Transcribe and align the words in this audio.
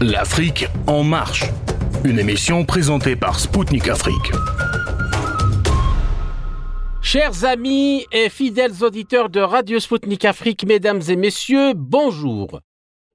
L'Afrique 0.00 0.68
en 0.86 1.02
marche. 1.02 1.42
Une 2.04 2.20
émission 2.20 2.64
présentée 2.64 3.16
par 3.16 3.40
Spoutnik 3.40 3.88
Afrique. 3.88 4.30
Chers 7.02 7.44
amis 7.44 8.06
et 8.12 8.28
fidèles 8.28 8.84
auditeurs 8.84 9.28
de 9.28 9.40
Radio 9.40 9.80
Spoutnik 9.80 10.24
Afrique, 10.24 10.64
mesdames 10.64 11.00
et 11.08 11.16
messieurs, 11.16 11.72
bonjour. 11.74 12.60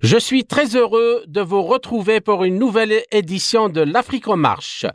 Je 0.01 0.17
suis 0.17 0.43
très 0.43 0.75
heureux 0.75 1.23
de 1.25 1.39
vous 1.39 1.63
retrouver 1.63 2.19
pour 2.19 2.43
une 2.43 2.59
nouvelle 2.59 3.01
édition 3.11 3.69
de 3.69 3.79
l'Afrique 3.79 4.27
en 4.27 4.35
marche. 4.35 4.85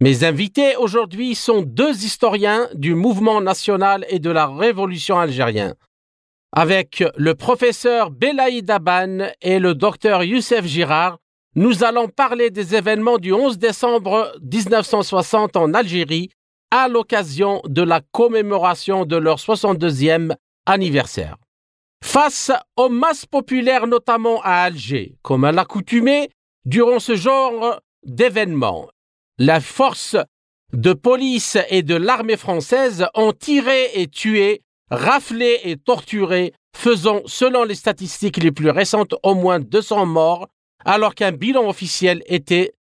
Mes 0.00 0.24
invités 0.24 0.74
aujourd'hui 0.74 1.36
sont 1.36 1.62
deux 1.62 2.04
historiens 2.04 2.68
du 2.74 2.96
mouvement 2.96 3.40
national 3.40 4.04
et 4.08 4.18
de 4.18 4.30
la 4.30 4.48
révolution 4.48 5.20
algérienne. 5.20 5.74
Avec 6.50 7.04
le 7.16 7.36
professeur 7.36 8.10
Belaïd 8.10 8.68
Aban 8.68 9.28
et 9.40 9.60
le 9.60 9.76
docteur 9.76 10.24
Youssef 10.24 10.64
Girard, 10.64 11.18
nous 11.54 11.82
allons 11.82 12.08
parler 12.08 12.50
des 12.50 12.74
événements 12.74 13.18
du 13.18 13.32
11 13.32 13.58
décembre 13.58 14.32
1960 14.42 15.56
en 15.56 15.74
Algérie 15.74 16.30
à 16.70 16.88
l'occasion 16.88 17.62
de 17.64 17.82
la 17.82 18.00
commémoration 18.12 19.04
de 19.04 19.16
leur 19.16 19.38
62e 19.38 20.34
anniversaire. 20.66 21.36
Face 22.04 22.52
aux 22.76 22.88
masses 22.88 23.26
populaires, 23.26 23.86
notamment 23.86 24.40
à 24.42 24.62
Alger, 24.62 25.16
comme 25.22 25.44
à 25.44 25.52
l'accoutumée, 25.52 26.30
durant 26.64 27.00
ce 27.00 27.16
genre 27.16 27.80
d'événements, 28.04 28.88
la 29.38 29.60
force 29.60 30.16
de 30.72 30.92
police 30.92 31.56
et 31.70 31.82
de 31.82 31.94
l'armée 31.94 32.36
française 32.36 33.06
ont 33.14 33.32
tiré 33.32 33.90
et 33.94 34.06
tué 34.06 34.60
raflés 34.90 35.60
et 35.64 35.76
torturés, 35.76 36.52
faisant, 36.76 37.20
selon 37.26 37.64
les 37.64 37.74
statistiques 37.74 38.36
les 38.36 38.52
plus 38.52 38.70
récentes, 38.70 39.14
au 39.22 39.34
moins 39.34 39.60
200 39.60 40.06
morts, 40.06 40.48
alors 40.88 41.14
qu'un 41.14 41.32
bilan 41.32 41.68
officiel 41.68 42.22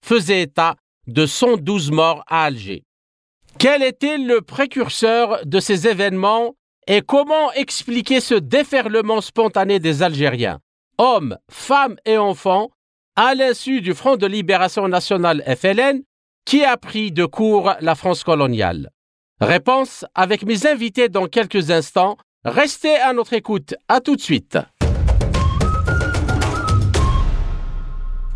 faisait 0.05 0.43
état 0.43 0.77
de 1.09 1.27
112 1.27 1.91
morts 1.91 2.23
à 2.29 2.45
Alger. 2.45 2.85
Quel 3.59 3.83
était 3.83 4.19
le 4.19 4.41
précurseur 4.41 5.45
de 5.45 5.59
ces 5.59 5.89
événements 5.89 6.55
et 6.87 7.03
comment 7.03 7.53
expliquer 7.55 8.21
ce 8.21 8.35
déferlement 8.35 9.21
spontané 9.21 9.81
des 9.81 10.05
Algériens, 10.05 10.61
hommes, 10.97 11.39
femmes 11.51 11.97
et 12.07 12.17
enfants, 12.17 12.71
à 13.17 13.35
l'insu 13.35 13.81
du 13.81 13.95
Front 13.95 14.17
de 14.17 14.29
libération 14.29 14.87
nationale 14.87 15.43
FLN, 15.45 16.03
qui 16.45 16.65
a 16.65 16.77
pris 16.77 17.11
de 17.11 17.25
court 17.25 17.73
la 17.81 17.97
France 17.97 18.23
coloniale 18.23 18.91
Réponse 19.41 20.05
avec 20.15 20.45
mes 20.45 20.69
invités 20.69 21.09
dans 21.09 21.27
quelques 21.27 21.73
instants. 21.73 22.17
Restez 22.45 22.95
à 22.95 23.13
notre 23.13 23.33
écoute. 23.33 23.75
À 23.89 24.01
tout 24.01 24.15
de 24.15 24.21
suite. 24.21 24.57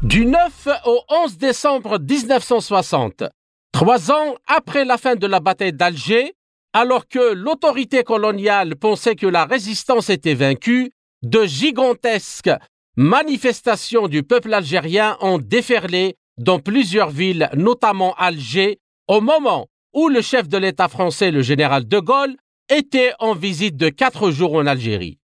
Du 0.02 0.26
9 0.26 0.68
au 0.86 1.00
11 1.10 1.38
décembre 1.38 2.00
1960, 2.00 3.22
trois 3.70 4.10
ans 4.10 4.34
après 4.48 4.84
la 4.84 4.98
fin 4.98 5.14
de 5.14 5.28
la 5.28 5.38
bataille 5.38 5.72
d'Alger, 5.72 6.34
alors 6.72 7.06
que 7.06 7.34
l'autorité 7.34 8.02
coloniale 8.02 8.74
pensait 8.74 9.14
que 9.14 9.28
la 9.28 9.44
résistance 9.44 10.10
était 10.10 10.34
vaincue, 10.34 10.90
de 11.22 11.44
gigantesques 11.44 12.50
manifestations 12.96 14.08
du 14.08 14.24
peuple 14.24 14.52
algérien 14.52 15.16
ont 15.20 15.38
déferlé 15.38 16.16
dans 16.36 16.58
plusieurs 16.58 17.10
villes, 17.10 17.48
notamment 17.54 18.14
Alger, 18.14 18.80
au 19.06 19.20
moment 19.20 19.68
où 19.94 20.08
le 20.08 20.20
chef 20.20 20.48
de 20.48 20.58
l'État 20.58 20.88
français, 20.88 21.30
le 21.30 21.42
général 21.42 21.86
de 21.86 22.00
Gaulle, 22.00 22.34
était 22.68 23.12
en 23.20 23.36
visite 23.36 23.76
de 23.76 23.88
quatre 23.88 24.32
jours 24.32 24.54
en 24.54 24.66
Algérie. 24.66 25.20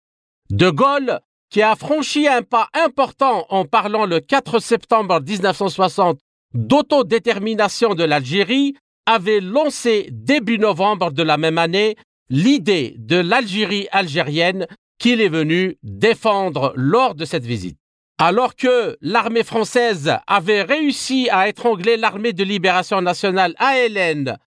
De 0.50 0.68
Gaulle, 0.68 1.20
qui 1.54 1.62
a 1.62 1.76
franchi 1.76 2.26
un 2.26 2.42
pas 2.42 2.68
important 2.74 3.46
en 3.48 3.64
parlant 3.64 4.06
le 4.06 4.18
4 4.18 4.58
septembre 4.58 5.20
1960 5.20 6.18
d'autodétermination 6.52 7.94
de 7.94 8.02
l'Algérie, 8.02 8.74
avait 9.06 9.38
lancé 9.38 10.08
début 10.10 10.58
novembre 10.58 11.12
de 11.12 11.22
la 11.22 11.36
même 11.36 11.58
année 11.58 11.94
l'idée 12.28 12.96
de 12.98 13.18
l'Algérie 13.18 13.86
algérienne 13.92 14.66
qu'il 14.98 15.20
est 15.20 15.28
venu 15.28 15.78
défendre 15.84 16.72
lors 16.74 17.14
de 17.14 17.24
cette 17.24 17.46
visite. 17.46 17.78
Alors 18.18 18.56
que 18.56 18.98
l'armée 19.00 19.44
française 19.44 20.12
avait 20.26 20.62
réussi 20.62 21.28
à 21.30 21.48
étrangler 21.48 21.96
l'armée 21.96 22.32
de 22.32 22.42
libération 22.42 23.00
nationale 23.00 23.54
ALN 23.58 24.38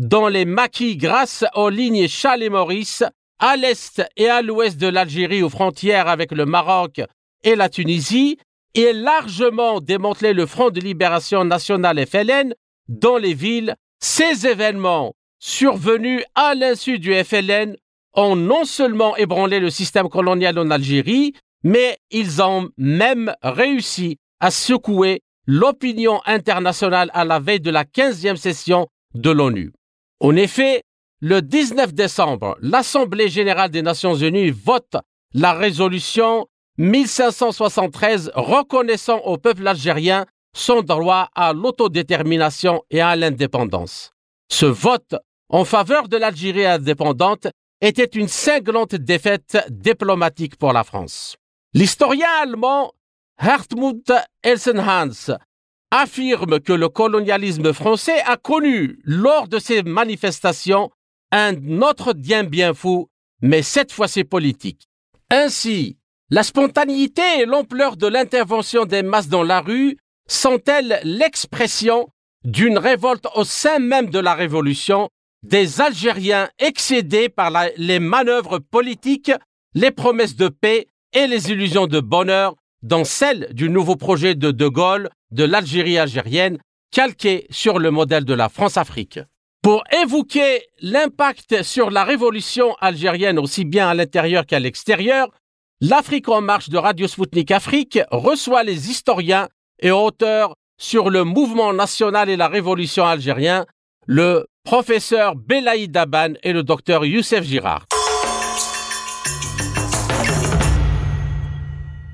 dans 0.00 0.26
les 0.26 0.44
maquis 0.44 0.96
grâce 0.96 1.44
aux 1.54 1.70
lignes 1.70 2.08
Charles 2.08 2.50
Maurice, 2.50 3.04
à 3.38 3.56
l'est 3.56 4.02
et 4.16 4.28
à 4.28 4.42
l'ouest 4.42 4.78
de 4.78 4.86
l'Algérie 4.86 5.42
aux 5.42 5.50
frontières 5.50 6.08
avec 6.08 6.32
le 6.32 6.46
Maroc 6.46 7.00
et 7.44 7.54
la 7.54 7.68
Tunisie, 7.68 8.38
et 8.74 8.92
largement 8.92 9.80
démantelé 9.80 10.34
le 10.34 10.44
Front 10.44 10.70
de 10.70 10.80
libération 10.80 11.44
nationale 11.44 12.04
FLN 12.06 12.54
dans 12.88 13.16
les 13.16 13.32
villes, 13.32 13.74
ces 14.00 14.46
événements 14.46 15.14
survenus 15.38 16.22
à 16.34 16.54
l'insu 16.54 16.98
du 16.98 17.14
FLN 17.14 17.76
ont 18.14 18.36
non 18.36 18.64
seulement 18.64 19.16
ébranlé 19.16 19.60
le 19.60 19.70
système 19.70 20.08
colonial 20.08 20.58
en 20.58 20.70
Algérie, 20.70 21.34
mais 21.62 21.96
ils 22.10 22.42
ont 22.42 22.68
même 22.76 23.34
réussi 23.42 24.18
à 24.40 24.50
secouer 24.50 25.22
l'opinion 25.46 26.20
internationale 26.26 27.10
à 27.14 27.24
la 27.24 27.38
veille 27.38 27.60
de 27.60 27.70
la 27.70 27.84
15e 27.84 28.36
session 28.36 28.88
de 29.14 29.30
l'ONU. 29.30 29.72
En 30.20 30.36
effet, 30.36 30.82
le 31.20 31.40
19 31.40 31.94
décembre, 31.94 32.56
l'Assemblée 32.60 33.28
générale 33.28 33.70
des 33.70 33.82
Nations 33.82 34.14
unies 34.14 34.50
vote 34.50 34.96
la 35.32 35.54
résolution 35.54 36.46
1573 36.78 38.32
reconnaissant 38.34 39.18
au 39.20 39.38
peuple 39.38 39.66
algérien 39.66 40.26
son 40.54 40.82
droit 40.82 41.28
à 41.34 41.52
l'autodétermination 41.52 42.82
et 42.90 43.00
à 43.00 43.16
l'indépendance. 43.16 44.12
Ce 44.50 44.66
vote 44.66 45.14
en 45.48 45.64
faveur 45.64 46.08
de 46.08 46.16
l'Algérie 46.16 46.66
indépendante 46.66 47.48
était 47.80 48.04
une 48.04 48.28
cinglante 48.28 48.94
défaite 48.94 49.58
diplomatique 49.70 50.56
pour 50.56 50.72
la 50.72 50.84
France. 50.84 51.36
L'historien 51.74 52.28
allemand 52.42 52.92
Hartmut 53.38 54.12
Elsenhans 54.42 55.36
affirme 55.90 56.60
que 56.60 56.72
le 56.72 56.88
colonialisme 56.88 57.72
français 57.72 58.20
a 58.26 58.36
connu, 58.36 58.98
lors 59.04 59.46
de 59.46 59.58
ces 59.58 59.82
manifestations, 59.82 60.90
un 61.32 61.82
autre 61.82 62.12
bien 62.12 62.44
bien 62.44 62.74
fou, 62.74 63.08
mais 63.40 63.62
cette 63.62 63.92
fois 63.92 64.08
c'est 64.08 64.24
politique. 64.24 64.88
Ainsi, 65.30 65.98
la 66.30 66.42
spontanéité 66.42 67.22
et 67.40 67.46
l'ampleur 67.46 67.96
de 67.96 68.06
l'intervention 68.06 68.84
des 68.84 69.02
masses 69.02 69.28
dans 69.28 69.42
la 69.42 69.60
rue 69.60 69.96
sont-elles 70.28 71.00
l'expression 71.04 72.08
d'une 72.44 72.78
révolte 72.78 73.26
au 73.34 73.44
sein 73.44 73.78
même 73.78 74.10
de 74.10 74.18
la 74.18 74.34
Révolution, 74.34 75.08
des 75.42 75.80
Algériens 75.80 76.48
excédés 76.58 77.28
par 77.28 77.50
les 77.76 78.00
manœuvres 78.00 78.58
politiques, 78.58 79.32
les 79.74 79.90
promesses 79.90 80.36
de 80.36 80.48
paix 80.48 80.88
et 81.12 81.26
les 81.26 81.50
illusions 81.50 81.86
de 81.86 82.00
bonheur 82.00 82.54
dans 82.82 83.04
celle 83.04 83.52
du 83.52 83.68
nouveau 83.68 83.96
projet 83.96 84.34
de 84.34 84.50
De 84.50 84.68
Gaulle 84.68 85.10
de 85.30 85.44
l'Algérie 85.44 85.98
algérienne, 85.98 86.58
calqué 86.90 87.46
sur 87.50 87.78
le 87.78 87.90
modèle 87.90 88.24
de 88.24 88.34
la 88.34 88.48
France-Afrique? 88.48 89.20
Pour 89.66 89.82
évoquer 90.00 90.60
l'impact 90.80 91.64
sur 91.64 91.90
la 91.90 92.04
révolution 92.04 92.76
algérienne 92.80 93.36
aussi 93.36 93.64
bien 93.64 93.88
à 93.88 93.94
l'intérieur 93.94 94.46
qu'à 94.46 94.60
l'extérieur, 94.60 95.28
l'Afrique 95.80 96.28
en 96.28 96.40
marche 96.40 96.68
de 96.68 96.78
Radio 96.78 97.08
Sputnik 97.08 97.50
Afrique 97.50 97.98
reçoit 98.12 98.62
les 98.62 98.90
historiens 98.90 99.48
et 99.80 99.90
auteurs 99.90 100.54
sur 100.78 101.10
le 101.10 101.24
mouvement 101.24 101.72
national 101.72 102.30
et 102.30 102.36
la 102.36 102.46
révolution 102.46 103.06
algérienne, 103.06 103.64
le 104.06 104.46
professeur 104.62 105.34
Belaïd 105.34 105.90
Daban 105.90 106.34
et 106.44 106.52
le 106.52 106.62
docteur 106.62 107.04
Youssef 107.04 107.42
Girard. 107.42 107.86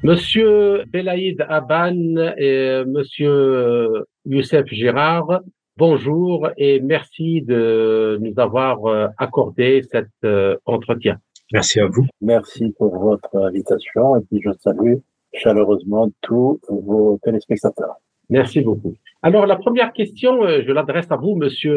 Monsieur 0.02 0.84
Belaïd 0.86 1.44
Aban 1.46 2.32
et 2.38 2.82
Monsieur 2.86 4.06
Youssef 4.24 4.64
Girard, 4.68 5.42
bonjour 5.86 6.48
et 6.58 6.78
merci 6.78 7.42
de 7.42 8.16
nous 8.20 8.34
avoir 8.36 8.86
euh, 8.86 9.08
accordé 9.18 9.82
cet 9.90 10.10
euh, 10.22 10.56
entretien. 10.64 11.16
Merci 11.52 11.80
à 11.80 11.86
vous. 11.86 12.06
Merci 12.20 12.72
pour 12.78 12.96
votre 12.96 13.36
invitation 13.36 14.14
et 14.14 14.20
puis 14.20 14.40
je 14.44 14.50
salue 14.60 14.98
chaleureusement 15.34 16.08
tous 16.20 16.60
vos 16.68 17.18
téléspectateurs. 17.24 17.96
Merci 18.30 18.60
beaucoup. 18.60 18.94
Alors 19.22 19.44
la 19.44 19.56
première 19.56 19.92
question, 19.92 20.46
je 20.66 20.70
l'adresse 20.70 21.10
à 21.10 21.16
vous, 21.16 21.34
Monsieur 21.34 21.76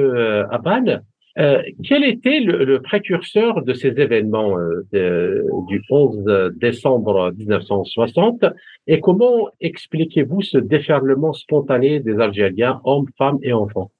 Aban. 0.51 1.01
Euh, 1.37 1.61
quel 1.83 2.05
était 2.05 2.39
le, 2.39 2.81
précurseur 2.81 3.61
de 3.61 3.73
ces 3.73 3.89
événements 3.89 4.57
euh, 4.57 5.43
du 5.67 5.81
11 5.89 6.53
décembre 6.55 7.33
1960 7.37 8.45
et 8.87 9.01
comment 9.01 9.49
expliquez-vous 9.59 10.41
ce 10.41 10.57
déferlement 10.57 11.33
spontané 11.33 11.99
des 11.99 12.19
Algériens, 12.19 12.79
hommes, 12.85 13.07
femmes 13.17 13.39
et 13.41 13.51
enfants? 13.51 13.91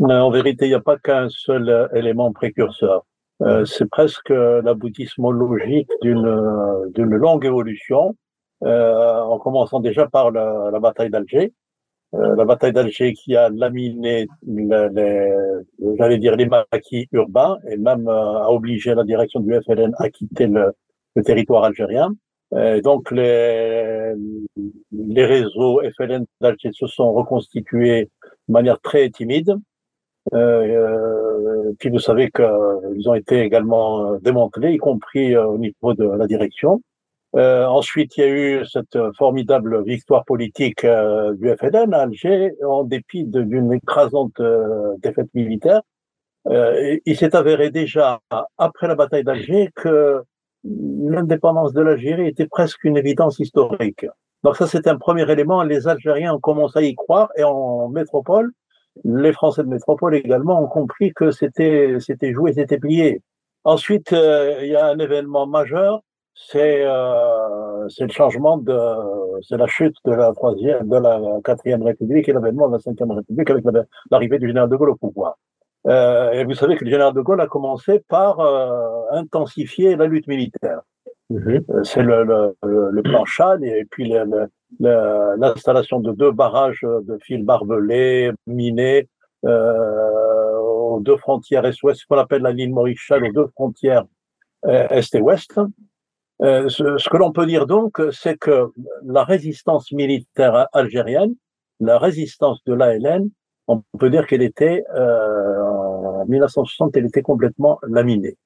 En 0.00 0.30
vérité, 0.30 0.66
il 0.66 0.68
n'y 0.68 0.74
a 0.74 0.80
pas 0.80 0.96
qu'un 0.96 1.28
seul 1.28 1.88
élément 1.94 2.32
précurseur. 2.32 3.04
Euh, 3.42 3.64
c'est 3.64 3.88
presque 3.88 4.30
l'aboutissement 4.30 5.30
logique 5.30 5.90
d'une 6.02 6.90
d'une 6.94 7.16
longue 7.16 7.44
évolution 7.44 8.16
en 8.62 9.38
commençant 9.38 9.80
déjà 9.80 10.06
par 10.06 10.30
la, 10.30 10.78
bataille 10.80 11.10
d'Alger. 11.10 11.52
la 12.12 12.44
bataille 12.44 12.72
d'Alger 12.72 13.14
qui 13.14 13.36
a 13.36 13.48
laminé, 13.48 14.26
les, 14.46 15.32
j'allais 15.98 16.18
dire, 16.18 16.36
les 16.36 16.46
maquis 16.46 17.08
urbains 17.12 17.58
et 17.70 17.78
même 17.78 18.06
a 18.08 18.50
obligé 18.50 18.94
la 18.94 19.04
direction 19.04 19.40
du 19.40 19.54
FLN 19.62 19.92
à 19.98 20.10
quitter 20.10 20.46
le, 20.46 20.72
le 21.16 21.22
territoire 21.22 21.64
algérien. 21.64 22.10
Euh, 22.52 22.80
donc 22.80 23.10
les, 23.12 24.12
les 24.92 25.24
réseaux 25.24 25.80
FLN 25.96 26.24
d'Alger 26.40 26.70
se 26.72 26.86
sont 26.86 27.12
reconstitués 27.12 28.10
de 28.48 28.52
manière 28.52 28.80
très 28.80 29.08
timide. 29.10 29.54
Euh, 30.32 31.72
puis 31.78 31.90
vous 31.90 31.98
savez 31.98 32.30
qu'ils 32.30 33.08
ont 33.08 33.14
été 33.14 33.40
également 33.40 34.16
démantelés, 34.18 34.72
y 34.72 34.78
compris 34.78 35.34
euh, 35.34 35.46
au 35.46 35.58
niveau 35.58 35.94
de 35.94 36.04
la 36.04 36.26
direction. 36.26 36.82
Euh, 37.36 37.64
ensuite, 37.66 38.16
il 38.16 38.20
y 38.20 38.24
a 38.24 38.28
eu 38.28 38.66
cette 38.66 38.98
formidable 39.16 39.84
victoire 39.84 40.24
politique 40.24 40.84
euh, 40.84 41.32
du 41.34 41.48
FLN 41.56 41.94
à 41.94 42.02
Alger, 42.02 42.52
en 42.66 42.84
dépit 42.84 43.24
d'une 43.24 43.72
écrasante 43.72 44.40
défaite 44.98 45.28
militaire. 45.34 45.82
il 46.46 47.16
s'est 47.16 47.36
avéré 47.36 47.70
déjà 47.70 48.20
après 48.58 48.88
la 48.88 48.94
bataille 48.96 49.24
d'Alger 49.24 49.70
que 49.74 50.22
l'indépendance 50.64 51.72
de 51.72 51.82
l'Algérie 51.82 52.28
était 52.28 52.46
presque 52.46 52.82
une 52.84 52.96
évidence 52.96 53.38
historique. 53.38 54.06
Donc 54.42 54.56
ça, 54.56 54.66
c'est 54.66 54.86
un 54.88 54.96
premier 54.96 55.30
élément. 55.30 55.62
Les 55.62 55.86
Algériens 55.86 56.34
ont 56.34 56.40
commencé 56.40 56.78
à 56.78 56.82
y 56.82 56.94
croire 56.94 57.30
et 57.36 57.44
en 57.44 57.88
métropole, 57.88 58.50
les 59.04 59.32
Français 59.32 59.62
de 59.62 59.68
métropole 59.68 60.14
également 60.14 60.62
ont 60.62 60.68
compris 60.68 61.12
que 61.12 61.30
c'était 61.30 61.96
c'était 62.00 62.32
joué, 62.32 62.52
c'était 62.52 62.78
plié. 62.78 63.22
Ensuite, 63.64 64.12
euh, 64.12 64.58
il 64.62 64.68
y 64.68 64.76
a 64.76 64.86
un 64.86 64.98
événement 64.98 65.46
majeur, 65.46 66.02
c'est 66.34 66.84
euh, 66.84 67.88
c'est 67.88 68.04
le 68.04 68.12
changement 68.12 68.58
de 68.58 68.78
c'est 69.42 69.56
la 69.56 69.66
chute 69.66 69.96
de 70.04 70.12
la 70.12 70.32
troisième, 70.32 70.88
de 70.88 70.96
la 70.96 71.20
quatrième 71.44 71.82
République 71.82 72.28
et 72.28 72.32
l'avènement 72.32 72.68
de 72.68 72.74
la 72.74 72.80
cinquième 72.80 73.10
République 73.12 73.50
avec 73.50 73.64
l'arrivée 74.10 74.38
du 74.38 74.48
général 74.48 74.68
de 74.68 74.76
Gaulle 74.76 74.90
au 74.90 74.96
pouvoir. 74.96 75.36
Euh, 75.86 76.32
et 76.32 76.44
vous 76.44 76.54
savez 76.54 76.76
que 76.76 76.84
le 76.84 76.90
général 76.90 77.14
de 77.14 77.20
Gaulle 77.20 77.40
a 77.40 77.46
commencé 77.46 78.00
par 78.00 78.40
euh, 78.40 79.02
intensifier 79.12 79.96
la 79.96 80.06
lutte 80.06 80.26
militaire. 80.26 80.80
Mhm. 81.30 81.64
Euh, 81.70 81.84
c'est 81.84 82.02
le, 82.02 82.24
le, 82.24 82.56
le, 82.62 83.66
et 83.66 83.84
puis 83.84 84.12
l'installation 84.80 86.00
de 86.00 86.12
deux 86.12 86.32
barrages 86.32 86.82
de 86.82 87.18
fils 87.22 87.44
barbelés, 87.44 88.32
minés, 88.46 89.08
euh, 89.44 90.58
aux 90.58 91.00
deux 91.00 91.16
frontières 91.16 91.64
est-ouest, 91.64 92.00
ce 92.00 92.06
qu'on 92.06 92.18
appelle 92.18 92.42
la 92.42 92.52
ligne 92.52 92.72
Maurice-Chad, 92.72 93.22
aux 93.22 93.32
deux 93.32 93.48
frontières 93.54 94.04
est 94.64 95.14
et 95.14 95.20
ouest. 95.20 95.58
Euh, 96.42 96.68
ce, 96.68 97.08
que 97.08 97.16
l'on 97.16 97.32
peut 97.32 97.46
dire 97.46 97.66
donc, 97.66 98.00
c'est 98.12 98.36
que 98.36 98.72
la 99.04 99.24
résistance 99.24 99.92
militaire 99.92 100.66
algérienne, 100.72 101.34
la 101.80 101.98
résistance 101.98 102.64
de 102.64 102.72
l'ALN, 102.72 103.28
on 103.68 103.82
peut 103.98 104.10
dire 104.10 104.26
qu'elle 104.26 104.42
était, 104.42 104.84
euh, 104.94 105.60
en 105.60 106.26
1960, 106.26 106.96
elle 106.96 107.06
était 107.06 107.22
complètement 107.22 107.78
laminée. 107.86 108.36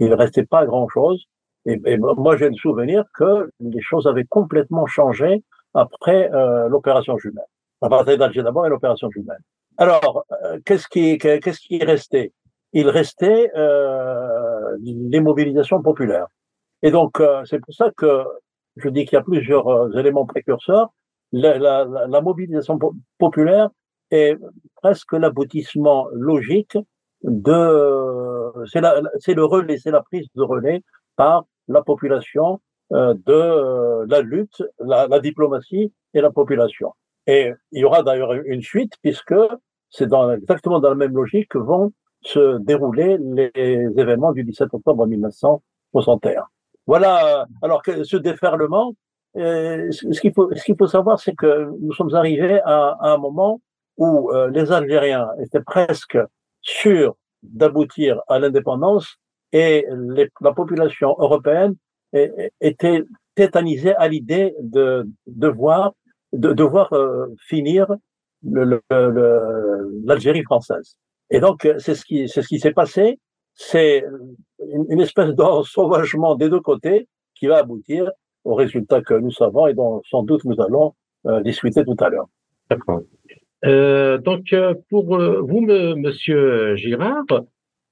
Il 0.00 0.08
ne 0.08 0.14
restait 0.14 0.44
pas 0.46 0.64
grand-chose. 0.66 1.26
Et, 1.66 1.98
moi, 1.98 2.36
j'ai 2.36 2.48
le 2.48 2.54
souvenir 2.54 3.04
que 3.12 3.50
les 3.60 3.80
choses 3.80 4.06
avaient 4.06 4.24
complètement 4.24 4.86
changé 4.86 5.42
après 5.74 6.30
euh, 6.32 6.68
l'opération 6.68 7.18
jumelle. 7.18 7.44
La 7.82 7.88
bataille 7.88 8.18
d'Alger 8.18 8.42
d'abord 8.42 8.66
et 8.66 8.68
l'opération 8.68 9.10
jumelle. 9.10 9.40
Alors, 9.76 10.24
euh, 10.44 10.58
qu'est-ce 10.64 10.86
qui, 10.88 11.18
qu'est-ce 11.18 11.60
qui 11.60 11.82
restait 11.84 12.32
Il 12.72 12.88
restait 12.88 13.50
euh, 13.56 14.76
les 14.80 15.20
mobilisations 15.20 15.82
populaires. 15.82 16.28
Et 16.82 16.90
donc, 16.92 17.20
c'est 17.46 17.58
pour 17.58 17.74
ça 17.74 17.90
que 17.96 18.22
je 18.76 18.88
dis 18.88 19.04
qu'il 19.04 19.14
y 19.14 19.18
a 19.18 19.22
plusieurs 19.22 19.98
éléments 19.98 20.26
précurseurs. 20.26 20.90
La 21.32 22.20
mobilisation 22.22 22.78
populaire 23.18 23.70
est 24.10 24.36
presque 24.76 25.14
l'aboutissement 25.14 26.06
logique 26.12 26.78
de 27.24 28.52
c'est 28.66 29.34
le 29.34 29.44
relais, 29.44 29.78
c'est 29.78 29.90
la 29.90 30.02
prise 30.02 30.28
de 30.34 30.42
relais 30.42 30.82
par 31.16 31.44
la 31.68 31.82
population 31.82 32.60
euh, 32.92 33.14
de 33.14 33.32
euh, 33.32 34.06
la 34.08 34.20
lutte, 34.20 34.62
la, 34.78 35.08
la, 35.08 35.20
diplomatie 35.20 35.92
et 36.14 36.20
la 36.20 36.30
population. 36.30 36.92
Et 37.26 37.52
il 37.72 37.80
y 37.80 37.84
aura 37.84 38.02
d'ailleurs 38.02 38.32
une 38.32 38.62
suite 38.62 38.92
puisque 39.02 39.34
c'est 39.90 40.06
dans, 40.06 40.30
exactement 40.30 40.78
dans 40.78 40.90
la 40.90 40.94
même 40.94 41.14
logique 41.14 41.48
que 41.48 41.58
vont 41.58 41.92
se 42.22 42.58
dérouler 42.58 43.18
les 43.20 43.88
événements 43.96 44.32
du 44.32 44.44
17 44.44 44.68
octobre 44.72 45.06
1961. 45.06 46.44
Voilà. 46.86 47.46
Alors 47.62 47.82
que 47.82 48.04
ce 48.04 48.16
déferlement, 48.16 48.94
euh, 49.36 49.90
ce 49.90 50.20
qu'il 50.20 50.32
faut, 50.32 50.54
ce 50.54 50.62
qu'il 50.62 50.76
faut 50.76 50.86
savoir, 50.86 51.18
c'est 51.20 51.34
que 51.34 51.68
nous 51.80 51.92
sommes 51.92 52.14
arrivés 52.14 52.60
à, 52.64 52.96
à 53.00 53.10
un 53.10 53.18
moment 53.18 53.60
où 53.96 54.30
euh, 54.30 54.50
les 54.50 54.72
Algériens 54.72 55.28
étaient 55.40 55.60
presque 55.60 56.18
sûrs 56.60 57.16
d'aboutir 57.42 58.20
à 58.28 58.38
l'indépendance 58.38 59.18
et 59.56 59.86
la 60.40 60.52
population 60.52 61.16
européenne 61.18 61.74
était 62.60 63.02
tétanisée 63.34 63.94
à 63.94 64.06
l'idée 64.08 64.54
de 64.60 65.08
devoir 65.26 65.94
de 66.32 66.52
devoir 66.52 66.92
euh, 66.92 67.26
finir 67.48 67.86
l'Algérie 70.10 70.42
française. 70.42 70.96
Et 71.30 71.40
donc 71.40 71.66
c'est 71.78 71.94
ce 71.94 72.04
qui 72.04 72.28
c'est 72.28 72.42
ce 72.42 72.48
qui 72.48 72.60
s'est 72.60 72.72
passé. 72.72 73.18
C'est 73.54 74.04
une, 74.90 75.00
espèce 75.00 75.30
d'ensauvagement 75.30 76.34
des 76.34 76.50
deux 76.50 76.60
côtés 76.60 77.08
qui 77.34 77.46
va 77.46 77.56
aboutir 77.58 78.10
au 78.44 78.54
résultat 78.54 79.00
que 79.00 79.14
nous 79.14 79.30
savons 79.30 79.66
et 79.66 79.72
dont 79.72 80.02
sans 80.10 80.22
doute 80.22 80.44
nous 80.44 80.60
allons 80.60 80.94
euh, 81.26 81.40
discuter 81.40 81.82
tout 81.82 81.96
à 82.00 82.10
l'heure. 82.10 82.28
D'accord. 82.68 83.00
Euh, 83.64 84.18
donc, 84.18 84.54
pour 84.90 85.06
vous, 85.06 85.60
Monsieur 85.62 86.76
Girard, 86.76 87.24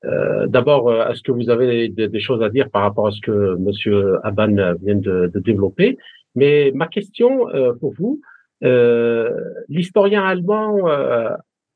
euh, 0.05 0.47
d'abord, 0.47 0.93
est-ce 1.11 1.23
que 1.23 1.33
vous 1.33 1.51
avez 1.51 1.89
des, 1.89 2.21
choses 2.21 2.43
à 2.43 2.51
dire 2.51 2.71
par 2.71 2.83
rapport 2.83 3.07
à 3.07 3.11
ce 3.11 3.21
que 3.21 3.57
Monsieur 3.57 4.19
Aban 4.25 4.75
vient 4.83 4.97
de, 4.97 5.31
développer? 5.37 5.97
Mais 6.35 6.73
ma 6.75 6.89
question 6.89 7.47
pour 7.81 7.95
vous, 7.95 8.21
l'historien 9.69 10.25
allemand 10.25 10.79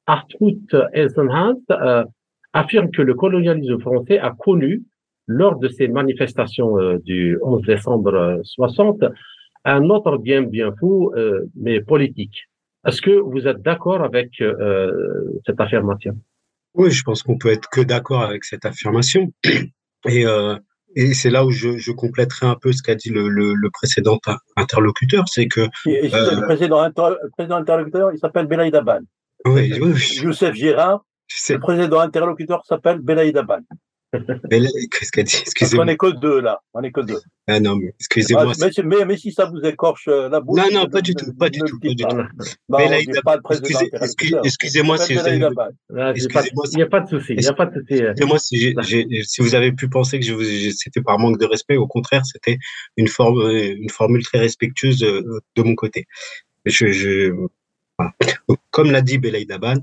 Hartmut 0.06 0.76
Eisenhardt 0.92 1.60
affirme 2.52 2.90
que 2.90 3.02
le 3.02 3.14
colonialisme 3.14 3.78
français 3.78 4.18
a 4.18 4.34
connu, 4.36 4.82
lors 5.26 5.58
de 5.58 5.68
ces 5.68 5.88
manifestations 5.88 6.76
du 7.04 7.38
11 7.42 7.62
décembre 7.62 8.40
60, 8.42 9.04
un 9.64 9.90
autre 9.90 10.16
bien 10.16 10.42
bien 10.42 10.74
fou, 10.78 11.12
mais 11.54 11.80
politique. 11.80 12.48
Est-ce 12.86 13.02
que 13.02 13.10
vous 13.10 13.46
êtes 13.46 13.60
d'accord 13.60 14.02
avec 14.02 14.40
euh, 14.40 14.92
cette 15.44 15.60
affirmation? 15.60 16.16
Oui, 16.78 16.92
je 16.92 17.02
pense 17.02 17.22
qu'on 17.22 17.36
peut 17.36 17.50
être 17.50 17.68
que 17.68 17.80
d'accord 17.80 18.22
avec 18.22 18.44
cette 18.44 18.64
affirmation. 18.64 19.32
Et, 20.08 20.24
euh, 20.24 20.56
et 20.94 21.12
c'est 21.12 21.28
là 21.28 21.44
où 21.44 21.50
je, 21.50 21.76
je, 21.76 21.90
compléterai 21.90 22.46
un 22.46 22.54
peu 22.54 22.72
ce 22.72 22.82
qu'a 22.82 22.94
dit 22.94 23.10
le, 23.10 23.28
le, 23.28 23.52
le, 23.52 23.70
précédent 23.70 24.20
interlocuteur, 24.56 25.24
c'est 25.28 25.48
que... 25.48 25.68
le, 25.84 26.44
précédent, 26.46 26.88
précédent 27.36 27.56
interlocuteur, 27.56 28.12
il 28.12 28.18
s'appelle 28.18 28.46
Belaïd 28.46 28.76
Aban. 28.76 29.00
Oui, 29.44 29.72
oui, 29.80 30.20
Youssef 30.22 30.54
Girard, 30.54 31.04
le 31.48 31.58
précédent 31.58 31.98
interlocuteur 31.98 32.64
s'appelle 32.64 33.00
Belaïd 33.00 33.36
Aban. 34.12 34.40
Qu'est-ce 34.90 35.12
qu'elle 35.12 35.24
dit? 35.24 35.36
Excusez-moi. 35.40 35.84
On 35.84 35.88
est 35.88 35.96
que 35.96 36.18
deux 36.18 36.40
là. 36.40 36.60
On 36.74 36.82
est 36.82 36.92
que 36.92 37.00
deux. 37.00 37.20
Ah 37.46 37.60
non, 37.60 37.76
mais 37.76 37.94
excusez-moi. 37.98 38.52
Ah, 38.60 38.68
mais, 38.76 38.84
mais, 38.84 39.04
mais, 39.04 39.16
si 39.16 39.32
ça 39.32 39.46
vous 39.46 39.60
écorche 39.60 40.08
euh, 40.08 40.28
la 40.28 40.40
bouche. 40.40 40.58
Non, 40.58 40.68
non, 40.72 40.88
pas 40.88 41.00
du 41.00 41.14
tout, 41.14 41.32
pas 41.34 41.48
du 41.48 41.60
tout, 41.60 41.78
pas 41.80 41.88
du 41.88 42.04
tout. 42.04 42.16
Bah, 42.68 42.78
excusez-moi 44.44 44.98
si 44.98 45.14
vous 45.14 45.20
avez. 45.20 45.36
Il 45.36 45.40
n'y 45.40 46.82
a 46.82 46.86
pas 46.86 47.00
de 47.00 47.08
souci. 47.08 47.32
Il 47.34 47.40
n'y 47.40 47.46
a 47.46 47.52
pas 47.54 47.66
de 47.66 47.72
souci. 47.72 47.94
Excusez-moi 47.94 48.38
si, 48.38 48.74
si 49.24 49.42
vous 49.42 49.54
avez 49.54 49.72
pu 49.72 49.88
penser 49.88 50.20
que 50.20 50.70
c'était 50.72 51.02
par 51.02 51.18
manque 51.18 51.38
de 51.38 51.46
respect. 51.46 51.76
Au 51.76 51.86
contraire, 51.86 52.24
c'était 52.26 52.58
une, 52.96 53.08
forme, 53.08 53.50
une 53.50 53.90
formule 53.90 54.22
très 54.22 54.38
respectueuse 54.38 55.02
euh, 55.02 55.40
de 55.56 55.62
mon 55.62 55.74
côté. 55.74 56.06
Je. 56.64 57.32
Comme 58.70 58.92
l'a 58.92 59.00
dit 59.00 59.18
Belaïd 59.18 59.50
Aban, 59.50 59.74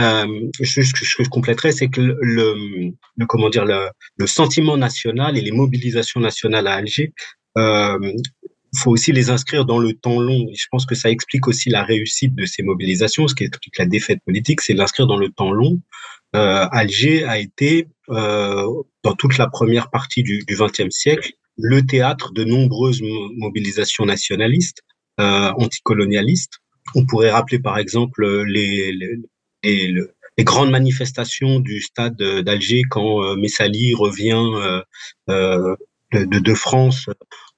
euh, 0.00 0.50
ce 0.62 0.80
que 0.80 1.24
je 1.24 1.28
compléterais, 1.28 1.72
c'est 1.72 1.88
que 1.88 2.00
le, 2.00 2.54
le, 3.16 3.26
comment 3.26 3.50
dire 3.50 3.64
le, 3.64 3.88
le, 4.16 4.26
sentiment 4.26 4.76
national 4.76 5.36
et 5.38 5.40
les 5.40 5.52
mobilisations 5.52 6.20
nationales 6.20 6.66
à 6.66 6.74
Alger, 6.74 7.12
euh, 7.58 8.12
faut 8.76 8.90
aussi 8.90 9.12
les 9.12 9.30
inscrire 9.30 9.64
dans 9.64 9.78
le 9.78 9.92
temps 9.92 10.20
long. 10.20 10.46
Et 10.50 10.54
je 10.54 10.66
pense 10.70 10.86
que 10.86 10.94
ça 10.94 11.10
explique 11.10 11.46
aussi 11.46 11.70
la 11.70 11.84
réussite 11.84 12.34
de 12.34 12.44
ces 12.44 12.62
mobilisations. 12.62 13.28
Ce 13.28 13.34
qui 13.34 13.44
explique 13.44 13.78
la 13.78 13.86
défaite 13.86 14.18
politique, 14.24 14.60
c'est 14.60 14.74
l'inscrire 14.74 15.06
dans 15.06 15.16
le 15.16 15.30
temps 15.30 15.52
long. 15.52 15.80
Euh, 16.34 16.66
Alger 16.72 17.24
a 17.24 17.38
été, 17.38 17.86
euh, 18.10 18.66
dans 19.04 19.14
toute 19.14 19.38
la 19.38 19.48
première 19.48 19.90
partie 19.90 20.22
du 20.22 20.44
XXe 20.48 20.90
siècle, 20.90 21.32
le 21.56 21.82
théâtre 21.86 22.32
de 22.32 22.42
nombreuses 22.42 23.00
mobilisations 23.36 24.04
nationalistes, 24.04 24.82
euh, 25.20 25.52
anticolonialistes. 25.56 26.58
On 26.96 27.06
pourrait 27.06 27.30
rappeler 27.30 27.60
par 27.60 27.78
exemple 27.78 28.26
les, 28.46 28.92
les, 28.92 29.16
les 29.64 30.44
grandes 30.44 30.70
manifestations 30.70 31.60
du 31.60 31.80
stade 31.80 32.16
d'Alger 32.16 32.82
quand 32.88 33.22
euh, 33.22 33.36
Messali 33.36 33.94
revient 33.94 34.32
euh, 34.54 34.82
euh, 35.30 35.76
de, 36.12 36.54
France 36.54 37.06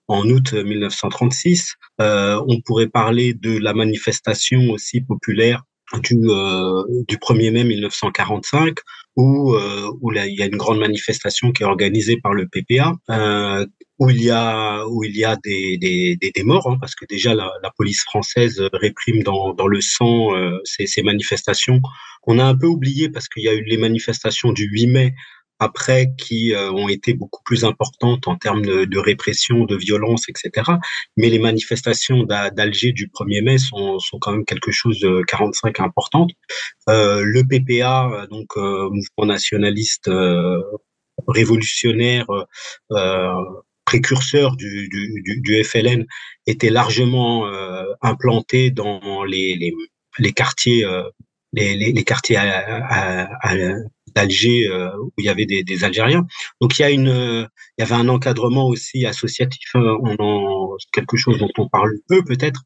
en 0.08 0.28
août 0.28 0.52
1936. 0.52 1.74
on 1.98 2.60
pourrait 2.64 2.88
parler 2.88 3.34
de 3.34 3.58
la 3.58 3.74
manifestation 3.74 4.70
aussi 4.70 5.00
populaire 5.00 5.62
du, 6.02 6.16
euh, 6.28 6.82
du 7.08 7.16
1er 7.16 7.50
mai 7.52 7.64
1945 7.64 8.78
où, 9.16 9.54
euh, 9.54 9.90
il 10.14 10.34
y 10.34 10.42
a 10.42 10.46
une 10.46 10.56
grande 10.56 10.78
manifestation 10.78 11.52
qui 11.52 11.62
est 11.62 11.66
organisée 11.66 12.18
par 12.22 12.34
le 12.34 12.46
PPA 12.48 12.94
euh, 13.10 13.66
où 13.98 14.10
il 14.10 14.22
y 14.22 14.30
a 14.30 14.86
où 14.86 15.04
il 15.04 15.16
y 15.16 15.24
a 15.24 15.36
des, 15.36 15.78
des, 15.78 16.16
des, 16.16 16.42
morts 16.42 16.68
hein, 16.68 16.76
parce 16.80 16.94
que 16.94 17.04
déjà 17.06 17.34
la, 17.34 17.50
la, 17.62 17.70
police 17.76 18.02
française 18.02 18.62
réprime 18.72 19.22
dans, 19.22 19.54
dans 19.54 19.66
le 19.66 19.80
sang 19.80 20.36
euh, 20.36 20.58
ces, 20.64 20.86
ces 20.86 21.02
manifestations 21.02 21.80
qu'on 22.22 22.38
a 22.38 22.44
un 22.44 22.56
peu 22.56 22.66
oublié 22.66 23.08
parce 23.08 23.28
qu'il 23.28 23.44
y 23.44 23.48
a 23.48 23.54
eu 23.54 23.64
les 23.64 23.78
manifestations 23.78 24.52
du 24.52 24.64
8 24.64 24.86
mai 24.88 25.14
après 25.58 26.08
qui 26.18 26.54
euh, 26.54 26.70
ont 26.70 26.88
été 26.88 27.14
beaucoup 27.14 27.42
plus 27.44 27.64
importantes 27.64 28.28
en 28.28 28.36
termes 28.36 28.62
de, 28.62 28.98
répression, 28.98 29.64
de 29.64 29.76
violence, 29.76 30.28
etc. 30.28 30.70
Mais 31.16 31.28
les 31.28 31.38
manifestations 31.38 32.24
d'Alger 32.24 32.92
du 32.92 33.08
1er 33.08 33.42
mai 33.42 33.58
sont, 33.58 33.98
sont 33.98 34.18
quand 34.18 34.32
même 34.32 34.44
quelque 34.44 34.70
chose 34.70 35.00
de 35.00 35.22
45 35.26 35.80
importante. 35.80 36.30
Euh, 36.88 37.22
le 37.24 37.42
PPA, 37.44 38.08
euh, 38.08 38.26
donc 38.26 38.48
euh, 38.56 38.88
mouvement 38.90 39.26
nationaliste 39.26 40.10
révolutionnaire, 41.28 42.26
précurseur 43.86 44.56
du, 44.56 44.88
du, 44.88 45.40
du, 45.40 45.64
FLN, 45.64 46.04
était 46.46 46.70
largement 46.70 47.50
implanté 48.02 48.70
dans 48.70 49.24
les, 49.24 49.54
les, 49.56 49.72
les 50.18 50.32
quartiers 50.32 50.84
les, 51.52 51.76
les, 51.76 51.92
les, 51.92 52.04
quartiers 52.04 52.36
d'Alger 54.14 54.68
euh, 54.68 54.90
où 54.98 55.12
il 55.18 55.24
y 55.24 55.28
avait 55.28 55.46
des, 55.46 55.62
des, 55.64 55.84
Algériens. 55.84 56.26
Donc 56.60 56.78
il 56.78 56.82
y 56.82 56.84
a 56.84 56.90
une, 56.90 57.48
il 57.78 57.80
y 57.80 57.82
avait 57.82 57.94
un 57.94 58.08
encadrement 58.08 58.66
aussi 58.66 59.06
associatif, 59.06 59.74
euh, 59.74 59.96
on 60.02 60.16
en, 60.18 60.76
quelque 60.92 61.16
chose 61.16 61.38
dont 61.38 61.50
on 61.58 61.68
parle 61.68 61.92
peu 62.08 62.22
peut-être, 62.24 62.62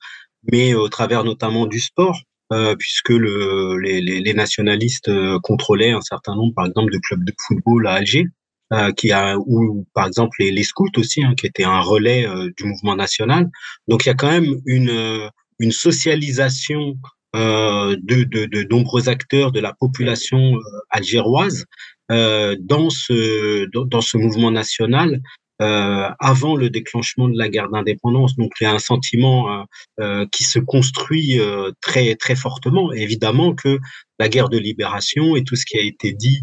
mais 0.50 0.74
au 0.74 0.88
travers 0.88 1.24
notamment 1.24 1.66
du 1.66 1.80
sport. 1.80 2.18
Euh, 2.52 2.74
puisque 2.74 3.10
le, 3.10 3.78
les, 3.78 4.00
les, 4.00 4.34
nationalistes 4.34 5.08
euh, 5.08 5.38
contrôlaient 5.40 5.92
un 5.92 6.00
certain 6.00 6.34
nombre, 6.34 6.52
par 6.52 6.66
exemple, 6.66 6.92
de 6.92 6.98
clubs 6.98 7.22
de 7.22 7.32
football 7.46 7.86
à 7.86 7.92
Alger, 7.92 8.26
euh, 8.72 8.92
qui 8.92 9.12
a 9.12 9.36
ou 9.38 9.86
par 9.94 10.06
exemple 10.06 10.36
les, 10.40 10.50
les 10.50 10.62
scouts 10.64 10.96
aussi, 10.96 11.22
hein, 11.22 11.34
qui 11.36 11.46
étaient 11.46 11.64
un 11.64 11.80
relais 11.80 12.26
du 12.56 12.64
mouvement 12.64 12.96
national. 12.96 13.48
Donc 13.88 14.04
il 14.04 14.08
y 14.08 14.12
a 14.12 14.14
quand 14.14 14.30
même 14.30 14.54
une 14.66 15.30
une 15.60 15.72
socialisation 15.72 16.96
euh, 17.36 17.96
de, 18.02 18.24
de, 18.24 18.46
de, 18.46 18.66
nombreux 18.68 19.08
acteurs 19.08 19.52
de 19.52 19.60
la 19.60 19.72
population 19.72 20.56
euh, 20.56 20.60
algéroise 20.90 21.64
euh, 22.10 22.56
dans 22.58 22.90
ce 22.90 23.66
dans, 23.66 24.00
ce 24.00 24.16
mouvement 24.16 24.50
national 24.50 25.20
euh, 25.62 26.08
avant 26.18 26.56
le 26.56 26.70
déclenchement 26.70 27.28
de 27.28 27.38
la 27.38 27.48
guerre 27.48 27.68
d'indépendance. 27.68 28.34
Donc 28.34 28.50
il 28.60 28.64
y 28.64 28.66
a 28.66 28.72
un 28.72 28.80
sentiment 28.80 29.64
euh, 30.00 30.26
qui 30.32 30.42
se 30.42 30.58
construit 30.58 31.38
euh, 31.38 31.70
très 31.80 32.16
très 32.16 32.34
fortement. 32.34 32.92
évidemment 32.92 33.54
que 33.54 33.78
la 34.18 34.28
guerre 34.28 34.48
de 34.48 34.58
libération 34.58 35.36
et 35.36 35.44
tout 35.44 35.54
ce 35.54 35.66
qui 35.66 35.78
a 35.78 35.82
été 35.82 36.12
dit 36.12 36.42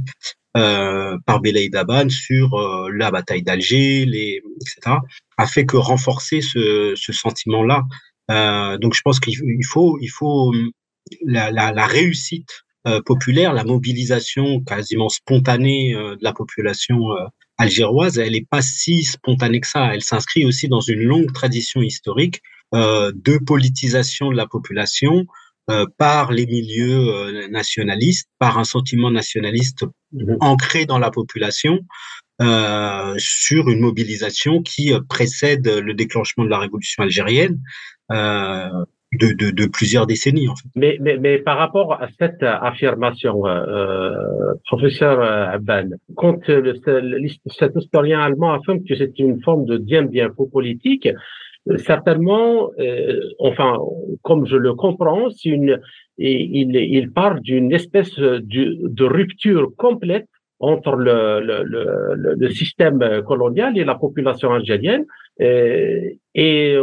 par 1.26 1.42
Belaïd 1.42 1.72
Daban 1.72 2.10
sur 2.10 2.58
la 2.94 3.12
bataille 3.12 3.44
d'Alger, 3.44 4.04
etc. 4.04 4.98
a 5.38 5.48
fait 5.48 5.66
que 5.66 5.78
renforcer 5.78 6.42
ce, 6.42 6.94
ce 6.96 7.14
sentiment-là. 7.14 7.84
donc 8.80 8.94
je 8.94 9.02
pense 9.02 9.20
qu'il 9.20 9.66
faut 9.66 9.98
il 10.02 10.08
faut 10.08 10.54
la, 11.26 11.52
la, 11.52 11.72
la 11.72 11.86
réussite 11.86 12.66
euh, 12.88 13.02
populaire, 13.02 13.54
la 13.54 13.66
mobilisation 13.66 14.62
quasiment 14.62 15.10
spontanée 15.10 15.94
euh, 15.94 16.16
de 16.16 16.24
la 16.24 16.32
population 16.32 17.12
euh, 17.12 17.26
algéroise, 17.58 18.18
elle 18.18 18.32
n'est 18.32 18.46
pas 18.50 18.62
si 18.62 19.04
spontanée 19.04 19.60
que 19.60 19.68
ça. 19.68 19.94
Elle 19.94 20.04
s'inscrit 20.04 20.46
aussi 20.46 20.70
dans 20.70 20.80
une 20.80 21.02
longue 21.02 21.34
tradition 21.34 21.82
historique 21.82 22.42
de 22.74 23.38
politisation 23.46 24.30
de 24.30 24.36
la 24.36 24.46
population, 24.46 25.26
par 25.98 26.32
les 26.32 26.46
milieux 26.46 27.48
nationalistes, 27.50 28.30
par 28.40 28.58
un 28.58 28.64
sentiment 28.64 29.12
nationaliste 29.12 29.86
mmh 30.14 30.36
ancré 30.40 30.86
dans 30.86 31.00
la 31.00 31.12
population, 31.12 31.80
euh, 32.42 33.16
sur 33.18 33.68
une 33.70 33.80
mobilisation 33.80 34.62
qui 34.62 34.94
précède 35.10 35.68
le 35.68 35.94
déclenchement 35.94 36.46
de 36.46 36.50
la 36.50 36.60
révolution 36.60 37.04
algérienne. 37.04 37.60
Euh, 38.12 38.70
de, 39.14 39.28
de, 39.34 39.52
de, 39.52 39.66
plusieurs 39.68 40.06
décennies. 40.06 40.50
En 40.50 40.56
fait. 40.56 40.68
mais, 40.76 40.98
mais, 41.00 41.18
mais 41.18 41.38
par 41.40 41.58
rapport 41.58 41.94
à 41.94 42.10
cette 42.20 42.44
affirmation, 42.44 43.48
euh, 43.48 43.64
euh 43.66 44.54
professeur 44.66 45.22
euh, 45.22 45.48
Abban, 45.48 45.92
quand 46.16 46.46
le, 46.48 46.76
cet 47.58 47.72
historien 47.76 48.20
allemand 48.20 48.54
affirme 48.54 48.84
que 48.84 48.96
c'est 48.96 49.18
une 49.18 49.42
forme 49.42 49.66
de 49.66 49.78
bien 49.78 50.04
bien 50.04 50.30
politique, 50.30 51.08
euh, 51.08 51.14
certainement, 51.78 52.72
euh, 52.80 53.20
enfin, 53.40 53.78
comme 54.22 54.46
je 54.46 54.58
le 54.58 54.74
comprends, 54.74 55.30
une, 55.46 55.80
il, 56.18 56.76
il 56.76 57.12
parle 57.12 57.42
d'une 57.42 57.72
espèce 57.72 58.16
de, 58.18 59.04
rupture 59.06 59.76
complète 59.76 60.28
entre 60.60 60.96
le, 60.96 61.40
le, 61.40 61.64
le, 61.64 62.36
le, 62.36 62.50
système 62.50 63.22
colonial 63.28 63.78
et 63.78 63.84
la 63.84 63.96
population 63.96 64.52
algérienne. 64.54 65.06
Et, 65.40 66.20
et 66.34 66.78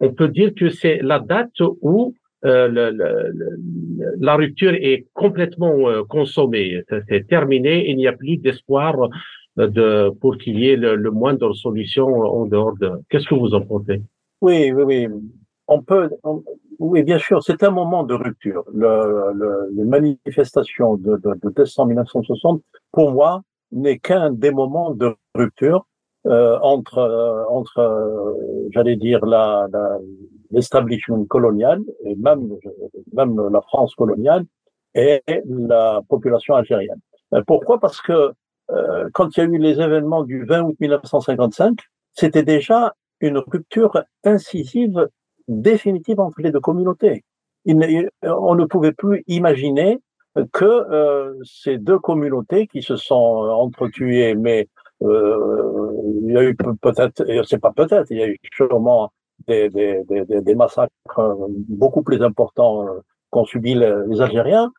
on 0.00 0.12
peut 0.12 0.28
dire 0.28 0.52
que 0.54 0.68
c'est 0.68 1.00
la 1.02 1.18
date 1.18 1.60
où 1.80 2.14
euh, 2.46 2.68
le, 2.68 2.90
le, 2.90 4.16
la 4.18 4.34
rupture 4.34 4.72
est 4.72 5.06
complètement 5.12 5.90
euh, 5.90 6.04
consommée, 6.04 6.82
c'est 7.08 7.26
terminé, 7.26 7.90
il 7.90 7.98
n'y 7.98 8.06
a 8.06 8.14
plus 8.14 8.38
d'espoir 8.38 8.98
euh, 8.98 9.08
pour 10.20 10.36
qu'il 10.38 10.58
y 10.58 10.68
ait 10.68 10.76
le, 10.76 10.96
le, 10.96 11.10
moindre 11.10 11.52
solution 11.52 12.06
en 12.06 12.46
dehors 12.46 12.76
de. 12.78 12.90
Qu'est-ce 13.08 13.26
que 13.26 13.34
vous 13.34 13.54
en 13.54 13.62
pensez? 13.62 14.02
Oui, 14.40 14.72
oui, 14.72 14.82
oui. 14.82 15.08
On 15.68 15.82
peut, 15.82 16.10
oui, 16.80 17.02
bien 17.02 17.18
sûr, 17.18 17.42
c'est 17.42 17.62
un 17.62 17.70
moment 17.70 18.04
de 18.04 18.14
rupture. 18.14 18.64
Le, 18.72 19.68
les 19.74 19.84
manifestations 19.84 20.96
de, 20.96 21.20
décembre 21.54 21.88
1960, 21.88 22.62
pour 22.90 23.12
moi, 23.12 23.42
n'est 23.70 23.98
qu'un 23.98 24.30
des 24.30 24.50
moments 24.50 24.92
de 24.92 25.14
rupture 25.34 25.86
euh, 26.26 26.58
entre, 26.62 26.98
euh, 26.98 27.44
entre 27.50 27.78
euh, 27.78 28.68
j'allais 28.70 28.96
dire, 28.96 29.20
l'establishment 30.50 31.26
colonial, 31.26 31.82
et 32.04 32.16
même, 32.16 32.48
même 33.12 33.48
la 33.48 33.60
France 33.60 33.94
coloniale, 33.94 34.46
et 34.94 35.22
la 35.46 36.00
population 36.08 36.54
algérienne. 36.54 37.00
Pourquoi? 37.46 37.78
Parce 37.78 38.00
que 38.00 38.32
quand 39.12 39.36
il 39.36 39.40
y 39.40 39.42
a 39.42 39.46
eu 39.46 39.58
les 39.58 39.80
événements 39.80 40.22
du 40.22 40.44
20 40.44 40.62
août 40.62 40.76
1955, 40.80 41.78
c'était 42.14 42.42
déjà 42.42 42.94
une 43.20 43.38
rupture 43.38 44.02
incisive, 44.24 45.08
définitive 45.48 46.20
entre 46.20 46.40
les 46.40 46.50
deux 46.50 46.60
communautés. 46.60 47.24
On 47.66 48.54
ne 48.54 48.64
pouvait 48.64 48.92
plus 48.92 49.24
imaginer 49.26 50.00
que 50.52 50.64
euh, 50.64 51.34
ces 51.44 51.78
deux 51.78 51.98
communautés 51.98 52.66
qui 52.66 52.82
se 52.82 52.96
sont 52.96 53.14
entretuées, 53.16 54.34
mais 54.34 54.68
euh, 55.02 55.92
il 56.22 56.32
y 56.32 56.36
a 56.36 56.44
eu 56.44 56.54
peut-être, 56.54 57.24
c'est 57.46 57.58
pas 57.58 57.72
peut-être, 57.72 58.10
il 58.10 58.18
y 58.18 58.22
a 58.22 58.28
eu 58.28 58.38
sûrement 58.52 59.10
des, 59.46 60.54
massacres 60.54 61.36
beaucoup 61.68 62.02
plus 62.02 62.22
importants 62.22 62.86
euh, 62.86 63.00
qu'ont 63.30 63.44
subi 63.44 63.74
les, 63.74 64.20
Algériens. 64.20 64.72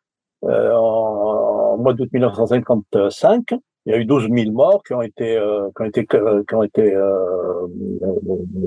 Euh, 0.43 0.73
en, 0.73 1.77
mois 1.77 1.93
d'août 1.93 2.09
1955, 2.11 3.53
il 3.85 3.93
y 3.93 3.95
a 3.95 3.99
eu 3.99 4.05
12 4.05 4.29
000 4.29 4.51
morts 4.51 4.83
qui 4.83 4.93
ont 4.93 5.01
été 5.01 5.37
euh, 5.37 5.69
qui 5.75 5.81
ont 5.81 5.85
été 5.85 6.05
qui 6.05 6.55
ont 6.55 6.63
été 6.63 6.93
euh, 6.93 7.67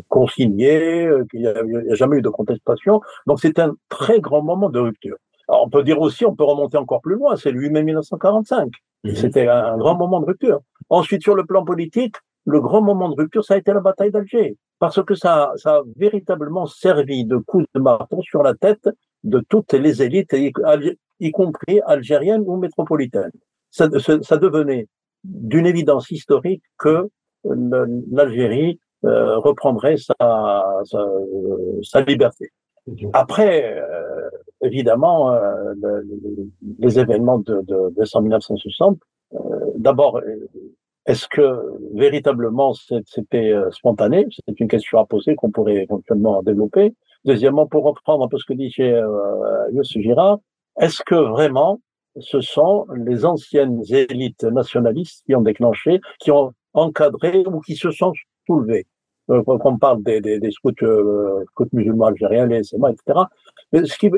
consignés. 0.08 1.08
Il 1.32 1.40
n'y 1.40 1.46
a, 1.46 1.52
a, 1.52 1.94
jamais 1.94 2.18
eu 2.18 2.22
de 2.22 2.28
contestation. 2.28 3.00
Donc 3.26 3.40
c'est 3.40 3.58
un 3.58 3.74
très 3.88 4.20
grand 4.20 4.42
moment 4.42 4.70
de 4.70 4.80
rupture. 4.80 5.16
Alors, 5.48 5.64
on 5.64 5.68
peut 5.68 5.82
dire 5.82 6.00
aussi, 6.00 6.24
on 6.24 6.34
peut 6.34 6.44
remonter 6.44 6.78
encore 6.78 7.00
plus 7.00 7.14
loin. 7.14 7.36
C'est 7.36 7.50
le 7.50 7.60
8 7.60 7.70
mai 7.70 7.82
1945. 7.82 8.72
C'était 9.14 9.48
un, 9.48 9.76
grand 9.76 9.96
moment 9.96 10.20
de 10.20 10.26
rupture. 10.26 10.60
Ensuite, 10.88 11.22
sur 11.22 11.34
le 11.34 11.44
plan 11.44 11.64
politique, 11.64 12.16
le 12.46 12.60
grand 12.60 12.80
moment 12.80 13.10
de 13.10 13.14
rupture, 13.14 13.44
ça 13.44 13.54
a 13.54 13.56
été 13.58 13.72
la 13.72 13.80
bataille 13.80 14.10
d'Alger, 14.10 14.56
parce 14.78 15.02
que 15.02 15.14
ça, 15.14 15.52
ça 15.56 15.76
a 15.76 15.82
véritablement 15.96 16.66
servi 16.66 17.24
de 17.24 17.36
coup 17.36 17.62
de 17.62 17.80
marteau 17.80 18.22
sur 18.22 18.42
la 18.42 18.54
tête 18.54 18.88
de 19.22 19.40
toutes 19.48 19.72
les 19.74 20.02
élites, 20.02 20.32
y, 20.32 21.30
compris 21.30 21.80
algériennes 21.86 22.44
ou 22.46 22.56
métropolitaines. 22.56 23.32
Ça, 23.70 23.88
ça 23.98 24.36
devenait 24.36 24.88
d'une 25.24 25.66
évidence 25.66 26.10
historique 26.10 26.62
que 26.78 27.08
l'Algérie 27.44 28.78
euh, 29.04 29.38
reprendrait 29.38 29.96
sa, 29.96 30.64
sa, 31.82 32.00
liberté. 32.02 32.50
Après, 33.12 33.78
euh, 33.78 34.28
évidemment, 34.62 35.32
euh, 35.32 35.74
les 36.78 36.98
événements 36.98 37.38
de, 37.38 37.62
de 37.66 38.20
1960, 38.20 38.98
euh, 39.34 39.38
d'abord, 39.76 40.20
est-ce 41.06 41.28
que 41.28 41.60
véritablement 41.92 42.72
c'était 43.06 43.52
euh, 43.52 43.70
spontané? 43.70 44.26
C'est 44.46 44.58
une 44.58 44.68
question 44.68 44.98
à 44.98 45.04
poser 45.04 45.34
qu'on 45.34 45.50
pourrait 45.50 45.82
éventuellement 45.82 46.42
développer. 46.42 46.94
Deuxièmement, 47.26 47.66
pour 47.66 47.84
reprendre 47.84 48.24
un 48.24 48.28
peu 48.28 48.38
ce 48.38 48.44
que 48.46 48.54
disait 48.54 48.92
euh, 48.92 49.82
Girard, 49.82 50.38
est-ce 50.80 51.02
que 51.04 51.14
vraiment 51.14 51.80
ce 52.20 52.40
sont 52.40 52.86
les 52.94 53.24
anciennes 53.24 53.82
élites 53.88 54.44
nationalistes 54.44 55.24
qui 55.26 55.34
ont 55.34 55.42
déclenché, 55.42 56.00
qui 56.20 56.30
ont 56.30 56.52
encadré 56.72 57.44
ou 57.46 57.60
qui 57.60 57.76
se 57.76 57.90
sont 57.90 58.12
soulevées 58.46 58.86
qu'on 59.26 59.78
parle 59.78 60.02
des, 60.02 60.20
des, 60.20 60.38
des 60.38 60.50
scouts, 60.50 60.72
scouts, 61.50 61.68
musulmans 61.72 62.06
algériens, 62.06 62.46
les 62.46 62.62
SMA, 62.62 62.90
etc. 62.90 63.20
Mais 63.72 63.84
ce 63.84 63.96
qu'il 63.96 64.10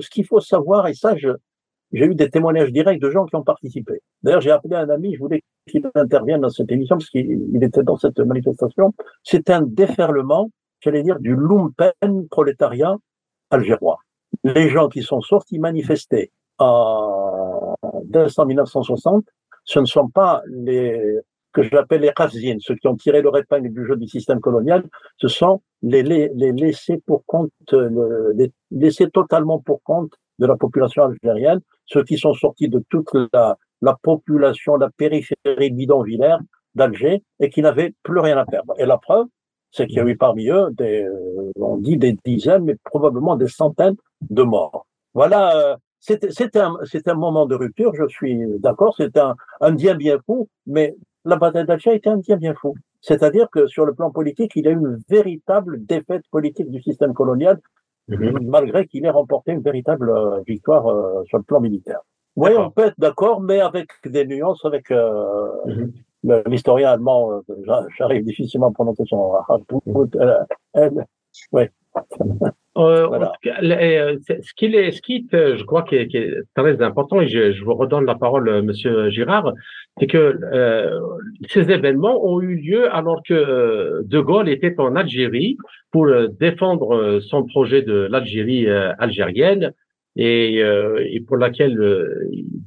ce 0.00 0.22
faut 0.22 0.40
savoir, 0.40 0.86
et 0.86 0.94
ça, 0.94 1.14
j'ai 1.16 2.04
eu 2.04 2.14
des 2.14 2.30
témoignages 2.30 2.72
directs 2.72 3.00
de 3.00 3.10
gens 3.10 3.24
qui 3.26 3.36
ont 3.36 3.42
participé. 3.42 4.02
D'ailleurs, 4.22 4.40
j'ai 4.40 4.50
appelé 4.50 4.76
un 4.76 4.88
ami, 4.90 5.14
je 5.14 5.20
voulais 5.20 5.42
qu'il 5.68 5.88
intervienne 5.94 6.40
dans 6.40 6.50
cette 6.50 6.70
émission 6.70 6.96
parce 6.96 7.10
qu'il 7.10 7.62
était 7.62 7.82
dans 7.82 7.96
cette 7.96 8.18
manifestation. 8.20 8.94
C'est 9.22 9.50
un 9.50 9.62
déferlement, 9.62 10.50
j'allais 10.80 11.02
dire, 11.02 11.18
du 11.18 11.34
lumpen 11.34 12.28
prolétariat 12.30 12.96
algérois. 13.50 13.98
Les 14.44 14.68
gens 14.68 14.88
qui 14.88 15.02
sont 15.02 15.20
sortis 15.20 15.58
manifester 15.58 16.30
en 16.60 17.74
1960, 18.46 19.24
ce 19.64 19.80
ne 19.80 19.86
sont 19.86 20.08
pas 20.08 20.42
les 20.48 21.20
que 21.52 21.62
j'appelle 21.62 22.02
les 22.02 22.12
Khazines, 22.12 22.60
ceux 22.60 22.76
qui 22.76 22.86
ont 22.86 22.96
tiré 22.96 23.22
leur 23.22 23.36
épingle 23.36 23.72
du 23.72 23.84
jeu 23.84 23.96
du 23.96 24.06
système 24.06 24.40
colonial, 24.40 24.84
ce 25.16 25.26
sont 25.26 25.62
les, 25.82 26.04
les, 26.04 26.30
les 26.34 26.52
laissés 26.52 27.02
pour 27.04 27.24
compte, 27.26 27.50
les 27.72 28.52
laissés 28.70 29.10
totalement 29.10 29.58
pour 29.58 29.82
compte 29.82 30.12
de 30.38 30.46
la 30.46 30.56
population 30.56 31.04
algérienne, 31.04 31.60
ceux 31.86 32.04
qui 32.04 32.18
sont 32.18 32.34
sortis 32.34 32.68
de 32.68 32.82
toute 32.88 33.08
la, 33.32 33.58
la 33.82 33.96
population, 34.00 34.76
la 34.76 34.90
périphérie 34.90 35.70
bidonvillaire 35.70 36.38
d'Alger 36.74 37.22
et 37.40 37.50
qui 37.50 37.62
n'avaient 37.62 37.94
plus 38.02 38.20
rien 38.20 38.36
à 38.36 38.44
perdre. 38.44 38.74
Et 38.78 38.86
la 38.86 38.98
preuve, 38.98 39.26
c'est 39.72 39.86
qu'il 39.86 39.96
y 39.96 40.00
a 40.00 40.06
eu 40.06 40.16
parmi 40.16 40.48
eux 40.48 40.68
des, 40.72 41.06
on 41.56 41.76
dit 41.76 41.96
des 41.96 42.16
dizaines, 42.24 42.64
mais 42.64 42.76
probablement 42.84 43.36
des 43.36 43.48
centaines 43.48 43.96
de 44.22 44.42
morts. 44.42 44.86
Voilà, 45.14 45.56
euh, 45.56 45.76
c'est 46.00 46.56
un, 46.56 46.76
un 47.06 47.14
moment 47.14 47.46
de 47.46 47.54
rupture, 47.54 47.94
je 47.94 48.06
suis 48.08 48.40
d'accord, 48.58 48.94
c'est 48.96 49.16
un, 49.16 49.36
un 49.60 49.72
bien 49.72 49.94
bien 49.94 50.18
fou, 50.26 50.48
mais 50.66 50.96
la 51.24 51.36
bataille 51.36 51.66
d'Alger 51.66 51.94
était 51.94 52.10
un 52.10 52.18
bien 52.18 52.36
bien 52.36 52.54
fou. 52.54 52.74
C'est-à-dire 53.02 53.48
que 53.50 53.66
sur 53.66 53.86
le 53.86 53.94
plan 53.94 54.10
politique, 54.10 54.52
il 54.56 54.64
y 54.64 54.68
a 54.68 54.72
eu 54.72 54.76
une 54.76 54.98
véritable 55.08 55.84
défaite 55.84 56.24
politique 56.30 56.70
du 56.70 56.82
système 56.82 57.14
colonial, 57.14 57.60
mhm. 58.08 58.40
malgré 58.46 58.86
qu'il 58.86 59.04
ait 59.04 59.10
remporté 59.10 59.52
une 59.52 59.62
véritable 59.62 60.10
euh, 60.10 60.40
victoire 60.46 60.84
sur 61.26 61.38
le 61.38 61.44
plan 61.44 61.60
militaire. 61.60 62.00
Oui, 62.36 62.50
on 62.56 62.70
peut 62.70 62.86
être 62.86 62.98
d'accord, 62.98 63.40
mais 63.40 63.60
avec 63.60 63.88
des 64.04 64.26
nuances, 64.26 64.64
avec 64.64 64.90
mhm 64.90 65.92
l'historien 66.22 66.90
allemand, 66.90 67.42
euh, 67.48 67.86
j'arrive 67.98 68.24
difficilement 68.24 68.68
à 68.68 68.72
prononcer 68.72 69.04
son 69.06 69.32
oui. 71.52 71.64
Euh, 72.78 73.06
voilà. 73.06 73.32
Euh, 73.46 74.16
ce 74.26 74.54
qui 74.54 74.66
est, 74.66 74.92
ce 74.92 75.02
qui 75.02 75.26
est, 75.32 75.56
je 75.56 75.64
crois, 75.64 75.82
qui 75.82 75.96
est, 75.96 76.06
qui 76.06 76.18
est 76.18 76.34
très 76.54 76.80
important, 76.82 77.20
et 77.20 77.26
je, 77.26 77.50
je, 77.50 77.64
vous 77.64 77.74
redonne 77.74 78.04
la 78.04 78.14
parole, 78.14 78.62
Monsieur 78.62 79.10
Girard, 79.10 79.52
c'est 79.98 80.06
que 80.06 80.38
euh, 80.52 81.00
ces 81.48 81.70
événements 81.70 82.24
ont 82.24 82.40
eu 82.40 82.54
lieu 82.54 82.92
alors 82.94 83.22
que 83.26 84.02
De 84.04 84.20
Gaulle 84.20 84.48
était 84.48 84.78
en 84.78 84.94
Algérie 84.94 85.56
pour 85.90 86.06
défendre 86.38 87.18
son 87.20 87.44
projet 87.44 87.82
de 87.82 88.06
l'Algérie 88.08 88.68
algérienne 88.70 89.72
et, 90.14 90.58
et, 90.58 91.20
pour 91.26 91.38
laquelle 91.38 91.76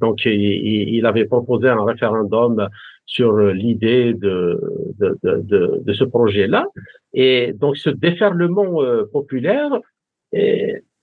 donc 0.00 0.26
il, 0.26 0.94
il, 0.94 1.06
avait 1.06 1.24
proposé 1.24 1.68
un 1.68 1.82
référendum 1.82 2.68
sur 3.06 3.36
l'idée 3.38 4.14
de, 4.14 4.60
de, 4.98 5.18
de, 5.22 5.82
de, 5.82 5.92
ce 5.92 6.04
projet-là. 6.04 6.66
Et 7.12 7.52
donc 7.52 7.76
ce 7.76 7.90
déferlement 7.90 8.82
euh, 8.82 9.04
populaire 9.12 9.70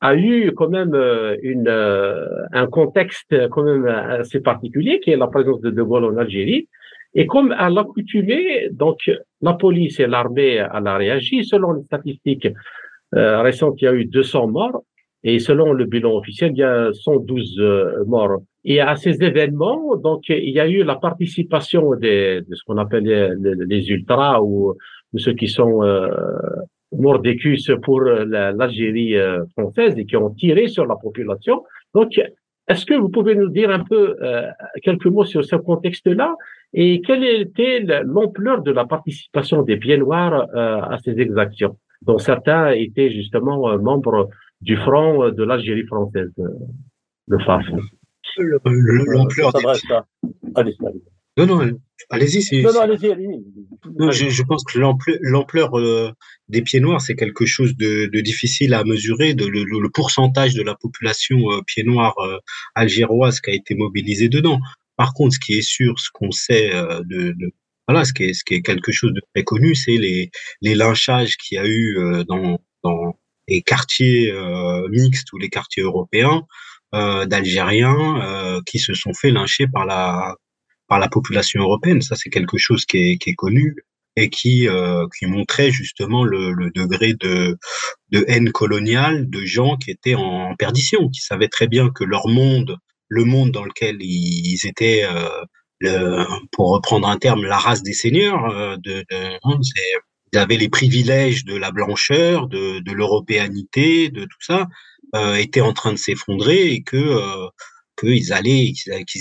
a 0.01 0.15
eu 0.15 0.51
quand 0.53 0.69
même 0.69 0.93
euh, 0.95 1.37
une, 1.41 1.67
euh, 1.67 2.25
un 2.51 2.67
contexte 2.67 3.47
quand 3.49 3.63
même 3.63 3.85
assez 3.87 4.39
particulier, 4.41 4.99
qui 4.99 5.11
est 5.11 5.17
la 5.17 5.27
présence 5.27 5.61
de 5.61 5.69
De 5.69 5.83
Gaulle 5.83 6.05
en 6.05 6.17
Algérie. 6.17 6.67
Et 7.13 7.27
comme 7.27 7.51
à 7.51 7.69
l'accoutumée, 7.69 8.69
donc 8.71 8.99
la 9.41 9.53
police 9.53 9.99
et 9.99 10.07
l'armée 10.07 10.59
a 10.59 10.97
réagi. 10.97 11.43
Selon 11.43 11.73
les 11.73 11.83
statistiques 11.83 12.47
récentes, 13.11 13.81
il 13.81 13.85
y 13.85 13.87
a 13.87 13.93
eu 13.93 14.05
200 14.05 14.47
morts. 14.47 14.83
Et 15.23 15.39
selon 15.39 15.73
le 15.73 15.85
bilan 15.85 16.15
officiel, 16.15 16.51
il 16.53 16.59
y 16.59 16.63
a 16.63 16.89
112 16.93 17.61
morts. 18.07 18.39
Et 18.63 18.79
à 18.79 18.95
ces 18.95 19.23
événements, 19.23 19.95
donc 19.97 20.29
il 20.29 20.49
y 20.49 20.59
a 20.59 20.67
eu 20.67 20.83
la 20.83 20.95
participation 20.95 21.95
de 21.95 22.45
ce 22.51 22.63
qu'on 22.65 22.77
appelle 22.77 23.37
les, 23.67 23.89
ultras 23.89 24.39
ou, 24.41 24.75
ceux 25.17 25.33
qui 25.33 25.47
sont 25.47 25.83
euh, 25.83 26.07
mordicus 26.91 27.71
pour 27.83 28.01
l'Algérie 28.01 29.15
euh, 29.17 29.45
française 29.57 29.97
et 29.97 30.05
qui 30.05 30.15
ont 30.17 30.29
tiré 30.29 30.67
sur 30.67 30.85
la 30.85 30.95
population. 30.95 31.63
Donc, 31.93 32.19
est-ce 32.67 32.85
que 32.85 32.93
vous 32.93 33.09
pouvez 33.09 33.35
nous 33.35 33.49
dire 33.49 33.69
un 33.69 33.83
peu 33.83 34.15
euh, 34.21 34.47
quelques 34.81 35.07
mots 35.07 35.25
sur 35.25 35.43
ce 35.43 35.55
contexte-là 35.55 36.35
et 36.73 37.01
quelle 37.01 37.23
était 37.23 37.79
l'ampleur 38.05 38.61
de 38.61 38.71
la 38.71 38.85
participation 38.85 39.61
des 39.63 39.77
pieds 39.77 39.97
noirs 39.97 40.47
euh, 40.55 40.81
à 40.81 40.97
ces 41.03 41.19
exactions, 41.19 41.77
dont 42.01 42.17
certains 42.17 42.71
étaient 42.71 43.09
justement 43.09 43.77
membres 43.77 44.29
du 44.61 44.77
front 44.77 45.29
de 45.29 45.43
l'Algérie 45.43 45.85
française, 45.85 46.31
le 47.27 47.39
FAF 47.39 47.65
l'ampleur 48.37 49.51
des... 50.63 50.77
Non, 51.37 51.45
non, 51.45 51.79
allez-y. 52.09 52.61
Non, 52.61 52.73
non, 52.73 52.81
allez-y, 52.81 53.11
allez-y. 53.11 54.11
Je, 54.11 54.29
je, 54.29 54.43
pense 54.43 54.63
que 54.65 54.79
l'ampleur 54.79 55.79
euh, 55.79 56.11
des 56.49 56.61
pieds 56.61 56.81
noirs, 56.81 56.99
c'est 56.99 57.15
quelque 57.15 57.45
chose 57.45 57.75
de, 57.77 58.07
de, 58.07 58.19
difficile 58.19 58.73
à 58.73 58.83
mesurer. 58.83 59.33
De, 59.33 59.45
le, 59.45 59.63
le, 59.63 59.89
pourcentage 59.89 60.53
de 60.53 60.61
la 60.61 60.75
population 60.75 61.37
euh, 61.51 61.61
pieds 61.65 61.83
noirs 61.83 62.17
euh, 62.19 62.37
algéroise 62.75 63.39
qui 63.39 63.51
a 63.51 63.53
été 63.53 63.75
mobilisée 63.75 64.27
dedans. 64.27 64.59
Par 64.97 65.13
contre, 65.13 65.35
ce 65.35 65.39
qui 65.39 65.53
est 65.53 65.61
sûr, 65.61 65.97
ce 65.99 66.09
qu'on 66.13 66.31
sait 66.31 66.69
de, 66.69 67.31
de, 67.31 67.51
voilà, 67.87 68.03
ce 68.05 68.13
qui 68.13 68.25
est, 68.25 68.33
ce 68.33 68.43
qui 68.43 68.55
est 68.55 68.61
quelque 68.61 68.91
chose 68.91 69.13
de 69.13 69.21
très 69.33 69.43
connu, 69.43 69.73
c'est 69.73 69.97
les, 69.97 70.29
les 70.61 70.75
lynchages 70.75 71.37
qu'il 71.37 71.55
y 71.55 71.59
a 71.59 71.65
eu 71.65 71.97
dans, 72.27 72.59
dans 72.83 73.17
les 73.47 73.63
quartiers 73.63 74.31
mixtes 74.91 75.33
ou 75.33 75.39
les 75.39 75.49
quartiers 75.49 75.81
européens 75.81 76.43
d'Algériens 76.93 78.61
qui 78.67 78.77
se 78.77 78.93
sont 78.93 79.13
fait 79.15 79.31
lyncher 79.31 79.65
par 79.67 79.87
la 79.87 80.35
par 80.91 80.99
la 80.99 81.07
population 81.07 81.61
européenne. 81.61 82.01
Ça, 82.01 82.15
c'est 82.17 82.29
quelque 82.29 82.57
chose 82.57 82.85
qui 82.85 83.17
est, 83.25 83.35
connu 83.35 83.77
et 84.17 84.29
qui 84.29 84.67
euh, 84.67 85.07
qui 85.17 85.25
montrait 85.25 85.71
justement 85.71 86.25
le, 86.25 86.69
degré 86.75 87.13
de 87.13 87.57
de 88.09 88.25
haine 88.27 88.51
coloniale 88.51 89.29
de 89.29 89.41
gens 89.45 89.77
qui 89.77 89.89
étaient 89.89 90.15
en 90.15 90.53
perdition, 90.57 91.07
qui 91.07 91.21
savaient 91.21 91.47
très 91.47 91.67
bien 91.67 91.89
que 91.97 92.03
leur 92.03 92.27
monde, 92.27 92.75
le 93.07 93.23
monde 93.23 93.51
dans 93.51 93.63
lequel 93.63 93.95
ils, 94.01 94.67
étaient, 94.67 95.05
euh, 95.05 95.29
le, 95.79 96.25
pour 96.51 96.71
reprendre 96.71 97.07
un 97.07 97.17
terme, 97.17 97.45
la 97.45 97.57
race 97.57 97.83
des 97.83 97.93
seigneurs, 97.93 98.43
euh, 98.49 98.75
de, 98.83 99.05
hein, 99.43 99.59
ils 100.33 100.39
avaient 100.39 100.57
les 100.57 100.67
privilèges 100.67 101.45
de 101.45 101.55
la 101.55 101.71
blancheur, 101.71 102.47
de, 102.47 102.91
l'européanité, 102.91 104.09
de 104.09 104.23
tout 104.23 104.41
ça, 104.41 104.67
euh, 105.15 105.35
étaient 105.35 105.61
en 105.61 105.71
train 105.71 105.93
de 105.93 105.97
s'effondrer 105.97 106.73
et 106.73 106.83
que 106.83 106.97
qu'ils 108.01 108.33
allaient 108.33 108.73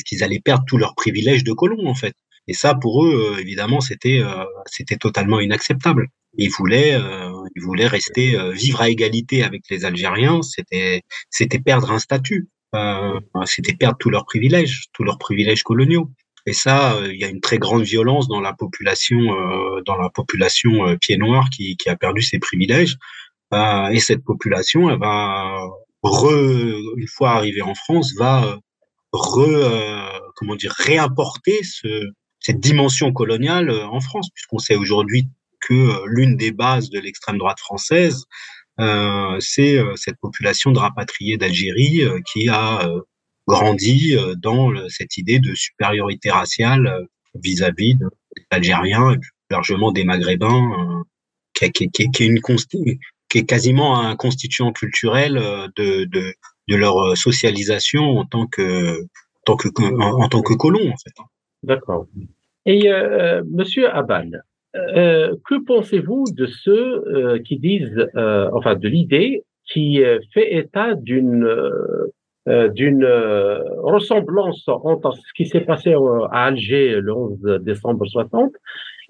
qu'ils 0.07 0.25
allaient 0.25 0.41
perdre 0.41 0.65
tous 0.67 0.77
leurs 0.77 0.95
privilèges 0.95 1.45
de 1.45 1.53
colons 1.53 1.87
en 1.87 1.95
fait. 1.95 2.15
Et 2.49 2.55
ça 2.55 2.75
pour 2.75 3.05
eux 3.05 3.35
euh, 3.35 3.41
évidemment 3.41 3.81
c'était 3.81 4.21
euh, 4.21 4.45
c'était 4.67 4.97
totalement 4.97 5.41
inacceptable. 5.41 6.09
Ils 6.37 6.51
voulaient 6.51 6.97
ils 7.57 7.63
voulaient 7.63 7.89
rester 7.89 8.39
vivre 8.53 8.81
à 8.81 8.89
égalité 8.89 9.43
avec 9.43 9.63
les 9.69 9.85
Algériens, 9.85 10.43
c'était 10.43 11.03
c'était 11.29 11.59
perdre 11.59 11.91
un 11.91 11.99
statut. 11.99 12.49
c'était 13.47 13.75
perdre 13.75 13.99
tous 13.99 14.11
leurs 14.11 14.27
privilèges, 14.27 14.87
tous 14.93 15.03
leurs 15.03 15.19
privilèges 15.19 15.65
coloniaux. 15.65 16.09
Et 16.47 16.53
ça, 16.53 16.97
il 17.05 17.17
y 17.21 17.25
a 17.25 17.29
une 17.29 17.41
très 17.41 17.59
grande 17.59 17.83
violence 17.83 18.29
dans 18.29 18.41
la 18.41 18.53
population, 18.53 19.19
dans 19.85 19.97
la 19.97 20.09
population 20.09 20.97
pied 21.01 21.17
noir 21.17 21.51
qui, 21.51 21.77
qui 21.77 21.89
a 21.89 21.97
perdu 21.97 22.23
ses 22.23 22.39
privilèges. 22.39 22.97
Euh, 23.53 23.89
et 23.89 24.01
cette 24.01 24.25
population, 24.25 24.91
elle 24.91 24.99
va, 24.99 25.67
re, 26.03 26.33
une 26.97 27.09
fois 27.09 27.33
arrivée 27.33 27.63
en 27.63 27.75
France, 27.75 28.15
va 28.17 28.59
re, 29.13 29.39
euh, 29.39 30.19
comment 30.37 30.57
dire, 30.57 30.73
réimporter 30.73 31.63
ce, 31.63 32.11
cette 32.39 32.61
dimension 32.61 33.13
coloniale 33.13 33.71
euh, 33.71 33.87
en 33.87 34.01
France, 34.01 34.29
puisqu'on 34.35 34.59
sait 34.59 34.77
aujourd'hui 34.77 35.29
que 35.61 36.03
l'une 36.07 36.37
des 36.37 36.53
bases 36.53 36.91
de 36.91 36.99
l'extrême 36.99 37.39
droite 37.39 37.61
française, 37.61 38.25
euh, 38.81 39.37
c'est 39.41 39.79
cette 39.97 40.17
population 40.17 40.73
de 40.73 40.79
rapatriés 40.79 41.37
d'Algérie 41.37 42.03
qui 42.33 42.49
a 42.49 42.89
grandi 43.47 44.17
dans 44.39 44.73
cette 44.89 45.19
idée 45.19 45.39
de 45.39 45.55
supériorité 45.55 46.31
raciale 46.31 47.07
vis-à-vis 47.35 47.97
des 47.97 48.09
Algériens 48.51 49.11
et 49.11 49.19
plus 49.19 49.31
largement 49.51 49.93
des 49.93 50.05
Maghrébins, 50.05 51.05
qui, 51.53 51.71
qui, 51.73 51.91
qui, 51.91 52.11
qui 52.11 52.23
est 52.23 52.27
une, 52.27 52.41
qui 53.31 53.39
est 53.39 53.47
quasiment 53.47 53.99
un 54.01 54.17
constituant 54.17 54.73
culturel 54.73 55.39
euh, 55.39 55.69
de, 55.77 56.05
de, 56.05 56.35
de 56.71 56.77
leur 56.77 56.99
euh, 56.99 57.15
socialisation 57.15 58.19
en 58.19 58.25
tant 58.25 58.47
que, 58.47 59.03
en 59.03 59.45
tant 59.45 59.57
que, 59.57 59.69
en, 60.01 60.29
tant 60.29 60.43
que 60.43 60.55
colon, 60.55 60.81
en 60.81 60.97
fait. 60.97 61.15
D'accord. 61.63 62.07
Et 62.67 62.91
euh, 62.91 63.43
Monsieur 63.51 63.95
Abal, 63.95 64.43
euh, 64.77 65.35
que 65.49 65.65
pensez-vous 65.65 66.25
de 66.33 66.47
ceux 66.47 67.05
euh, 67.09 67.39
qui 67.41 67.59
disent, 67.59 68.07
enfin, 68.53 68.77
de 68.77 68.89
l'idée 68.89 69.45
qui 69.65 70.03
fait 70.33 70.57
état 70.57 70.95
d'une 70.95 71.47
d'une 72.47 73.07
ressemblance 73.83 74.67
entre 74.67 75.13
ce 75.13 75.33
qui 75.37 75.47
s'est 75.47 75.61
passé 75.61 75.95
à 76.33 76.47
Alger 76.47 77.01
le 77.01 77.15
11 77.15 77.61
décembre 77.61 78.07
60 78.07 78.51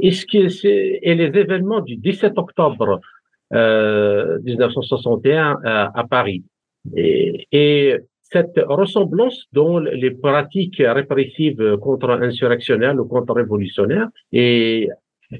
Et, 0.00 0.10
ce 0.10 0.26
qui 0.26 0.38
et 0.38 1.14
les 1.14 1.38
événements 1.38 1.80
du 1.80 1.96
17 1.96 2.36
octobre 2.36 3.00
1961 3.52 5.58
à 5.64 6.04
Paris? 6.10 6.42
Et, 6.94 7.46
et, 7.52 7.96
cette 8.32 8.60
ressemblance 8.64 9.46
dans 9.52 9.80
les 9.80 10.12
pratiques 10.12 10.80
répressives 10.86 11.76
contre-insurrectionnelles 11.78 13.00
ou 13.00 13.04
contre-révolutionnaires. 13.04 14.08
Et 14.30 14.88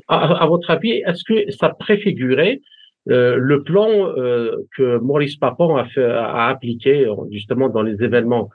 à, 0.08 0.44
votre 0.46 0.70
avis, 0.70 1.02
est-ce 1.06 1.22
que 1.22 1.52
ça 1.52 1.68
préfigurait 1.70 2.60
euh, 3.08 3.36
le 3.36 3.62
plan 3.62 3.88
euh, 3.88 4.66
que 4.76 4.98
Maurice 4.98 5.36
Papon 5.36 5.76
a, 5.76 5.84
fait, 5.86 6.04
a 6.04 6.48
appliqué 6.48 7.08
justement 7.30 7.68
dans 7.68 7.82
les 7.82 8.02
événements 8.02 8.50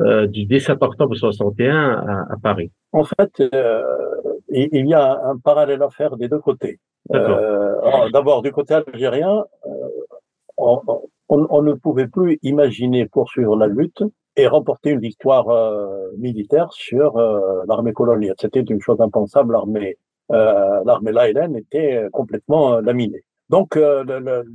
euh, 0.00 0.26
du 0.26 0.46
17 0.46 0.78
octobre 0.80 1.14
61 1.16 1.76
à, 1.76 2.32
à 2.32 2.36
Paris? 2.40 2.70
En 2.92 3.04
fait, 3.04 3.42
il 4.50 4.86
y 4.86 4.94
a 4.94 5.20
un 5.24 5.36
parallèle 5.38 5.82
à 5.82 5.90
faire 5.90 6.16
des 6.16 6.28
deux 6.28 6.38
côtés. 6.38 6.78
Euh, 7.12 8.10
d'abord, 8.12 8.42
du 8.42 8.52
côté 8.52 8.74
algérien, 8.74 9.44
on, 10.56 10.80
on, 11.30 11.62
ne 11.62 11.72
pouvait 11.72 12.08
plus 12.08 12.38
imaginer 12.42 13.06
poursuivre 13.06 13.56
la 13.56 13.66
lutte 13.66 14.02
et 14.36 14.46
remporter 14.46 14.90
une 14.90 15.00
victoire 15.00 15.46
militaire 16.18 16.72
sur 16.72 17.16
l'armée 17.68 17.92
coloniale. 17.92 18.34
C'était 18.40 18.60
une 18.60 18.80
chose 18.80 19.00
impensable. 19.00 19.52
L'armée 19.52 19.96
euh, 20.32 20.82
l'armée 20.84 21.58
était 21.58 22.06
complètement 22.12 22.80
laminée. 22.80 23.22
Donc 23.48 23.78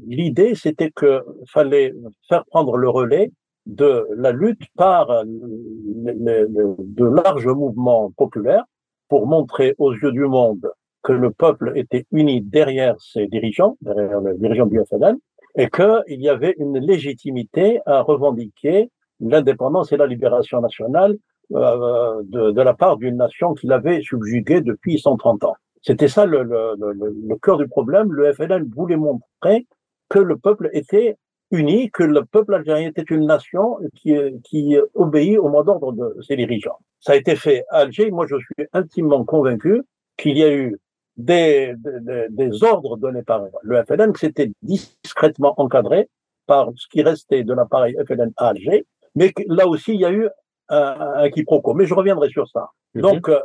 l'idée, 0.07 0.55
c'était 0.55 0.91
que 0.91 1.23
fallait 1.49 1.93
faire 2.29 2.45
prendre 2.45 2.77
le 2.77 2.89
relais 2.89 3.31
de 3.65 4.07
la 4.15 4.31
lutte 4.31 4.61
par 4.75 5.25
de 5.25 7.05
larges 7.05 7.47
mouvements 7.47 8.11
populaires 8.15 8.63
pour 9.09 9.27
montrer 9.27 9.75
aux 9.79 9.93
yeux 9.93 10.11
du 10.11 10.25
monde 10.25 10.71
que 11.03 11.11
le 11.13 11.31
peuple 11.31 11.73
était 11.75 12.05
uni 12.11 12.41
derrière 12.41 12.99
ses 12.99 13.27
dirigeants, 13.27 13.77
derrière 13.81 14.21
les 14.21 14.37
dirigeants 14.37 14.65
du 14.65 14.79
FLN, 14.89 15.17
et 15.57 15.69
qu'il 15.69 16.21
y 16.21 16.29
avait 16.29 16.55
une 16.57 16.79
légitimité 16.79 17.79
à 17.85 18.01
revendiquer 18.01 18.89
l'indépendance 19.19 19.91
et 19.91 19.97
la 19.97 20.07
libération 20.07 20.61
nationale 20.61 21.17
euh, 21.53 22.21
de, 22.23 22.51
de, 22.51 22.61
la 22.61 22.73
part 22.73 22.97
d'une 22.97 23.17
nation 23.17 23.53
qu'il 23.53 23.71
avait 23.71 24.01
subjuguée 24.01 24.61
depuis 24.61 24.99
130 24.99 25.43
ans. 25.45 25.55
C'était 25.81 26.07
ça 26.07 26.25
le, 26.25 26.43
le, 26.43 26.75
le, 26.77 26.93
le, 26.93 27.35
cœur 27.37 27.57
du 27.57 27.67
problème. 27.67 28.11
Le 28.11 28.33
FLN 28.33 28.67
voulait 28.75 28.97
montrer 28.97 29.67
que 30.09 30.19
le 30.19 30.37
peuple 30.37 30.69
était 30.73 31.17
uni, 31.51 31.91
que 31.91 32.03
le 32.03 32.25
peuple 32.25 32.55
algérien 32.55 32.89
était 32.89 33.03
une 33.03 33.27
nation 33.27 33.77
qui, 33.93 34.15
qui 34.43 34.75
obéit 34.95 35.37
au 35.37 35.49
mot 35.49 35.63
d'ordre 35.63 35.91
de 35.91 36.21
ses 36.23 36.35
dirigeants. 36.35 36.79
Ça 36.99 37.13
a 37.13 37.15
été 37.15 37.35
fait 37.35 37.63
à 37.69 37.81
Alger. 37.81 38.09
Moi, 38.09 38.25
je 38.27 38.37
suis 38.37 38.67
intimement 38.73 39.23
convaincu 39.23 39.83
qu'il 40.17 40.37
y 40.37 40.43
a 40.43 40.51
eu 40.51 40.79
des, 41.17 41.73
des, 41.77 42.27
des, 42.29 42.63
ordres 42.63 42.97
donnés 42.97 43.23
par 43.23 43.45
le 43.63 43.83
FLN, 43.83 44.11
que 44.11 44.19
c'était 44.19 44.51
discrètement 44.61 45.53
encadré 45.57 46.09
par 46.45 46.71
ce 46.75 46.87
qui 46.87 47.01
restait 47.01 47.43
de 47.43 47.53
l'appareil 47.53 47.95
FLN 48.07 48.31
à 48.37 48.49
Alger, 48.49 48.85
mais 49.15 49.33
là 49.47 49.67
aussi, 49.67 49.93
il 49.93 50.01
y 50.01 50.05
a 50.05 50.11
eu 50.11 50.27
un, 50.69 51.13
un 51.15 51.29
quiproquo. 51.29 51.73
Mais 51.73 51.85
je 51.85 51.93
reviendrai 51.93 52.29
sur 52.29 52.47
ça. 52.49 52.69
Mhm. 52.93 53.01
Donc, 53.01 53.29
euh, 53.29 53.39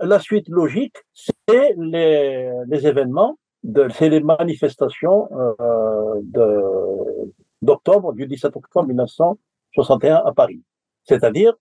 la 0.00 0.18
suite 0.18 0.48
logique, 0.48 0.96
c'est 1.12 1.74
les, 1.76 2.50
les 2.66 2.86
événements, 2.86 3.38
c'est 3.90 4.08
les 4.08 4.20
manifestations 4.20 5.28
euh, 5.60 6.20
d'octobre, 7.62 8.12
du 8.12 8.26
17 8.26 8.56
octobre 8.56 8.86
1961 8.88 10.22
à 10.24 10.32
Paris. 10.32 10.62
C'est-à-dire, 11.04 11.54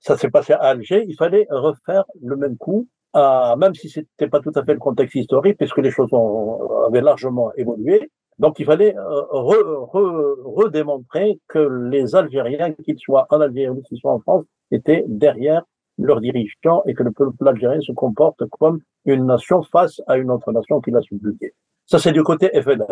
ça 0.00 0.16
s'est 0.16 0.30
passé 0.30 0.52
à 0.52 0.58
Alger, 0.58 1.04
il 1.08 1.14
fallait 1.14 1.46
refaire 1.50 2.04
le 2.20 2.36
même 2.36 2.56
coup 2.56 2.88
même 3.14 3.74
si 3.74 3.88
c'était 3.88 4.28
pas 4.28 4.40
tout 4.40 4.52
à 4.54 4.64
fait 4.64 4.74
le 4.74 4.78
contexte 4.78 5.14
historique, 5.14 5.58
puisque 5.58 5.78
les 5.78 5.90
choses 5.90 6.12
ont, 6.12 6.84
avaient 6.86 7.00
largement 7.00 7.52
évolué. 7.54 8.10
Donc 8.38 8.58
il 8.58 8.66
fallait 8.66 8.96
euh, 8.96 9.22
redémontrer 9.30 11.40
que 11.48 11.88
les 11.90 12.16
Algériens, 12.16 12.72
qu'ils 12.72 12.98
soient 12.98 13.26
en 13.30 13.40
Algérie 13.40 13.70
ou 13.70 13.82
qu'ils 13.82 13.98
soient 13.98 14.12
en 14.12 14.20
France, 14.20 14.44
étaient 14.72 15.04
derrière 15.06 15.62
leurs 15.98 16.20
dirigeants 16.20 16.82
et 16.86 16.94
que 16.94 17.04
le 17.04 17.12
peuple 17.12 17.46
algérien 17.46 17.80
se 17.80 17.92
comporte 17.92 18.42
comme 18.58 18.80
une 19.04 19.26
nation 19.26 19.62
face 19.62 20.00
à 20.08 20.16
une 20.16 20.30
autre 20.30 20.50
nation 20.50 20.80
qui 20.80 20.90
l'a 20.90 21.02
subjugué. 21.02 21.52
Ça, 21.86 21.98
c'est 21.98 22.12
du 22.12 22.22
côté 22.22 22.48
FLN. 22.60 22.82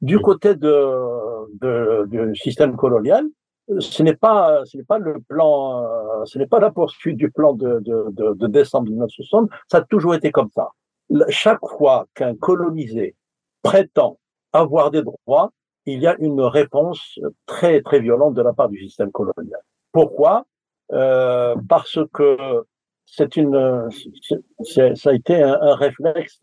Du 0.00 0.18
côté 0.18 0.56
de, 0.56 0.96
de, 1.60 2.06
du 2.06 2.34
système 2.34 2.74
colonial, 2.74 3.24
ce 3.78 4.02
n'est 4.02 4.14
pas, 4.14 4.62
le 4.98 5.20
plan, 5.20 5.86
ce 6.24 6.38
n'est 6.38 6.46
pas 6.46 6.60
la 6.60 6.70
poursuite 6.70 7.16
du 7.16 7.30
plan 7.30 7.52
de, 7.54 8.46
décembre 8.48 8.88
1960. 8.90 9.50
Ça 9.68 9.78
a 9.78 9.82
toujours 9.82 10.14
été 10.14 10.32
comme 10.32 10.50
ça. 10.50 10.70
Chaque 11.28 11.64
fois 11.66 12.06
qu'un 12.14 12.34
colonisé 12.34 13.16
prétend 13.62 14.18
avoir 14.52 14.90
des 14.90 15.02
droits, 15.02 15.52
il 15.86 16.00
y 16.00 16.06
a 16.06 16.16
une 16.18 16.40
réponse 16.40 17.18
très 17.46 17.80
très 17.82 18.00
violente 18.00 18.34
de 18.34 18.42
la 18.42 18.52
part 18.52 18.68
du 18.68 18.78
système 18.78 19.10
colonial. 19.10 19.60
Pourquoi? 19.92 20.44
Euh, 20.92 21.54
Parce 21.68 21.98
que 22.12 22.64
c'est 23.06 23.36
une, 23.36 23.88
ça 24.62 25.10
a 25.10 25.12
été 25.12 25.42
un, 25.42 25.58
un, 25.60 25.74
réflexe 25.74 26.40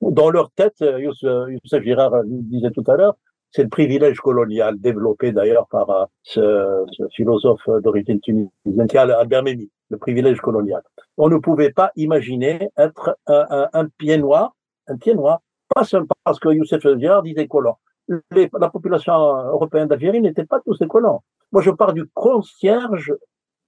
dans 0.00 0.30
leur 0.30 0.50
tête. 0.52 0.80
Youssef 0.80 1.82
Girard 1.82 2.22
disait 2.24 2.70
tout 2.70 2.84
à 2.88 2.96
l'heure, 2.96 3.16
c'est 3.54 3.62
le 3.62 3.68
privilège 3.68 4.18
colonial 4.18 4.80
développé 4.80 5.30
d'ailleurs 5.30 5.68
par 5.68 5.88
euh, 5.90 6.04
ce, 6.22 6.84
philosophe 7.14 7.68
d'origine 7.84 8.20
tunisienne, 8.20 8.88
Albert 8.96 9.44
Memmi, 9.44 9.70
le 9.90 9.96
privilège 9.96 10.40
colonial. 10.40 10.82
On 11.18 11.28
ne 11.28 11.36
pouvait 11.36 11.70
pas 11.70 11.92
imaginer 11.94 12.68
être 12.76 13.16
un, 13.28 13.68
un, 13.72 13.86
pied 13.96 14.18
noir, 14.18 14.56
un 14.88 14.96
pied 14.96 15.14
noir, 15.14 15.40
pas 15.72 15.84
seulement 15.84 16.08
parce 16.24 16.40
que 16.40 16.48
Youssef 16.48 16.82
Gérard 16.98 17.22
disait 17.22 17.46
colon. 17.46 17.74
La 18.32 18.70
population 18.70 19.14
européenne 19.14 19.86
d'Algérie 19.86 20.20
n'était 20.20 20.44
pas 20.44 20.60
tous 20.60 20.78
des 20.80 20.88
colons. 20.88 21.20
Moi, 21.52 21.62
je 21.62 21.70
parle 21.70 21.94
du 21.94 22.06
concierge 22.12 23.14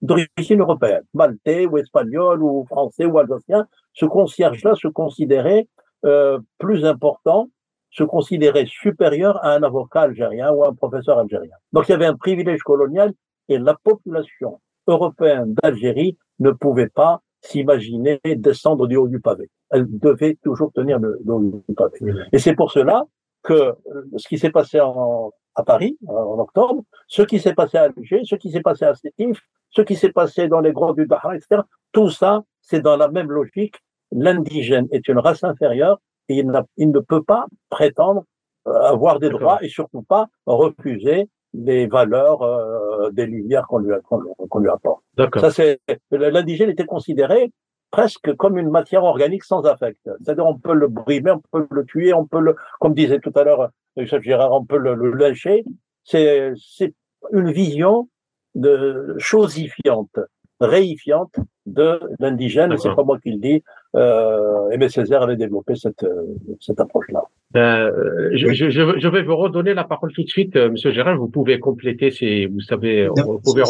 d'origine 0.02 0.60
européenne, 0.60 1.04
maltais 1.14 1.64
ou 1.64 1.78
espagnol 1.78 2.42
ou 2.42 2.64
français 2.66 3.06
ou 3.06 3.18
alsacien. 3.18 3.68
Ce 3.92 4.04
concierge-là 4.04 4.74
se 4.74 4.88
considérait 4.88 5.68
euh, 6.04 6.40
plus 6.58 6.84
important 6.84 7.48
se 7.96 8.04
considérait 8.04 8.66
supérieur 8.66 9.42
à 9.42 9.54
un 9.54 9.62
avocat 9.62 10.02
algérien 10.02 10.52
ou 10.52 10.64
un 10.64 10.74
professeur 10.74 11.18
algérien. 11.18 11.54
Donc 11.72 11.88
il 11.88 11.92
y 11.92 11.94
avait 11.94 12.06
un 12.06 12.16
privilège 12.16 12.60
colonial 12.60 13.12
et 13.48 13.58
la 13.58 13.74
population 13.74 14.60
européenne 14.86 15.54
d'Algérie 15.54 16.18
ne 16.38 16.50
pouvait 16.50 16.88
pas 16.88 17.22
s'imaginer 17.40 18.20
descendre 18.24 18.86
du 18.86 18.96
haut 18.96 19.08
du 19.08 19.20
pavé. 19.20 19.48
Elle 19.70 19.86
devait 19.88 20.36
toujours 20.42 20.72
tenir 20.72 20.98
le, 20.98 21.18
haut 21.26 21.40
du 21.40 21.74
pavé. 21.74 21.98
Et 22.32 22.38
c'est 22.38 22.54
pour 22.54 22.70
cela 22.70 23.04
que 23.42 23.54
euh, 23.54 23.74
ce 24.16 24.28
qui 24.28 24.38
s'est 24.38 24.50
passé 24.50 24.80
en, 24.80 25.30
à 25.54 25.62
Paris 25.62 25.96
en 26.06 26.38
octobre, 26.38 26.82
ce 27.06 27.22
qui 27.22 27.38
s'est 27.38 27.54
passé 27.54 27.78
à 27.78 27.84
Alger, 27.84 28.22
ce 28.24 28.34
qui 28.34 28.50
s'est 28.50 28.60
passé 28.60 28.84
à 28.84 28.94
Sétif, 28.94 29.40
ce 29.70 29.82
qui 29.82 29.96
s'est 29.96 30.12
passé 30.12 30.48
dans 30.48 30.60
les 30.60 30.72
grottes 30.72 30.96
du 30.96 31.06
Dahra, 31.06 31.34
etc., 31.34 31.62
tout 31.92 32.10
ça, 32.10 32.42
c'est 32.60 32.80
dans 32.80 32.96
la 32.96 33.08
même 33.08 33.30
logique. 33.30 33.76
L'indigène 34.12 34.86
est 34.90 35.08
une 35.08 35.18
race 35.18 35.44
inférieure 35.44 36.00
et 36.28 36.38
il, 36.38 36.52
il 36.76 36.90
ne 36.90 37.00
peut 37.00 37.22
pas 37.22 37.46
prétendre 37.70 38.24
euh, 38.66 38.72
avoir 38.72 39.18
des 39.20 39.30
droits 39.30 39.58
et 39.62 39.68
surtout 39.68 40.02
pas 40.02 40.26
refuser 40.46 41.28
les 41.54 41.86
valeurs 41.86 42.42
euh, 42.42 43.10
des 43.10 43.26
lumières 43.26 43.66
qu'on 43.66 43.78
lui, 43.78 43.92
qu'on 44.02 44.58
lui 44.58 44.68
apporte. 44.68 45.02
Ça, 45.36 45.50
c'est, 45.50 45.80
l'indigène 46.10 46.70
était 46.70 46.84
considéré 46.84 47.52
presque 47.90 48.34
comme 48.36 48.58
une 48.58 48.70
matière 48.70 49.04
organique 49.04 49.44
sans 49.44 49.62
affect. 49.62 50.00
C'est-à-dire, 50.20 50.46
on 50.46 50.58
peut 50.58 50.74
le 50.74 50.88
brimer, 50.88 51.30
on 51.30 51.40
peut 51.50 51.66
le 51.70 51.84
tuer, 51.84 52.12
on 52.12 52.26
peut 52.26 52.40
le, 52.40 52.56
comme 52.80 52.94
disait 52.94 53.20
tout 53.20 53.32
à 53.36 53.44
l'heure 53.44 53.70
Youssef 53.96 54.22
Girard, 54.22 54.52
on 54.52 54.64
peut 54.64 54.76
le, 54.78 54.94
le 54.94 55.12
lyncher. 55.12 55.64
C'est, 56.04 56.52
c'est 56.56 56.94
une 57.32 57.50
vision 57.50 58.08
de 58.54 59.14
chosifiante, 59.18 60.18
réifiante 60.60 61.36
de 61.66 62.00
l'indigène. 62.18 62.76
C'est 62.78 62.94
pas 62.94 63.04
moi 63.04 63.18
qui 63.18 63.32
le 63.32 63.38
dis 63.38 63.62
euh, 63.96 64.70
Aimé 64.70 64.88
Césaire 64.88 65.22
avait 65.22 65.36
développé 65.36 65.74
cette, 65.74 66.04
euh, 66.04 66.22
cette 66.60 66.80
approche-là. 66.80 67.22
Euh, 67.56 68.30
je, 68.32 68.52
je, 68.52 68.70
je, 68.70 69.08
vais 69.08 69.22
vous 69.22 69.36
redonner 69.36 69.74
la 69.74 69.84
parole 69.84 70.12
tout 70.12 70.22
de 70.22 70.28
suite, 70.28 70.56
euh, 70.56 70.70
Monsieur 70.70 70.92
Gérard. 70.92 71.16
Vous 71.16 71.28
pouvez 71.28 71.58
compléter 71.58 72.10
si 72.10 72.46
vous 72.46 72.60
savez, 72.60 73.08
vous 73.08 73.40
pouvez 73.42 73.62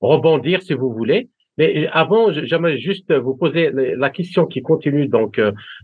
rebondir, 0.00 0.62
si 0.62 0.74
vous 0.74 0.92
voulez. 0.92 1.28
Mais 1.56 1.88
avant, 1.88 2.30
j'aimerais 2.30 2.78
juste 2.78 3.12
vous 3.12 3.34
poser 3.34 3.72
la 3.72 4.10
question 4.10 4.46
qui 4.46 4.62
continue, 4.62 5.08
donc 5.08 5.40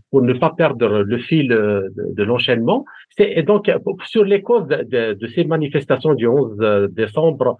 pour 0.09 0.21
ne 0.21 0.31
pas 0.31 0.51
perdre 0.51 0.99
le 0.99 1.17
fil 1.17 1.49
de, 1.49 1.91
de 1.97 2.23
l'enchaînement. 2.23 2.85
C'est 3.17 3.43
donc 3.43 3.69
sur 4.05 4.23
les 4.23 4.41
causes 4.41 4.67
de, 4.67 4.83
de, 4.83 5.13
de, 5.15 5.27
ces 5.27 5.43
manifestations 5.43 6.13
du 6.13 6.27
11 6.27 6.91
décembre 6.91 7.57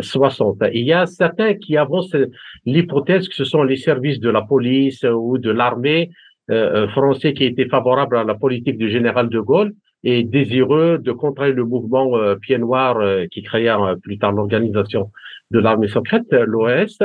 60. 0.00 0.62
Euh, 0.62 0.70
il 0.72 0.84
y 0.84 0.92
a 0.92 1.06
certains 1.06 1.54
qui 1.54 1.76
avancent 1.76 2.16
l'hypothèse 2.64 3.28
que 3.28 3.34
ce 3.34 3.44
sont 3.44 3.62
les 3.62 3.76
services 3.76 4.20
de 4.20 4.30
la 4.30 4.42
police 4.42 5.04
ou 5.04 5.38
de 5.38 5.50
l'armée 5.50 6.10
euh, 6.50 6.84
euh, 6.84 6.88
français 6.88 7.32
qui 7.32 7.44
étaient 7.44 7.68
favorables 7.68 8.18
à 8.18 8.24
la 8.24 8.34
politique 8.34 8.76
du 8.76 8.90
général 8.90 9.30
de 9.30 9.40
Gaulle 9.40 9.72
et 10.02 10.24
désireux 10.24 10.98
de 10.98 11.10
contrer 11.10 11.52
le 11.52 11.64
mouvement 11.64 12.18
euh, 12.18 12.34
Pied 12.36 12.58
Noir 12.58 13.00
qui 13.30 13.42
créa 13.42 13.78
plus 14.02 14.18
tard 14.18 14.32
l'organisation 14.32 15.10
de 15.50 15.58
l'armée 15.58 15.88
secrète, 15.88 16.30
l'OS, 16.30 16.98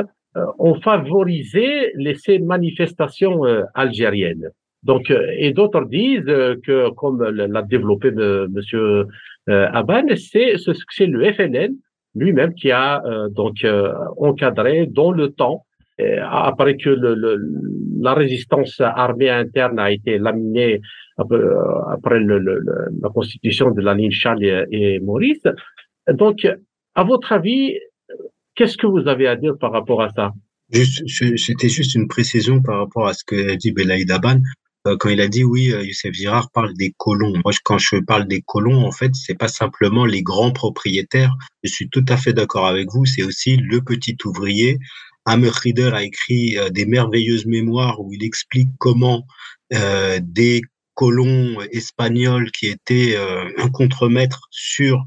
ont 0.58 0.74
favorisé 0.74 1.94
ces 2.16 2.38
manifestations 2.38 3.42
algériennes. 3.74 4.50
Donc, 4.82 5.10
et 5.10 5.52
d'autres 5.52 5.86
disent 5.86 6.24
que, 6.24 6.90
comme 6.90 7.22
l'a 7.22 7.62
développé 7.62 8.10
Monsieur 8.10 9.06
Aban, 9.46 10.04
c'est 10.16 10.56
c'est 10.58 11.06
le 11.06 11.32
FNN 11.32 11.74
lui-même 12.14 12.54
qui 12.54 12.70
a 12.70 13.02
donc 13.30 13.64
encadré 14.18 14.86
dans 14.86 15.12
le 15.12 15.30
temps 15.30 15.64
après 16.22 16.76
que 16.76 16.90
le, 16.90 17.38
la 18.00 18.14
résistance 18.14 18.80
armée 18.80 19.30
interne 19.30 19.78
a 19.78 19.90
été 19.90 20.18
laminée 20.18 20.80
après 21.18 22.20
le, 22.20 22.38
la 22.38 23.08
constitution 23.10 23.70
de 23.70 23.80
la 23.82 23.94
ligne 23.94 24.10
Charles 24.10 24.66
et, 24.70 24.98
Maurice. 25.00 25.46
Donc, 26.12 26.46
à 26.94 27.04
votre 27.04 27.32
avis, 27.32 27.76
qu'est-ce 28.54 28.76
que 28.76 28.86
vous 28.86 29.06
avez 29.08 29.26
à 29.26 29.36
dire 29.36 29.54
par 29.60 29.72
rapport 29.72 30.02
à 30.02 30.08
ça? 30.10 30.32
C'était 30.72 31.68
juste 31.68 31.94
une 31.94 32.08
précision 32.08 32.62
par 32.62 32.78
rapport 32.78 33.06
à 33.08 33.12
ce 33.12 33.24
que 33.24 33.56
dit 33.56 33.72
Belaïd 33.72 34.10
Aban. 34.10 34.40
Euh, 34.86 34.96
quand 34.98 35.10
il 35.10 35.20
a 35.20 35.28
dit 35.28 35.44
oui, 35.44 35.72
euh, 35.72 35.82
Youssef 35.84 36.12
Girard 36.12 36.50
parle 36.50 36.74
des 36.74 36.94
colons. 36.96 37.34
Moi, 37.44 37.52
quand 37.64 37.78
je 37.78 37.96
parle 37.96 38.26
des 38.26 38.42
colons, 38.42 38.86
en 38.86 38.92
fait, 38.92 39.14
c'est 39.14 39.34
pas 39.34 39.48
simplement 39.48 40.06
les 40.06 40.22
grands 40.22 40.52
propriétaires. 40.52 41.34
Je 41.62 41.70
suis 41.70 41.88
tout 41.90 42.04
à 42.08 42.16
fait 42.16 42.32
d'accord 42.32 42.66
avec 42.66 42.88
vous. 42.90 43.04
C'est 43.04 43.22
aussi 43.22 43.56
le 43.56 43.82
petit 43.82 44.16
ouvrier. 44.24 44.78
Hammer 45.26 45.50
a 45.92 46.02
écrit 46.02 46.56
euh, 46.56 46.70
des 46.70 46.86
merveilleuses 46.86 47.46
mémoires 47.46 48.00
où 48.00 48.12
il 48.12 48.24
explique 48.24 48.70
comment 48.78 49.26
des 50.20 50.62
colons 50.94 51.60
espagnols 51.70 52.50
qui 52.50 52.66
étaient 52.66 53.16
un 53.56 53.68
contremaître 53.68 54.48
sur 54.50 55.04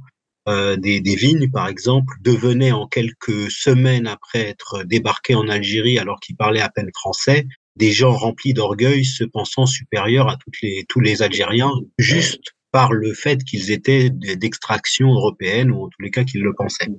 des, 0.47 1.01
des, 1.01 1.15
vignes, 1.17 1.51
par 1.51 1.67
exemple, 1.67 2.13
devenaient 2.21 2.71
en 2.71 2.87
quelques 2.87 3.51
semaines 3.51 4.07
après 4.07 4.39
être 4.39 4.83
débarqués 4.83 5.35
en 5.35 5.49
Algérie 5.49 5.99
alors 5.99 6.21
qu'ils 6.21 6.37
parlaient 6.37 6.61
à 6.61 6.69
peine 6.69 6.91
français, 6.95 7.45
des 7.75 7.91
gens 7.91 8.11
remplis 8.11 8.53
d'orgueil 8.53 9.05
se 9.05 9.23
pensant 9.23 9.65
supérieurs 9.65 10.29
à 10.29 10.37
toutes 10.37 10.61
les, 10.61 10.85
tous 10.87 10.99
les 10.99 11.21
Algériens, 11.21 11.73
juste 11.97 12.53
par 12.71 12.91
le 12.93 13.13
fait 13.13 13.43
qu'ils 13.43 13.71
étaient 13.71 14.09
d'extraction 14.09 15.13
européenne, 15.13 15.71
ou 15.71 15.85
en 15.85 15.87
tous 15.89 16.01
les 16.01 16.11
cas 16.11 16.23
qu'ils 16.23 16.41
le 16.41 16.53
pensaient. 16.53 16.89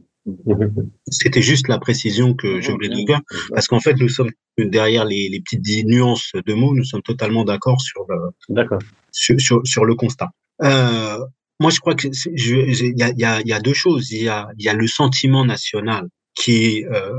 C'était 1.10 1.42
juste 1.42 1.68
la 1.68 1.78
précision 1.78 2.34
que 2.34 2.60
je 2.60 2.70
voulais 2.70 2.88
donner, 2.88 3.16
parce 3.50 3.66
qu'en 3.66 3.80
fait, 3.80 3.94
nous 3.94 4.08
sommes 4.08 4.30
derrière 4.56 5.04
les, 5.04 5.28
les, 5.28 5.40
petites 5.40 5.87
nuances 5.87 6.32
de 6.34 6.54
mots, 6.54 6.74
nous 6.74 6.84
sommes 6.84 7.02
totalement 7.02 7.44
d'accord 7.44 7.80
sur 7.80 8.06
le, 8.08 8.64
sur, 9.10 9.40
sur, 9.40 9.60
sur, 9.64 9.84
le 9.84 9.94
constat. 9.94 10.30
Euh, 10.62 11.18
moi, 11.60 11.70
je 11.70 11.80
crois 11.80 11.94
que 11.94 12.06
il 12.06 12.98
y 12.98 13.02
a, 13.02 13.10
y, 13.10 13.24
a, 13.24 13.40
y 13.42 13.52
a 13.52 13.60
deux 13.60 13.74
choses. 13.74 14.10
Il 14.12 14.22
y 14.22 14.28
a, 14.28 14.48
y 14.58 14.68
a 14.68 14.74
le 14.74 14.87
sentiment 14.87 15.44
national 15.44 16.08
qui 16.35 16.85
euh, 16.87 17.12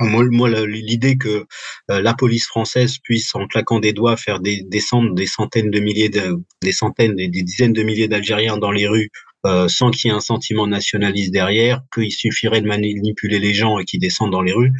moi, 0.00 0.48
l'idée 0.66 1.16
que 1.16 1.46
euh, 1.90 2.02
la 2.02 2.14
police 2.14 2.46
française 2.46 2.98
puisse 2.98 3.34
en 3.34 3.46
claquant 3.46 3.80
des 3.80 3.92
doigts 3.92 4.16
faire 4.16 4.40
des, 4.40 4.62
descendre 4.64 5.14
des 5.14 5.26
centaines 5.26 5.70
de 5.70 5.80
milliers 5.80 6.08
de, 6.08 6.36
des 6.62 6.72
centaines 6.72 7.14
des, 7.16 7.28
dizaines 7.28 7.72
de 7.72 7.82
milliers 7.82 8.08
d'Algériens 8.08 8.58
dans 8.58 8.70
les 8.70 8.86
rues 8.86 9.10
euh, 9.46 9.68
sans 9.68 9.90
qu'il 9.90 10.10
y 10.10 10.12
ait 10.12 10.16
un 10.16 10.20
sentiment 10.20 10.66
nationaliste 10.66 11.32
derrière 11.32 11.80
qu'il 11.94 12.12
suffirait 12.12 12.60
de 12.60 12.66
manipuler 12.66 13.38
les 13.38 13.54
gens 13.54 13.78
et 13.78 13.84
qu'ils 13.84 14.00
descendent 14.00 14.32
dans 14.32 14.42
les 14.42 14.52
rues 14.52 14.72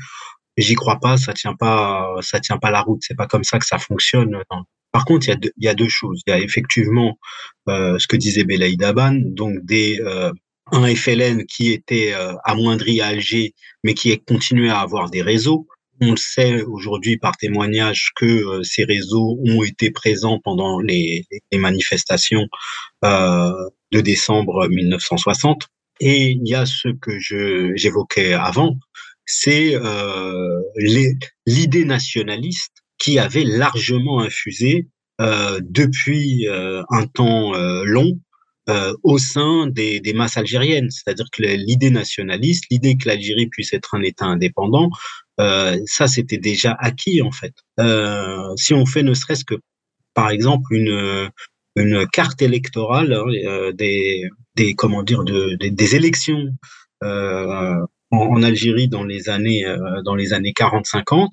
j'y 0.57 0.75
crois 0.75 0.99
pas 1.01 1.17
ça 1.17 1.33
tient 1.33 1.55
pas 1.55 2.17
ça 2.21 2.41
tient 2.41 2.59
pas 2.59 2.71
la 2.71 2.83
route. 2.83 3.01
C'est 3.03 3.17
pas 3.17 3.27
comme 3.27 3.45
ça 3.45 3.59
que 3.59 3.67
ça 3.67 3.79
fonctionne 3.79 4.37
par 4.93 5.05
contre 5.05 5.27
il 5.27 5.31
y 5.31 5.33
a 5.33 5.37
deux, 5.37 5.53
y 5.57 5.69
a 5.69 5.75
deux 5.75 5.89
choses. 5.89 6.23
Il 6.27 6.31
y 6.31 6.33
a 6.33 6.41
effectivement 6.41 7.19
euh, 7.69 7.99
ce 7.99 8.07
que 8.07 8.17
disait 8.17 8.45
Belaïd 8.45 8.83
Aban 8.83 9.13
donc 9.15 9.55
des 9.65 10.01
un 10.73 10.95
FLN 10.95 11.45
qui 11.47 11.73
était 11.73 12.13
euh, 12.15 12.35
amoindri 12.45 13.01
à 13.01 13.09
Alger, 13.09 13.55
mais 13.85 13.95
qui 13.95 14.19
continué 14.21 14.71
à 14.71 14.81
avoir 14.81 15.11
des 15.11 15.23
réseaux. 15.23 15.67
On 16.01 16.13
le 16.13 16.17
sait 16.17 16.63
aujourd'hui 16.63 17.17
par 17.19 17.37
témoignage 17.37 18.13
que 18.15 18.27
euh, 18.27 18.63
ces 18.63 18.85
réseaux 18.85 19.39
ont 19.45 19.63
été 19.65 19.91
présents 19.91 20.39
pendant 20.43 20.79
les, 20.79 21.27
les 21.51 21.59
manifestations 21.59 22.47
euh, 23.05 23.53
de 23.93 24.01
décembre 24.01 24.69
1960. 24.69 25.69
Et 26.01 26.31
il 26.31 26.47
y 26.47 26.55
a 26.55 26.67
ce 26.67 26.89
que 26.89 27.19
j'évoquais 27.19 28.33
avant, 28.33 28.77
c'est 29.25 29.75
euh, 29.75 30.61
l'idée 31.47 31.85
nationaliste 31.85 32.73
qui 32.99 33.19
avait 33.19 33.45
largement 33.45 34.21
infusé 34.21 34.89
euh, 35.21 35.61
depuis 35.63 36.47
un 36.49 37.07
temps 37.07 37.53
long 37.85 38.21
euh, 38.69 38.95
au 39.03 39.19
sein 39.19 39.67
des, 39.69 40.01
des 40.01 40.13
masses 40.13 40.37
algériennes. 40.37 40.91
C'est-à-dire 40.91 41.27
que 41.33 41.43
l'idée 41.43 41.91
nationaliste, 41.91 42.65
l'idée 42.71 42.97
que 42.97 43.09
l'Algérie 43.09 43.49
puisse 43.49 43.73
être 43.73 43.95
un 43.95 44.03
État 44.03 44.27
indépendant, 44.27 44.91
euh, 45.41 45.79
ça 45.87 46.09
c'était 46.09 46.39
déjà 46.39 46.77
acquis 46.79 47.23
en 47.23 47.33
fait. 47.33 47.55
Euh, 47.81 48.55
si 48.57 48.75
on 48.75 48.87
fait 48.87 49.03
ne 49.03 49.15
serait-ce 49.15 49.45
que 49.45 49.55
par 50.15 50.31
exemple 50.31 50.75
une 50.75 51.31
une 51.79 52.07
carte 52.09 52.43
électorale 52.43 53.13
hein, 53.13 53.25
euh, 53.47 53.73
des 53.73 54.29
des 54.57 54.75
comment 54.75 55.03
dire 55.03 55.25
de, 55.25 55.57
des 55.61 55.95
élections 55.95 56.45
euh, 57.05 57.75
en, 58.11 58.19
en, 58.19 58.43
Algérie 58.43 58.89
dans 58.89 59.05
les 59.05 59.29
années 59.29 59.65
euh, 59.65 60.03
dans 60.05 60.15
les 60.15 60.33
années 60.33 60.53
40-50 60.53 61.29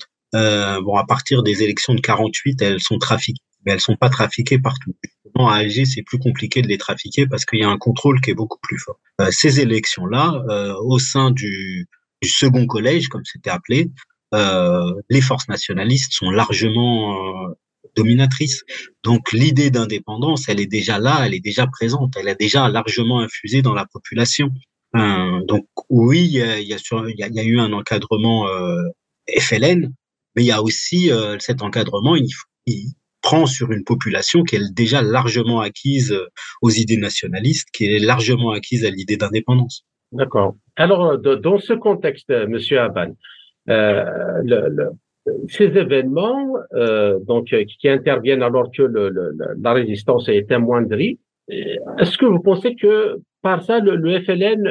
bon 0.84 0.96
à 0.96 1.06
partir 1.06 1.44
des 1.44 1.64
élections 1.64 1.96
de 1.96 2.02
48 2.02 2.62
elles 2.62 2.82
sont 2.82 3.00
trafiquées 3.00 3.42
mais 3.66 3.74
elles 3.74 3.82
sont 3.82 3.96
pas 3.96 4.10
trafiquées 4.10 4.60
partout 4.60 4.96
à 5.44 5.56
Alger, 5.56 5.86
c'est 5.86 6.02
plus 6.02 6.20
compliqué 6.20 6.62
de 6.62 6.68
les 6.68 6.78
trafiquer 6.78 7.28
parce 7.28 7.46
qu'il 7.46 7.60
y 7.60 7.64
a 7.64 7.70
un 7.70 7.78
contrôle 7.78 8.22
qui 8.22 8.32
est 8.32 8.36
beaucoup 8.36 8.60
plus 8.62 8.78
fort. 8.80 9.00
Euh, 9.22 9.30
ces 9.32 9.60
élections-là, 9.60 10.42
euh, 10.50 10.74
au 10.82 10.98
sein 10.98 11.32
du, 11.32 11.88
du, 12.22 12.30
second 12.30 12.66
collège, 12.66 13.10
comme 13.10 13.26
c'était 13.26 13.50
appelé, 13.50 13.92
euh, 14.34 14.94
les 15.10 15.22
forces 15.22 15.48
nationalistes 15.48 16.14
sont 16.14 16.30
largement 16.30 17.48
euh, 17.48 17.54
dominatrices. 17.96 18.64
Donc 19.04 19.32
l'idée 19.32 19.70
d'indépendance, 19.70 20.50
elle 20.50 20.60
est 20.60 20.68
déjà 20.68 21.00
là, 21.00 21.24
elle 21.26 21.34
est 21.34 21.44
déjà 21.44 21.68
présente, 21.68 22.16
elle 22.18 22.28
a 22.28 22.36
déjà 22.36 22.68
largement 22.70 23.20
infusé 23.20 23.62
dans 23.62 23.74
la 23.74 23.86
population. 23.86 24.50
Euh, 24.96 25.42
donc 25.46 25.68
oui, 25.90 26.26
il 26.26 26.32
y 26.32 26.42
a, 26.42 26.60
il 26.60 26.68
y, 26.68 26.74
a, 26.74 27.28
y 27.28 27.40
a 27.40 27.44
eu 27.44 27.60
un 27.60 27.74
encadrement 27.74 28.48
FLN, 29.38 29.94
mais 30.36 30.44
il 30.44 30.48
y 30.48 30.52
a 30.52 30.62
aussi 30.62 31.10
cet 31.40 31.62
encadrement, 31.62 32.16
il, 32.16 32.28
prend 33.28 33.46
sur 33.48 33.72
une 33.72 33.84
population 33.84 34.44
qui 34.44 34.56
est 34.56 34.74
déjà 34.84 35.02
largement 35.02 35.60
acquise 35.70 36.12
euh, 36.12 36.28
aux 36.62 36.74
idées 36.84 37.02
nationalistes, 37.10 37.70
qui 37.76 37.84
est 37.86 38.00
largement 38.14 38.52
acquise 38.52 38.86
à 38.86 38.92
l'idée 38.92 39.18
d'indépendance. 39.18 39.84
D'accord. 40.12 40.56
Alors, 40.76 41.18
dans 41.18 41.58
ce 41.58 41.74
contexte, 41.74 42.30
Monsieur 42.54 42.80
Aban, 42.80 43.12
euh, 43.70 44.06
le, 44.44 44.60
le, 44.70 44.86
ces 45.50 45.70
événements, 45.86 46.54
euh, 46.74 47.20
donc 47.28 47.46
qui 47.80 47.90
interviennent 47.90 48.44
alors 48.44 48.70
que 48.72 48.84
la 49.60 49.74
résistance 49.74 50.30
est 50.30 50.52
amoindrie, 50.52 51.20
est-ce 51.50 52.18
que 52.18 52.26
vous 52.26 52.40
pensez 52.40 52.76
que 52.76 53.20
par 53.42 53.64
ça, 53.64 53.80
le, 53.80 54.20
FLN 54.22 54.62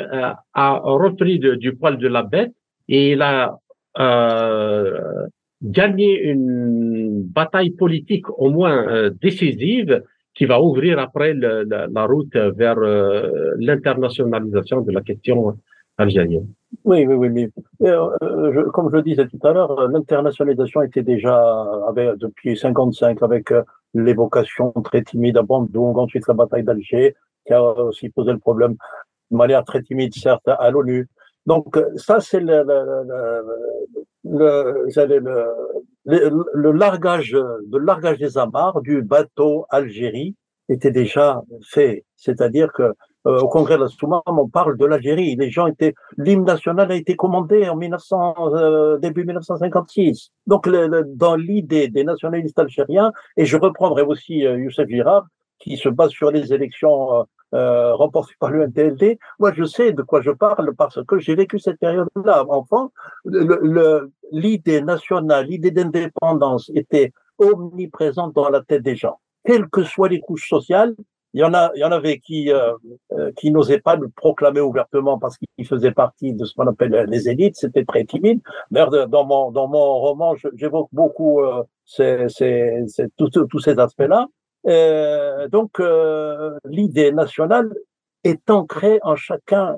a, 0.55 0.81
repris 0.85 1.39
du 1.39 1.77
poil 1.77 1.99
de 1.99 2.09
la 2.09 2.23
bête 2.23 2.53
et 2.89 3.13
il 3.13 3.23
a 3.23 3.59
euh, 3.99 5.27
gagner 5.65 6.23
une 6.23 7.23
bataille 7.23 7.71
politique 7.71 8.27
au 8.39 8.51
moins 8.51 8.87
euh, 8.87 9.11
décisive 9.11 10.03
qui 10.35 10.45
va 10.45 10.61
ouvrir 10.61 10.99
après 10.99 11.33
la, 11.33 12.07
route 12.07 12.37
vers 12.37 12.79
euh, 12.79 13.55
l'internationalisation 13.59 14.83
de 14.83 14.93
la 14.93 15.01
question 15.01 15.57
algérienne. 15.97 16.49
Oui, 16.85 17.07
oui, 17.07 17.15
oui. 17.15 17.49
Euh, 17.83 18.71
comme 18.73 18.91
je 18.91 18.97
le 18.97 19.03
disais 19.03 19.27
tout 19.29 19.39
à 19.45 19.53
l'heure, 19.53 19.89
l'internationalisation 19.89 20.83
était 20.83 21.05
déjà 21.05 21.41
avec, 21.89 22.19
depuis 22.19 22.57
55 22.57 23.23
avec 23.23 23.53
l'évocation 23.95 24.73
très 24.83 25.03
timide 25.03 25.39
à 25.39 25.43
Bandung, 25.43 25.97
ensuite 25.97 26.27
la 26.27 26.35
bataille 26.35 26.65
d'Alger, 26.65 27.15
qui 27.47 27.53
a 27.53 27.63
aussi 27.63 28.09
posé 28.09 28.33
le 28.33 28.39
problème 28.39 28.75
de 29.31 29.37
manière 29.37 29.65
très 29.65 29.83
timide, 29.83 30.13
certes, 30.15 30.49
à 30.49 30.71
l'ONU. 30.71 31.09
Donc 31.47 31.79
ça, 31.97 32.21
c'est 32.21 32.41
le, 32.41 32.63
le, 32.63 33.45
le, 34.25 34.89
le, 36.05 36.45
le, 36.55 36.73
largage, 36.73 37.33
le 37.33 37.79
largage 37.79 38.19
des 38.19 38.39
amarres 38.39 38.81
du 38.81 39.03
bateau 39.03 39.67
Algérie 39.71 40.35
était 40.69 40.91
déjà 40.91 41.43
fait. 41.71 42.05
C'est-à-dire 42.17 42.73
que 42.73 42.95
euh, 43.27 43.41
au 43.41 43.49
congrès 43.49 43.77
de 43.77 43.83
la 43.83 43.89
Souma, 43.89 44.23
on 44.27 44.49
parle 44.49 44.77
de 44.77 44.85
l'Algérie. 44.85 45.35
Les 45.37 45.51
gens 45.51 45.67
étaient, 45.67 45.95
l'hymne 46.19 46.45
national 46.45 46.93
a 46.93 46.95
été 46.95 47.17
commandé 47.17 47.69
en 47.69 47.77
1900, 47.77 48.35
euh, 48.55 48.99
début 48.99 49.25
1956. 49.25 50.31
Donc, 50.47 50.67
le, 50.67 51.05
dans 51.07 51.35
l'idée 51.35 51.89
des 51.89 52.05
nationalistes 52.05 52.59
algériens, 52.59 53.13
et 53.39 53.47
je 53.47 53.57
reprendrai 53.57 54.03
aussi 54.03 54.47
euh, 54.47 54.59
Youssef 54.59 54.89
Girard, 54.89 55.27
qui 55.59 55.79
se 55.79 55.89
base 55.89 56.11
sur 56.11 56.31
les 56.31 56.53
élections 56.53 57.25
euh, 57.53 57.59
euh, 57.75 57.95
remporté 57.95 58.35
par 58.41 58.51
l'UNTLD, 58.51 59.19
moi 59.39 59.53
je 59.55 59.65
sais 59.65 59.93
de 59.93 60.03
quoi 60.03 60.21
je 60.21 60.31
parle 60.31 60.75
parce 60.77 61.03
que 61.05 61.19
j'ai 61.19 61.35
vécu 61.35 61.59
cette 61.59 61.79
période-là. 61.79 62.45
Enfant, 62.49 62.91
l'idée 64.33 64.81
nationale, 64.83 65.47
l'idée 65.47 65.71
d'indépendance 65.71 66.71
était 66.75 67.13
omniprésente 67.39 68.35
dans 68.35 68.49
la 68.49 68.63
tête 68.63 68.83
des 68.83 68.97
gens. 68.97 69.19
Quelles 69.45 69.69
que 69.69 69.83
soient 69.83 70.09
les 70.09 70.21
couches 70.21 70.49
sociales, 70.49 70.95
il 71.35 71.41
y 71.41 71.45
en 71.45 71.53
a, 71.53 71.73
il 71.75 71.81
y 71.81 71.85
en 71.85 71.91
avait 71.91 72.19
qui 72.21 72.53
euh, 72.53 72.73
euh, 73.13 73.33
qui 73.33 73.51
n'osaient 73.51 73.81
pas 73.81 73.97
le 73.97 74.09
proclamer 74.09 74.61
ouvertement 74.61 75.19
parce 75.19 75.37
qu'ils 75.37 75.67
faisaient 75.67 75.91
partie 75.91 76.33
de 76.33 76.45
ce 76.45 76.55
qu'on 76.55 76.69
appelle 76.69 77.07
les 77.09 77.29
élites. 77.29 77.57
C'était 77.57 77.85
très 77.85 78.05
timide. 78.05 78.41
D'ailleurs, 78.71 79.09
dans 79.09 79.25
mon 79.27 79.51
dans 79.51 79.67
mon 79.67 79.99
roman, 79.99 80.35
j'évoque 80.55 80.89
beaucoup 80.93 81.41
euh, 81.41 81.65
ces, 81.85 82.27
ces, 82.29 82.85
ces, 82.87 83.07
tous 83.17 83.59
ces 83.59 83.79
aspects-là. 83.79 84.29
Euh, 84.67 85.49
donc, 85.49 85.81
l'idée 86.65 87.13
nationale 87.13 87.75
est 88.25 88.49
ancrée 88.51 88.99
en 89.03 89.17
chacun, 89.17 89.77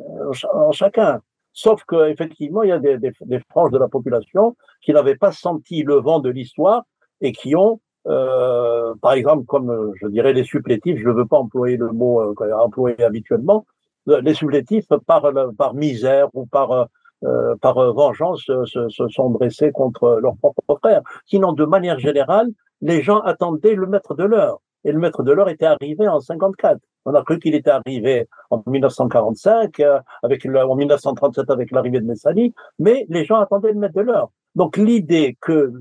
en 0.53 0.73
chacun. 0.73 1.21
Sauf 1.53 1.85
que 1.85 2.11
effectivement, 2.11 2.63
il 2.63 2.69
y 2.69 2.73
a 2.73 2.79
des, 2.79 2.99
des, 2.99 3.41
franges 3.51 3.71
de 3.71 3.79
la 3.79 3.89
population 3.89 4.57
qui 4.83 4.93
n'avaient 4.93 5.17
pas 5.17 5.33
senti 5.33 5.83
le 5.83 5.95
vent 5.95 6.21
de 6.21 6.29
l'histoire 6.29 6.85
et 7.23 7.33
qui 7.33 7.57
ont 7.57 7.81
euh, 8.07 8.95
par 9.03 9.13
exemple, 9.15 9.45
comme 9.47 9.71
euh, 9.71 9.93
je 10.01 10.07
dirais 10.07 10.33
les 10.33 10.45
supplétifs, 10.45 10.99
je 10.99 11.09
ne 11.09 11.15
veux 11.15 11.27
pas 11.27 11.39
employer 11.39 11.77
le 11.77 11.91
mot 11.91 12.21
euh, 12.21 12.53
employé 12.53 13.03
habituellement, 13.03 13.67
euh, 14.09 14.21
les 14.21 14.35
supplétifs 14.35 14.87
par, 15.07 15.75
misère 15.75 16.29
ou 16.35 16.47
par, 16.47 16.89
euh, 17.25 17.57
par 17.61 17.93
vengeance 17.93 18.45
se, 18.45 18.89
se, 18.89 19.09
sont 19.09 19.31
dressés 19.31 19.73
contre 19.73 20.21
leurs 20.23 20.37
propres 20.37 20.79
frères. 20.81 21.03
Sinon, 21.27 21.53
de 21.53 21.65
manière 21.65 21.99
générale, 21.99 22.49
les 22.81 23.03
gens 23.03 23.21
attendaient 23.21 23.75
le 23.75 23.87
maître 23.87 24.15
de 24.15 24.25
l'heure. 24.25 24.61
Et 24.87 24.93
le 24.93 25.01
maître 25.01 25.25
de 25.25 25.33
l'heure 25.33 25.49
était 25.49 25.67
arrivé 25.67 26.07
en 26.07 26.21
54. 26.21 26.81
On 27.07 27.15
a 27.15 27.23
cru 27.25 27.41
qu'il 27.41 27.57
était 27.57 27.71
arrivé 27.71 28.29
en 28.51 28.63
1945, 28.67 29.83
avec 30.23 30.45
le, 30.45 30.65
en 30.65 30.77
1937 30.77 31.51
avec 31.51 31.73
l'arrivée 31.73 32.01
de 32.01 32.07
Messali, 32.07 32.55
mais 32.79 33.05
les 33.09 33.25
gens 33.25 33.41
attendaient 33.41 33.73
le 33.73 33.81
maître 33.81 33.97
de 33.97 34.03
l'heure. 34.03 34.31
Donc 34.55 34.77
l'idée 34.77 35.37
que 35.41 35.73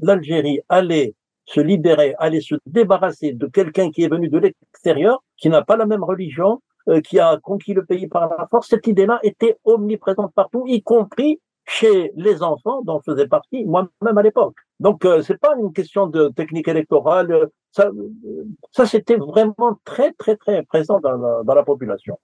l'Algérie 0.00 0.60
allait 0.68 1.14
se 1.46 1.60
libérer, 1.60 2.14
aller 2.18 2.42
se 2.42 2.54
débarrasser 2.66 3.32
de 3.32 3.46
quelqu'un 3.46 3.90
qui 3.90 4.04
est 4.04 4.08
venu 4.08 4.28
de 4.28 4.38
l'extérieur, 4.38 5.24
qui 5.38 5.48
n'a 5.48 5.62
pas 5.62 5.76
la 5.76 5.86
même 5.86 6.04
religion, 6.04 6.60
euh, 6.88 7.00
qui 7.00 7.18
a 7.18 7.38
conquis 7.42 7.72
le 7.72 7.86
pays 7.86 8.06
par 8.06 8.28
la 8.28 8.46
force, 8.48 8.68
cette 8.68 8.86
idée-là 8.86 9.18
était 9.22 9.58
omniprésente 9.64 10.34
partout, 10.34 10.64
y 10.66 10.82
compris 10.82 11.40
chez 11.64 12.12
les 12.16 12.42
enfants 12.42 12.82
dont 12.82 13.00
je 13.04 13.12
faisais 13.12 13.28
partie, 13.28 13.64
moi-même 13.64 14.18
à 14.18 14.22
l'époque. 14.22 14.56
Donc 14.82 15.04
euh, 15.04 15.22
c'est 15.22 15.38
pas 15.38 15.54
une 15.60 15.72
question 15.72 16.08
de 16.08 16.28
technique 16.28 16.66
électorale, 16.66 17.48
ça, 17.70 17.88
ça 18.72 18.84
c'était 18.84 19.16
vraiment 19.16 19.78
très 19.84 20.12
très 20.12 20.36
très 20.36 20.64
présent 20.64 20.98
dans 20.98 21.54
la, 21.54 21.62
population. 21.62 22.18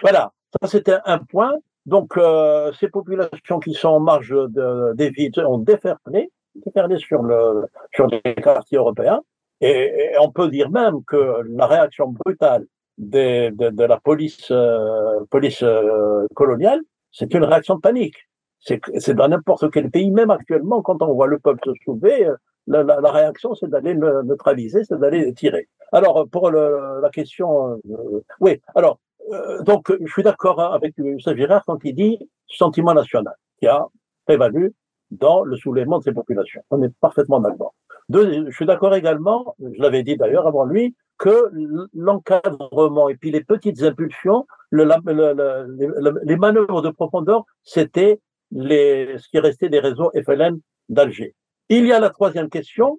Voilà, 0.00 0.32
ça 0.60 0.68
c'était 0.68 0.98
un 1.04 1.18
point. 1.18 1.54
Donc 1.86 2.16
euh, 2.16 2.70
ces 2.78 2.88
populations 2.88 3.58
qui 3.58 3.74
sont 3.74 3.88
en 3.88 4.00
marge 4.00 4.30
de, 4.30 4.94
des 4.94 5.10
villes 5.10 5.32
ont 5.44 5.58
déferlé, 5.58 6.30
déferlé 6.54 6.96
sur, 6.98 7.22
le, 7.22 7.66
sur 7.92 8.06
les 8.06 8.34
quartiers 8.36 8.78
européens. 8.78 9.20
Et, 9.60 10.12
on 10.20 10.30
peut 10.30 10.48
dire 10.48 10.70
même 10.70 11.02
que 11.04 11.42
la 11.48 11.66
réaction 11.66 12.14
brutale 12.24 12.66
de, 12.98 13.82
la 13.84 13.98
police, 13.98 14.48
euh, 14.52 15.24
police 15.28 15.64
euh, 15.64 16.24
coloniale, 16.34 16.80
c'est 17.10 17.34
une 17.34 17.44
réaction 17.44 17.74
de 17.74 17.80
panique. 17.80 18.29
C'est 18.60 19.14
dans 19.14 19.28
n'importe 19.28 19.70
quel 19.70 19.90
pays, 19.90 20.10
même 20.10 20.30
actuellement, 20.30 20.82
quand 20.82 21.02
on 21.02 21.14
voit 21.14 21.26
le 21.26 21.38
peuple 21.38 21.60
se 21.64 21.72
soulever, 21.84 22.26
euh, 22.26 22.36
la, 22.66 22.82
la, 22.82 23.00
la 23.00 23.10
réaction, 23.10 23.54
c'est 23.54 23.68
d'aller 23.68 23.94
le 23.94 24.22
neutraliser, 24.22 24.84
c'est 24.84 24.98
d'aller 24.98 25.32
tirer. 25.34 25.68
Alors, 25.92 26.28
pour 26.30 26.50
le, 26.50 27.00
la 27.02 27.10
question, 27.10 27.80
oui, 28.40 28.60
alors, 28.74 28.98
donc, 29.62 29.92
je 30.00 30.12
suis 30.12 30.22
d'accord 30.22 30.60
avec 30.60 30.94
Youssef 30.98 31.36
Girard 31.36 31.64
quand 31.64 31.78
il 31.84 31.94
dit 31.94 32.18
sentiment 32.46 32.94
national, 32.94 33.34
qui 33.58 33.66
a 33.66 33.86
prévalu 34.26 34.74
dans 35.10 35.42
le 35.42 35.56
soulèvement 35.56 35.98
de 35.98 36.04
ces 36.04 36.12
populations. 36.12 36.62
On 36.70 36.82
est 36.82 36.94
parfaitement 37.00 37.40
d'accord. 37.40 37.74
je 38.08 38.50
suis 38.50 38.66
d'accord 38.66 38.94
également, 38.94 39.56
je 39.60 39.80
l'avais 39.80 40.02
dit 40.02 40.16
d'ailleurs 40.16 40.46
avant 40.46 40.64
lui, 40.64 40.94
que 41.18 41.50
l'encadrement 41.94 43.08
et 43.08 43.14
puis 43.16 43.30
les 43.30 43.44
petites 43.44 43.82
impulsions, 43.82 44.46
le, 44.70 44.84
le, 44.84 46.20
les 46.24 46.36
manœuvres 46.36 46.82
de 46.82 46.90
profondeur, 46.90 47.44
c'était 47.62 48.20
les, 48.50 49.18
ce 49.18 49.28
qui 49.28 49.38
restait 49.38 49.68
des 49.68 49.80
réseaux 49.80 50.10
FLN 50.14 50.58
d'Alger. 50.88 51.34
Il 51.68 51.86
y 51.86 51.92
a 51.92 52.00
la 52.00 52.10
troisième 52.10 52.48
question, 52.48 52.98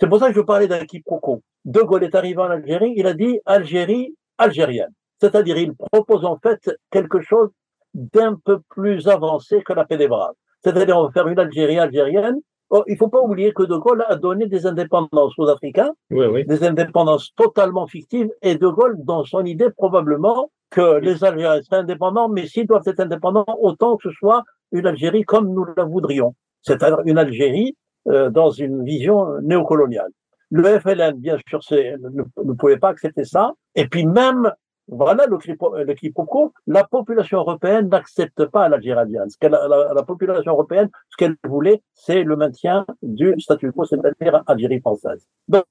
c'est 0.00 0.08
pour 0.08 0.18
ça 0.18 0.28
que 0.28 0.34
je 0.34 0.40
parlais 0.40 0.68
d'un 0.68 0.84
quiproquo. 0.84 1.42
De 1.64 1.80
Gaulle 1.80 2.04
est 2.04 2.14
arrivé 2.14 2.38
en 2.38 2.50
Algérie, 2.50 2.92
il 2.96 3.06
a 3.06 3.14
dit 3.14 3.40
Algérie 3.46 4.14
algérienne. 4.38 4.92
C'est-à-dire, 5.20 5.56
il 5.56 5.74
propose 5.74 6.24
en 6.24 6.38
fait 6.38 6.70
quelque 6.90 7.20
chose 7.20 7.50
d'un 7.94 8.34
peu 8.44 8.60
plus 8.68 9.08
avancé 9.08 9.62
que 9.62 9.72
la 9.72 9.84
paix 9.84 9.96
des 9.96 10.08
braves. 10.08 10.34
C'est-à-dire, 10.62 10.98
on 10.98 11.04
va 11.04 11.12
faire 11.12 11.28
une 11.28 11.38
Algérie 11.38 11.78
algérienne. 11.78 12.40
Oh, 12.70 12.82
il 12.86 12.94
ne 12.94 12.98
faut 12.98 13.08
pas 13.08 13.20
oublier 13.20 13.52
que 13.52 13.62
De 13.62 13.76
Gaulle 13.76 14.04
a 14.08 14.16
donné 14.16 14.46
des 14.46 14.66
indépendances 14.66 15.38
aux 15.38 15.48
Africains, 15.48 15.92
des 16.10 16.64
indépendances 16.64 17.32
totalement 17.36 17.86
fictives, 17.86 18.30
et 18.42 18.56
De 18.56 18.66
Gaulle, 18.66 18.96
dans 18.98 19.24
son 19.24 19.44
idée, 19.44 19.70
probablement 19.70 20.50
que 20.70 20.98
les 20.98 21.22
Algériens 21.22 21.62
seraient 21.62 21.82
indépendants, 21.82 22.28
mais 22.28 22.46
s'ils 22.46 22.66
doivent 22.66 22.86
être 22.86 23.00
indépendants, 23.00 23.44
autant 23.60 23.96
que 23.96 24.10
ce 24.10 24.16
soit 24.16 24.42
une 24.74 24.86
Algérie 24.86 25.22
comme 25.22 25.52
nous 25.52 25.64
la 25.76 25.84
voudrions. 25.84 26.34
C'est-à-dire 26.60 27.00
une 27.06 27.18
Algérie 27.18 27.76
euh, 28.08 28.28
dans 28.30 28.50
une 28.50 28.84
vision 28.84 29.40
néocoloniale. 29.40 30.10
Le 30.50 30.78
FLN, 30.78 31.16
bien 31.16 31.38
sûr, 31.48 31.60
ne, 31.70 32.52
pouvait 32.52 32.76
pas 32.76 32.90
accepter 32.90 33.24
ça. 33.24 33.52
Et 33.74 33.88
puis 33.88 34.04
même 34.06 34.52
voilà 34.88 35.26
le, 35.26 35.38
le 35.84 35.94
quiproquo. 35.94 36.52
La 36.66 36.84
population 36.84 37.38
européenne 37.38 37.88
n'accepte 37.88 38.44
pas 38.46 38.68
l'Algérie 38.68 39.14
Ce 39.28 39.48
la, 39.48 39.92
la, 39.94 40.02
population 40.02 40.52
européenne, 40.52 40.90
ce 41.08 41.16
qu'elle 41.16 41.36
voulait, 41.44 41.82
c'est 41.94 42.22
le 42.22 42.36
maintien 42.36 42.84
du 43.02 43.34
statu 43.38 43.72
quo, 43.72 43.84
c'est-à-dire 43.84 44.42
Algérie 44.46 44.80
française. 44.80 45.26
Donc, 45.48 45.64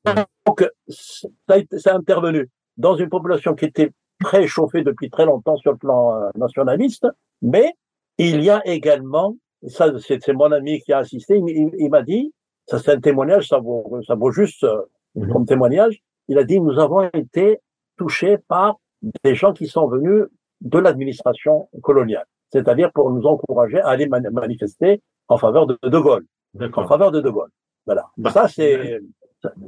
ça 0.87 1.27
a 1.57 1.95
intervenu 1.95 2.49
dans 2.77 2.95
une 2.95 3.09
population 3.09 3.53
qui 3.53 3.65
était 3.65 3.91
très 4.23 4.47
chauffée 4.47 4.83
depuis 4.83 5.09
très 5.09 5.25
longtemps 5.25 5.57
sur 5.57 5.71
le 5.71 5.77
plan 5.77 6.15
euh, 6.15 6.29
nationaliste, 6.35 7.07
mais 7.41 7.73
il 8.17 8.43
y 8.43 8.49
a 8.49 8.65
également, 8.67 9.35
ça 9.67 9.91
c'est 9.99 10.27
mon 10.33 10.51
ami 10.51 10.81
qui 10.81 10.93
a 10.93 10.99
assisté, 10.99 11.37
il, 11.37 11.89
m'a 11.89 12.01
dit, 12.01 12.33
ça 12.67 12.79
c'est 12.79 12.91
un 12.91 12.99
témoignage, 12.99 13.47
ça 13.47 13.59
vaut, 13.59 13.99
ça 14.05 14.15
vaut 14.15 14.31
juste 14.31 14.63
euh, 14.63 14.81
mhm. 15.15 15.31
comme 15.31 15.45
témoignage, 15.45 16.01
il 16.27 16.37
a 16.37 16.43
dit, 16.43 16.59
nous 16.59 16.79
avons 16.79 17.09
été 17.13 17.59
touchés 17.97 18.37
par 18.47 18.77
des 19.23 19.35
gens 19.35 19.53
qui 19.53 19.67
sont 19.67 19.87
venus 19.87 20.25
de 20.61 20.79
l'administration 20.79 21.69
coloniale, 21.81 22.25
c'est-à-dire 22.51 22.91
pour 22.91 23.11
nous 23.11 23.25
encourager 23.25 23.79
à 23.79 23.89
aller 23.89 24.07
manifester 24.07 25.01
en 25.27 25.37
faveur 25.37 25.67
de 25.67 25.77
De 25.83 25.99
Gaulle, 25.99 26.25
en 26.59 26.87
faveur 26.87 27.11
de 27.11 27.19
De 27.19 27.29
Gaulle. 27.29 27.49
Voilà. 27.85 28.05
Bah, 28.17 28.31
ça 28.31 28.47
c'est 28.47 29.01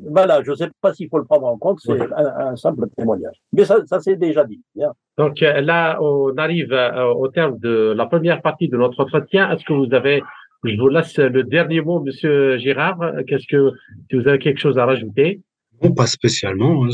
voilà, 0.09 0.41
je 0.43 0.51
ne 0.51 0.55
sais 0.55 0.69
pas 0.81 0.93
s'il 0.93 1.09
faut 1.09 1.17
le 1.17 1.25
prendre 1.25 1.47
en 1.47 1.57
compte, 1.57 1.79
c'est 1.81 1.99
un, 2.01 2.55
simple 2.55 2.87
témoignage. 2.97 3.35
Mais 3.53 3.65
ça, 3.65 3.77
ça 3.85 3.99
c'est 3.99 4.15
déjà 4.15 4.43
dit. 4.43 4.61
Bien. 4.75 4.93
Donc 5.17 5.41
euh, 5.41 5.61
là, 5.61 5.97
on 6.01 6.35
arrive 6.37 6.71
euh, 6.71 7.05
au 7.05 7.27
terme 7.27 7.57
de 7.59 7.93
la 7.95 8.05
première 8.05 8.41
partie 8.41 8.67
de 8.67 8.77
notre 8.77 8.99
entretien. 9.01 9.51
Est-ce 9.51 9.65
que 9.65 9.73
vous 9.73 9.93
avez, 9.93 10.23
je 10.63 10.77
vous 10.79 10.89
laisse 10.89 11.17
le 11.17 11.43
dernier 11.43 11.81
mot, 11.81 11.99
Monsieur 11.99 12.57
Girard. 12.57 12.99
Qu'est-ce 13.27 13.47
que, 13.47 13.71
si 14.09 14.17
vous 14.17 14.27
avez 14.27 14.39
quelque 14.39 14.59
chose 14.59 14.77
à 14.77 14.85
rajouter? 14.85 15.41
Non, 15.83 15.93
pas 15.93 16.07
spécialement. 16.07 16.85
Hein. 16.85 16.89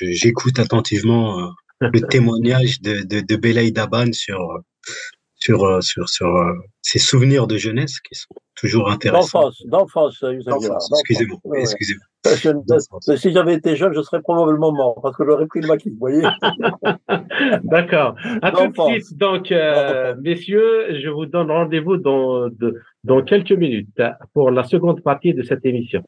J'écoute 0.00 0.58
attentivement 0.58 1.40
euh, 1.40 1.88
le 1.92 2.00
témoignage 2.08 2.80
de, 2.80 3.02
de, 3.02 3.20
de 3.20 3.70
Daban 3.70 4.12
sur, 4.12 4.60
sur, 5.44 5.64
euh, 5.64 5.80
sur, 5.82 6.08
sur 6.08 6.34
euh, 6.34 6.54
ses 6.80 6.98
souvenirs 6.98 7.46
de 7.46 7.58
jeunesse 7.58 8.00
qui 8.00 8.14
sont 8.14 8.34
toujours 8.56 8.90
intéressants. 8.90 9.50
D'enfance, 9.66 9.66
d'enfance, 9.66 10.24
excusez-moi. 10.92 11.38
excusez 11.58 11.96
Si 13.16 13.30
j'avais 13.30 13.54
été 13.54 13.76
jeune, 13.76 13.92
je 13.92 14.00
serais 14.00 14.22
probablement 14.22 14.72
mort 14.72 15.00
parce 15.02 15.14
que 15.16 15.24
j'aurais 15.26 15.46
pris 15.46 15.60
le 15.60 15.68
maquis, 15.68 15.90
vous 15.90 15.98
voyez. 15.98 16.22
D'accord. 17.64 18.14
À 18.40 18.52
tout 18.52 18.68
de 18.68 18.92
suite. 18.92 19.18
Donc, 19.18 19.52
euh, 19.52 20.14
messieurs, 20.22 20.98
je 21.02 21.10
vous 21.10 21.26
donne 21.26 21.50
rendez-vous 21.50 21.98
dans, 21.98 22.48
dans 23.04 23.22
quelques 23.22 23.52
minutes 23.52 24.00
pour 24.32 24.50
la 24.50 24.64
seconde 24.64 25.02
partie 25.02 25.34
de 25.34 25.42
cette 25.42 25.66
émission. 25.66 26.02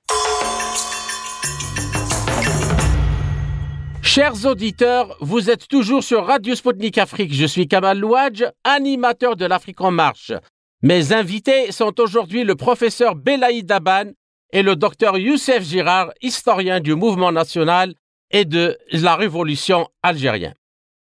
Chers 4.16 4.46
auditeurs, 4.46 5.14
vous 5.20 5.50
êtes 5.50 5.68
toujours 5.68 6.02
sur 6.02 6.24
Radio 6.24 6.55
Sputnik 6.55 6.96
Afrique. 6.96 7.35
Je 7.35 7.44
suis 7.44 7.68
Kamal 7.68 7.98
Louadj, 7.98 8.44
animateur 8.64 9.37
de 9.37 9.44
l'Afrique 9.44 9.83
en 9.83 9.90
marche. 9.90 10.33
Mes 10.81 11.12
invités 11.12 11.70
sont 11.70 12.00
aujourd'hui 12.00 12.42
le 12.42 12.55
professeur 12.55 13.14
Belaïd 13.14 13.66
Daban 13.66 14.12
et 14.55 14.62
le 14.62 14.74
docteur 14.74 15.18
Youssef 15.18 15.62
Girard, 15.64 16.12
historien 16.22 16.81
du 16.81 16.94
mouvement 16.94 17.31
national 17.31 17.92
et 18.31 18.47
de 18.47 18.78
la 18.90 19.16
révolution 19.16 19.86
algérienne. 20.03 20.55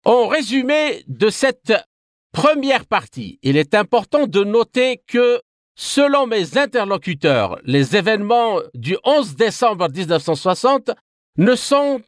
En 0.03 0.27
résumé 0.27 1.05
de 1.07 1.29
cette 1.29 1.71
première 2.33 2.85
partie, 2.85 3.39
il 3.43 3.55
est 3.55 3.75
important 3.75 4.27
de 4.27 4.43
noter 4.43 5.01
que, 5.07 5.39
selon 5.77 6.27
mes 6.27 6.57
interlocuteurs, 6.57 7.59
les 7.63 7.95
événements 7.95 8.59
du 8.73 8.97
11 9.05 9.37
décembre 9.37 9.87
1960 9.89 10.91
ne 11.37 11.55
sont 11.55 12.01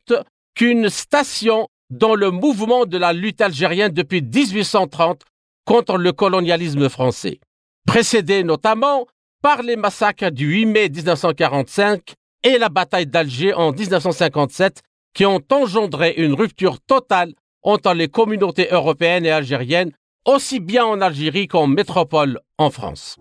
qu'une 0.57 0.89
station 0.89 1.67
dans 1.91 2.15
le 2.15 2.31
mouvement 2.31 2.87
de 2.87 2.97
la 2.97 3.13
lutte 3.13 3.41
algérienne 3.41 3.91
depuis 3.91 4.23
1830 4.23 5.21
contre 5.65 5.97
le 5.97 6.11
colonialisme 6.11 6.89
français, 6.89 7.39
précédé 7.85 8.43
notamment 8.43 9.05
par 9.43 9.61
les 9.61 9.75
massacres 9.75 10.31
du 10.31 10.47
8 10.47 10.65
mai 10.65 10.89
1945 10.89 12.01
et 12.43 12.57
la 12.57 12.69
bataille 12.69 13.05
d'Alger 13.05 13.53
en 13.53 13.71
1957 13.71 14.81
qui 15.13 15.27
ont 15.27 15.41
engendré 15.51 16.15
une 16.17 16.33
rupture 16.33 16.79
totale 16.79 17.33
entre 17.61 17.93
les 17.93 18.07
communautés 18.07 18.67
européennes 18.71 19.27
et 19.27 19.31
algériennes, 19.31 19.91
aussi 20.25 20.59
bien 20.59 20.85
en 20.85 21.01
Algérie 21.01 21.47
qu'en 21.47 21.67
métropole 21.67 22.39
en 22.57 22.71
France. 22.71 23.17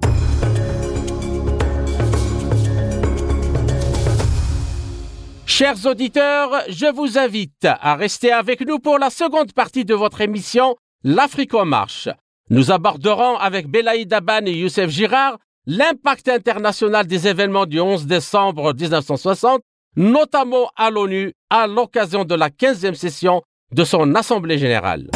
Chers 5.58 5.86
auditeurs, 5.86 6.50
je 6.68 6.84
vous 6.94 7.16
invite 7.16 7.64
à 7.64 7.96
rester 7.96 8.30
avec 8.30 8.60
nous 8.60 8.78
pour 8.78 8.98
la 8.98 9.08
seconde 9.08 9.54
partie 9.54 9.86
de 9.86 9.94
votre 9.94 10.20
émission 10.20 10.76
L'Afrique 11.02 11.54
en 11.54 11.64
marche. 11.64 12.10
Nous 12.50 12.70
aborderons 12.70 13.38
avec 13.38 13.66
Belaïd 13.66 14.12
Aban 14.12 14.44
et 14.44 14.52
Youssef 14.52 14.90
Girard 14.90 15.38
l'impact 15.64 16.28
international 16.28 17.06
des 17.06 17.26
événements 17.26 17.64
du 17.64 17.80
11 17.80 18.04
décembre 18.04 18.74
1960, 18.74 19.62
notamment 19.96 20.70
à 20.76 20.90
l'ONU 20.90 21.32
à 21.48 21.66
l'occasion 21.66 22.26
de 22.26 22.34
la 22.34 22.50
15e 22.50 22.92
session 22.92 23.40
de 23.72 23.84
son 23.84 24.14
Assemblée 24.14 24.58
générale. 24.58 25.08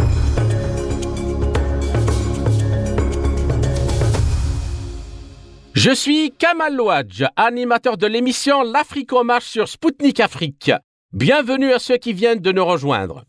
Je 5.74 5.92
suis 5.92 6.32
Kamal 6.32 6.74
Louadj, 6.74 7.24
animateur 7.36 7.96
de 7.96 8.08
l'émission 8.08 8.64
L'Afrique 8.64 9.12
en 9.12 9.22
marche 9.22 9.46
sur 9.46 9.68
Spoutnik 9.68 10.18
Afrique. 10.18 10.72
Bienvenue 11.12 11.72
à 11.72 11.78
ceux 11.78 11.96
qui 11.96 12.12
viennent 12.12 12.40
de 12.40 12.50
nous 12.50 12.64
rejoindre. 12.64 13.24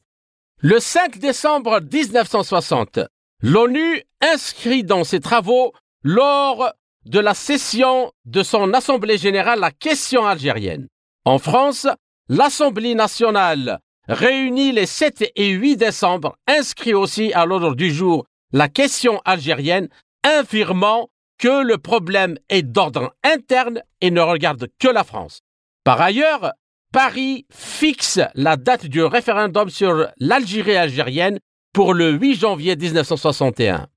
Le 0.58 0.80
5 0.80 1.20
décembre 1.20 1.80
1960, 1.82 3.00
l'ONU 3.42 4.02
inscrit 4.22 4.84
dans 4.84 5.04
ses 5.04 5.20
travaux 5.20 5.72
lors 6.04 6.74
de 7.06 7.20
la 7.20 7.36
session 7.36 8.12
de 8.26 8.42
son 8.42 8.74
Assemblée 8.74 9.20
générale 9.20 9.60
la 9.60 9.72
question 9.72 10.26
algérienne. 10.26 10.88
En 11.26 11.38
France, 11.38 11.88
l'Assemblée 12.28 12.96
nationale 12.96 13.80
réunie 14.08 14.72
les 14.72 14.88
7 14.88 15.32
et 15.36 15.50
8 15.50 15.78
décembre 15.78 16.36
inscrit 16.48 16.96
aussi 16.96 17.34
à 17.34 17.46
l'ordre 17.46 17.76
du 17.76 17.92
jour 17.92 18.26
la 18.52 18.68
question 18.68 19.22
algérienne, 19.26 19.90
affirmant 20.24 21.11
que 21.42 21.64
le 21.64 21.80
problème 21.80 22.38
est 22.50 22.62
d'ordre 22.62 23.16
interne 23.24 23.82
et 24.00 24.12
ne 24.12 24.22
regarde 24.22 24.68
que 24.80 24.88
la 24.88 25.04
France. 25.04 25.42
Par 25.84 26.00
ailleurs, 26.00 26.54
Paris 26.94 27.48
fixe 27.52 28.20
la 28.36 28.58
date 28.58 28.86
du 28.86 29.04
référendum 29.04 29.70
sur 29.70 30.08
l'Algérie 30.20 30.76
algérienne 30.76 31.40
pour 31.74 31.96
le 31.96 32.12
8 32.12 32.36
janvier 32.36 32.76
1961. 32.76 33.88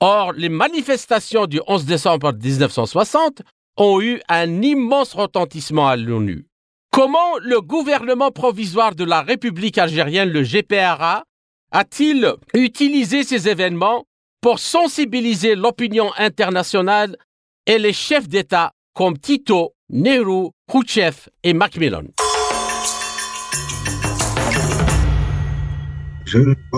Or, 0.00 0.32
les 0.32 0.48
manifestations 0.48 1.46
du 1.46 1.60
11 1.66 1.84
décembre 1.84 2.32
1960 2.32 3.42
ont 3.76 4.00
eu 4.00 4.20
un 4.28 4.62
immense 4.62 5.12
retentissement 5.12 5.88
à 5.88 5.96
l'ONU. 5.96 6.46
Comment 6.90 7.36
le 7.42 7.60
gouvernement 7.60 8.30
provisoire 8.30 8.94
de 8.94 9.04
la 9.04 9.20
République 9.20 9.76
algérienne, 9.76 10.30
le 10.30 10.42
GPRA, 10.42 11.24
a-t-il 11.70 12.32
utilisé 12.54 13.24
ces 13.24 13.48
événements 13.48 14.04
pour 14.44 14.58
sensibiliser 14.58 15.54
l'opinion 15.54 16.10
internationale 16.18 17.16
et 17.64 17.78
les 17.78 17.94
chefs 17.94 18.28
d'État 18.28 18.72
comme 18.92 19.16
Tito, 19.16 19.72
Nehru, 19.88 20.50
Khrouchtchev 20.68 21.30
et 21.42 21.54
Macmillan. 21.54 22.02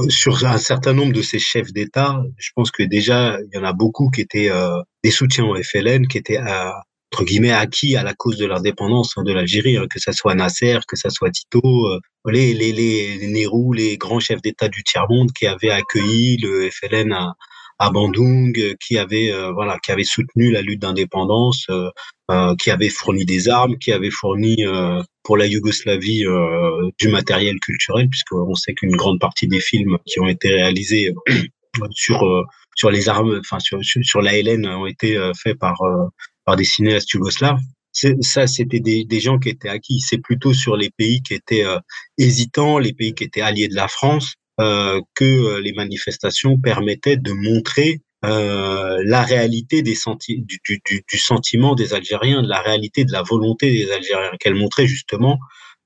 sur 0.08 0.46
un 0.46 0.58
certain 0.58 0.92
nombre 0.92 1.12
de 1.12 1.22
ces 1.22 1.40
chefs 1.40 1.72
d'État, 1.72 2.22
je 2.36 2.50
pense 2.54 2.70
que 2.70 2.84
déjà, 2.84 3.36
il 3.40 3.56
y 3.56 3.58
en 3.58 3.64
a 3.64 3.72
beaucoup 3.72 4.10
qui 4.10 4.20
étaient 4.20 4.48
euh, 4.48 4.80
des 5.02 5.10
soutiens 5.10 5.46
au 5.46 5.60
FLN, 5.60 6.06
qui 6.06 6.18
étaient 6.18 6.38
euh, 6.38 6.70
entre 7.12 7.24
guillemets 7.24 7.50
acquis 7.50 7.96
à 7.96 8.04
la 8.04 8.14
cause 8.14 8.36
de 8.36 8.46
l'indépendance 8.46 9.14
de 9.16 9.32
l'Algérie, 9.32 9.76
hein, 9.76 9.86
que 9.90 9.98
ce 9.98 10.12
soit 10.12 10.36
Nasser, 10.36 10.78
que 10.86 10.96
ce 10.96 11.10
soit 11.10 11.30
Tito, 11.32 11.60
euh, 11.64 11.98
les, 12.26 12.54
les, 12.54 12.70
les, 12.70 13.18
les 13.18 13.26
Nehru, 13.26 13.74
les 13.74 13.96
grands 13.96 14.20
chefs 14.20 14.42
d'État 14.42 14.68
du 14.68 14.84
tiers-monde 14.84 15.32
qui 15.32 15.48
avaient 15.48 15.70
accueilli 15.70 16.36
le 16.36 16.70
FLN 16.70 17.12
à, 17.12 17.34
à 17.78 17.90
Bandung, 17.90 18.52
euh, 18.58 18.74
qui 18.80 18.98
avait 18.98 19.32
euh, 19.32 19.52
voilà, 19.52 19.78
qui 19.78 19.92
avait 19.92 20.04
soutenu 20.04 20.50
la 20.50 20.62
lutte 20.62 20.80
d'indépendance, 20.82 21.66
euh, 21.70 22.54
qui 22.60 22.70
avait 22.70 22.88
fourni 22.88 23.24
des 23.24 23.48
armes, 23.48 23.76
qui 23.78 23.92
avait 23.92 24.10
fourni 24.10 24.64
pour 25.22 25.36
la 25.36 25.46
Yougoslavie 25.46 26.24
du 26.98 27.08
matériel 27.08 27.60
culturel, 27.60 28.08
puisqu'on 28.08 28.54
sait 28.56 28.74
qu'une 28.74 28.96
grande 28.96 29.20
partie 29.20 29.46
des 29.46 29.60
films 29.60 29.98
qui 30.06 30.18
ont 30.18 30.26
été 30.26 30.48
réalisés 30.48 31.14
sur 31.90 32.24
sur 32.74 32.90
les 32.90 33.08
armes, 33.08 33.38
enfin 33.38 33.60
sur, 33.60 33.78
sur 33.82 34.22
la 34.22 34.42
LN 34.42 34.66
ont 34.66 34.86
été 34.86 35.16
faits 35.40 35.56
par 35.56 35.76
par 36.44 36.56
des 36.56 36.64
cinéastes 36.64 37.12
yougoslaves 37.12 37.60
ça, 38.20 38.46
c'était 38.46 38.80
des, 38.80 39.04
des, 39.04 39.20
gens 39.20 39.38
qui 39.38 39.48
étaient 39.48 39.70
acquis. 39.70 40.00
C'est 40.00 40.18
plutôt 40.18 40.52
sur 40.52 40.76
les 40.76 40.90
pays 40.90 41.22
qui 41.22 41.32
étaient 41.32 41.64
hésitants, 42.18 42.78
les 42.78 42.92
pays 42.92 43.14
qui 43.14 43.24
étaient 43.24 43.40
alliés 43.40 43.68
de 43.68 43.74
la 43.74 43.88
France, 43.88 44.34
euh, 44.34 44.45
que 44.58 45.24
euh, 45.24 45.60
les 45.60 45.72
manifestations 45.72 46.58
permettaient 46.58 47.16
de 47.16 47.32
montrer 47.32 48.00
euh, 48.24 49.02
la 49.04 49.22
réalité 49.22 49.82
des 49.82 49.94
senti 49.94 50.40
du, 50.40 50.58
du, 50.64 50.80
du, 51.06 51.18
sentiment 51.18 51.74
des 51.74 51.92
Algériens, 51.92 52.42
de 52.42 52.48
la 52.48 52.60
réalité 52.60 53.04
de 53.04 53.12
la 53.12 53.22
volonté 53.22 53.70
des 53.70 53.90
Algériens, 53.92 54.32
qu'elle 54.40 54.54
montrait 54.54 54.86
justement 54.86 55.38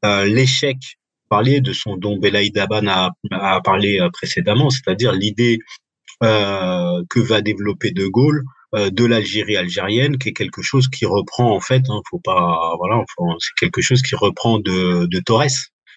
euh, 0.05 0.25
l'échec. 0.27 0.77
Parler 1.29 1.61
de 1.61 1.73
son 1.73 1.97
dont 1.97 2.19
Belaïd 2.19 2.59
Aban 2.59 2.89
a, 2.89 3.11
a 3.31 3.61
parlé 3.61 4.01
euh, 4.01 4.11
précédemment, 4.11 4.69
c'est-à-dire 4.71 5.13
l'idée 5.13 5.61
euh, 6.25 7.03
que 7.09 7.21
va 7.21 7.41
développer 7.41 7.91
De 7.93 8.07
Gaulle 8.07 8.45
de 8.73 9.05
l'Algérie 9.05 9.57
algérienne, 9.57 10.17
qui 10.17 10.29
est 10.29 10.33
quelque 10.33 10.63
chose 10.63 10.87
qui 10.87 11.05
reprend 11.05 11.53
en 11.53 11.59
fait, 11.59 11.83
hein, 11.89 12.01
faut 12.09 12.21
pas, 12.23 12.77
voilà, 12.79 13.03
c'est 13.41 13.51
quelque 13.59 13.81
chose 13.81 14.01
qui 14.01 14.15
reprend 14.15 14.61
de, 14.61 15.07
de 15.07 15.19
Torres, 15.19 15.49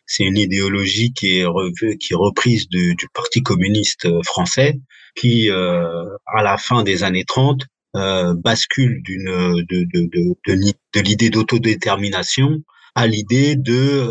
c'est 0.05 0.23
une 0.23 0.37
idéologie 0.37 1.13
qui 1.13 1.39
est, 1.39 1.97
qui 1.97 2.13
est 2.13 2.15
reprise 2.15 2.67
du 2.69 2.95
Parti 3.13 3.41
communiste 3.41 4.05
euh, 4.05 4.21
français, 4.23 4.79
qui, 5.15 5.49
euh, 5.49 6.05
à 6.25 6.43
la 6.43 6.57
fin 6.57 6.83
des 6.83 7.03
années 7.03 7.25
30, 7.25 7.61
euh, 7.95 8.33
bascule 8.33 9.01
d'une 9.03 9.25
de, 9.25 9.85
de, 9.93 10.09
de, 10.11 10.35
de, 10.47 11.01
l'idée 11.01 11.29
d'autodétermination 11.29 12.63
à 12.95 13.07
l'idée 13.07 13.55
de, 13.55 14.07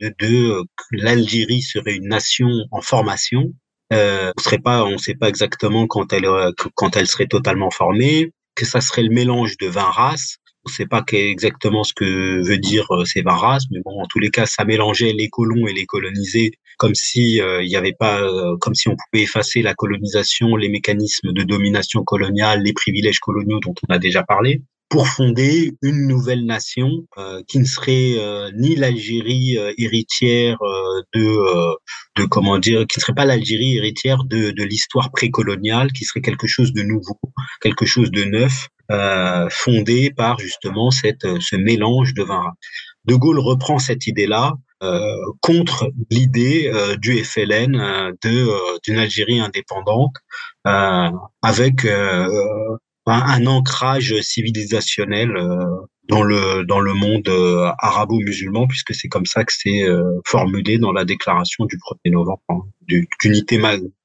de, 0.00 0.14
de 0.18 0.62
que 0.62 0.84
l'Algérie 0.92 1.62
serait 1.62 1.94
une 1.94 2.08
nation 2.08 2.48
en 2.70 2.80
formation. 2.80 3.52
Euh, 3.92 4.32
on 4.36 4.42
serait 4.42 4.58
pas, 4.58 4.84
on 4.84 4.98
sait 4.98 5.14
pas 5.14 5.28
exactement 5.28 5.86
quand 5.86 6.12
elle 6.12 6.26
quand 6.74 6.96
elle 6.96 7.06
serait 7.06 7.26
totalement 7.26 7.70
formée, 7.70 8.32
que 8.54 8.64
ça 8.64 8.80
serait 8.80 9.02
le 9.02 9.14
mélange 9.14 9.56
de 9.58 9.66
20 9.66 9.82
races 9.82 10.38
on 10.66 10.70
ne 10.70 10.74
sait 10.74 10.86
pas 10.86 11.04
exactement 11.12 11.84
ce 11.84 11.92
que 11.92 12.46
veut 12.46 12.58
dire 12.58 12.86
euh, 12.90 13.04
ces 13.04 13.22
20 13.22 13.32
races, 13.32 13.64
mais 13.70 13.80
bon, 13.84 14.00
en 14.00 14.06
tous 14.06 14.18
les 14.18 14.30
cas, 14.30 14.46
ça 14.46 14.64
mélangeait 14.64 15.12
les 15.12 15.28
colons 15.28 15.66
et 15.66 15.72
les 15.72 15.84
colonisés, 15.84 16.52
comme 16.78 16.94
si 16.94 17.40
euh, 17.40 17.62
il 17.62 17.68
y 17.68 17.76
avait 17.76 17.92
pas, 17.92 18.22
euh, 18.22 18.56
comme 18.60 18.74
si 18.74 18.88
on 18.88 18.96
pouvait 18.96 19.24
effacer 19.24 19.62
la 19.62 19.74
colonisation, 19.74 20.56
les 20.56 20.68
mécanismes 20.68 21.32
de 21.32 21.42
domination 21.42 22.02
coloniale, 22.02 22.62
les 22.62 22.72
privilèges 22.72 23.20
coloniaux 23.20 23.60
dont 23.60 23.74
on 23.88 23.92
a 23.92 23.98
déjà 23.98 24.22
parlé, 24.22 24.62
pour 24.88 25.08
fonder 25.08 25.72
une 25.82 26.06
nouvelle 26.06 26.44
nation 26.46 26.90
qui 27.48 27.58
ne 27.58 27.64
serait 27.64 28.16
ni 28.54 28.76
l'Algérie 28.76 29.58
héritière 29.76 30.56
de, 31.14 31.76
de 32.16 32.24
comment 32.26 32.58
dire, 32.58 32.86
qui 32.86 32.98
ne 32.98 33.00
serait 33.00 33.14
pas 33.14 33.24
l'Algérie 33.24 33.76
héritière 33.76 34.24
de, 34.24 34.50
de 34.50 34.62
l'histoire 34.62 35.10
précoloniale, 35.10 35.92
qui 35.92 36.04
serait 36.04 36.20
quelque 36.20 36.46
chose 36.46 36.72
de 36.72 36.82
nouveau, 36.82 37.18
quelque 37.60 37.86
chose 37.86 38.10
de 38.10 38.24
neuf, 38.24 38.68
euh, 38.90 39.48
fondée 39.50 40.10
par 40.10 40.38
justement 40.38 40.90
cette, 40.90 41.24
euh, 41.24 41.38
ce 41.40 41.56
mélange 41.56 42.12
de 42.14 42.22
vin. 42.22 42.52
De 43.06 43.14
Gaulle 43.14 43.38
reprend 43.38 43.78
cette 43.78 44.06
idée-là 44.06 44.54
euh, 44.82 45.16
contre 45.40 45.90
l'idée 46.10 46.70
euh, 46.74 46.96
du 46.96 47.24
FLN 47.24 47.76
euh, 47.76 48.12
de 48.22 48.80
d'une 48.82 48.98
Algérie 48.98 49.40
indépendante 49.40 50.14
avec 51.42 51.86
un, 53.06 53.46
ancrage 53.46 54.20
civilisationnel 54.20 55.32
dans 56.08 56.22
le 56.22 56.64
dans 56.64 56.80
le 56.80 56.94
monde 56.94 57.28
arabo-musulman 57.78 58.66
puisque 58.66 58.94
c'est 58.94 59.08
comme 59.08 59.26
ça 59.26 59.44
que 59.44 59.52
c'est 59.52 59.84
formulé 60.26 60.78
dans 60.78 60.92
la 60.92 61.04
déclaration 61.04 61.66
du 61.66 61.76
1er 61.76 62.12
novembre 62.12 62.42
hein, 62.48 62.60
d'unité 63.22 63.60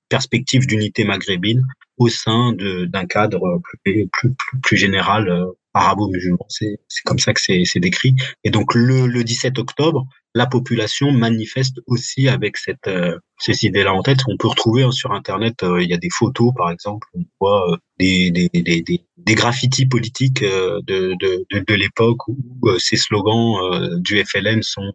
perspective 0.10 0.66
d'unité 0.68 1.04
maghrébine 1.04 1.66
au 2.00 2.08
sein 2.08 2.54
d'un 2.54 3.06
cadre 3.06 3.62
plus, 3.84 4.08
plus, 4.08 4.34
plus, 4.64 4.78
général 4.78 5.28
euh, 5.28 5.46
arabo-musulman. 5.74 6.46
C'est 6.48 6.80
comme 7.06 7.20
ça 7.20 7.34
que 7.34 7.42
c'est 7.42 7.80
décrit. 7.80 8.16
Et 8.46 8.50
donc 8.50 8.74
le, 8.74 9.06
le, 9.06 9.24
17 9.24 9.60
octobre, 9.60 10.08
la 10.34 10.48
population 10.48 11.12
manifeste 11.12 11.80
aussi 11.88 12.30
avec 12.30 12.58
cette 12.58 12.88
euh, 12.88 13.18
ces 13.38 13.66
idées-là 13.66 13.94
en 13.94 14.02
tête. 14.02 14.20
On 14.28 14.38
peut 14.38 14.48
retrouver 14.48 14.84
hein, 14.84 14.92
sur 14.92 15.12
Internet, 15.12 15.62
euh, 15.64 15.84
il 15.84 15.90
y 15.90 15.94
a 15.94 15.98
des 15.98 16.10
photos 16.10 16.54
par 16.56 16.72
exemple, 16.72 17.08
on 17.14 17.24
voit 17.40 17.78
des, 18.00 18.32
des, 18.32 18.50
des, 18.54 18.82
des, 18.82 19.06
des 19.18 19.36
graffitis 19.36 19.86
politiques 19.86 20.42
de, 20.42 20.82
de, 20.88 21.46
de, 21.52 21.60
de 21.60 21.74
l'époque 21.74 22.28
où 22.30 22.40
ces 22.80 22.96
slogans 22.96 24.00
du 24.00 24.24
FLN 24.24 24.64
sont, 24.64 24.92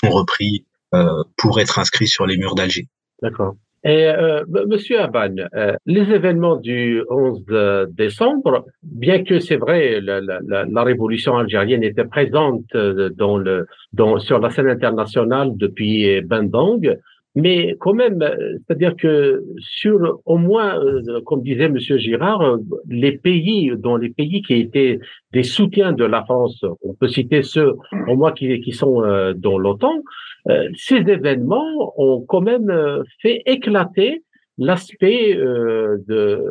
sont 0.00 0.10
repris 0.10 0.64
pour 1.36 1.58
être 1.58 1.80
inscrits 1.80 2.06
sur 2.06 2.26
les 2.26 2.36
murs 2.36 2.54
d'Alger. 2.54 2.86
D'accord. 3.20 3.56
Et 3.86 4.06
euh, 4.06 4.42
Monsieur 4.66 4.98
Aban, 5.00 5.34
euh, 5.54 5.74
les 5.84 6.10
événements 6.10 6.56
du 6.56 7.02
11 7.10 7.44
décembre, 7.90 8.64
bien 8.82 9.22
que 9.22 9.40
c'est 9.40 9.56
vrai, 9.56 10.00
la, 10.00 10.22
la, 10.22 10.64
la, 10.64 10.82
révolution 10.82 11.36
algérienne 11.36 11.82
était 11.82 12.06
présente 12.06 12.64
euh, 12.74 13.10
dans 13.10 13.36
le, 13.36 13.66
dans, 13.92 14.18
sur 14.18 14.38
la 14.38 14.48
scène 14.48 14.68
internationale 14.70 15.50
depuis 15.56 16.22
Bandung, 16.22 16.96
mais 17.34 17.76
quand 17.80 17.94
même, 17.94 18.18
c'est-à-dire 18.66 18.94
que 18.96 19.44
sur 19.58 20.20
au 20.24 20.38
moins, 20.38 20.80
comme 21.26 21.42
disait 21.42 21.68
Monsieur 21.68 21.98
Girard, 21.98 22.58
les 22.88 23.12
pays, 23.12 23.72
dans 23.76 23.96
les 23.96 24.10
pays 24.10 24.42
qui 24.42 24.54
étaient 24.54 25.00
des 25.32 25.42
soutiens 25.42 25.92
de 25.92 26.04
la 26.04 26.24
France, 26.24 26.64
on 26.82 26.94
peut 26.94 27.08
citer 27.08 27.42
ceux 27.42 27.72
au 28.08 28.16
moins 28.16 28.32
qui, 28.32 28.60
qui 28.60 28.72
sont 28.72 29.02
dans 29.36 29.58
l'OTAN, 29.58 30.02
euh, 30.48 30.68
ces 30.76 30.96
événements 30.96 31.94
ont 31.96 32.20
quand 32.20 32.42
même 32.42 32.68
euh, 32.70 33.02
fait 33.22 33.42
éclater 33.46 34.22
l'aspect 34.58 35.34
euh, 35.36 35.96
de, 36.06 36.44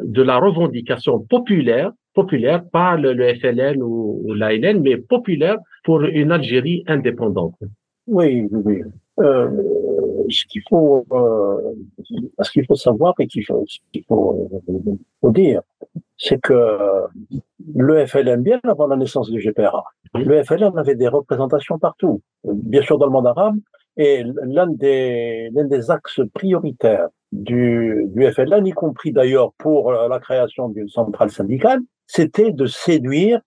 de 0.00 0.22
la 0.22 0.38
revendication 0.38 1.20
populaire, 1.20 1.92
populaire, 2.12 2.64
pas 2.70 2.96
le, 2.96 3.14
FLN 3.34 3.82
ou, 3.82 4.34
l'ALN, 4.34 4.80
mais 4.80 4.96
populaire 4.96 5.58
pour 5.84 6.02
une 6.02 6.32
Algérie 6.32 6.82
indépendante. 6.86 7.54
Oui, 8.06 8.46
oui. 8.50 8.82
Euh, 9.20 9.48
ce 10.28 10.44
qu'il 10.46 10.62
faut, 10.68 11.06
euh, 11.12 11.74
ce 12.40 12.50
qu'il 12.50 12.66
faut 12.66 12.74
savoir 12.74 13.14
et 13.18 13.26
qu'il 13.26 13.44
faut, 13.44 13.64
faut, 14.08 14.48
faut, 15.20 15.30
dire, 15.30 15.62
c'est 16.16 16.40
que 16.40 16.78
le 17.74 18.06
FLN, 18.06 18.42
bien 18.42 18.60
avant 18.64 18.86
la 18.86 18.96
naissance 18.96 19.30
du 19.30 19.40
GPRA, 19.40 19.84
le 20.14 20.42
FLN 20.44 20.76
avait 20.78 20.94
des 20.94 21.08
représentations 21.08 21.78
partout, 21.78 22.20
bien 22.44 22.82
sûr 22.82 22.98
dans 22.98 23.06
le 23.06 23.12
monde 23.12 23.26
arabe, 23.26 23.56
et 23.96 24.24
l'un 24.44 24.66
des, 24.66 25.50
l'un 25.52 25.64
des 25.64 25.90
axes 25.90 26.20
prioritaires 26.34 27.08
du, 27.32 28.06
du 28.08 28.30
FLN, 28.30 28.66
y 28.66 28.72
compris 28.72 29.12
d'ailleurs 29.12 29.52
pour 29.54 29.92
la 29.92 30.18
création 30.20 30.68
d'une 30.68 30.88
centrale 30.88 31.30
syndicale, 31.30 31.80
c'était 32.06 32.52
de 32.52 32.66
séduire 32.66 33.40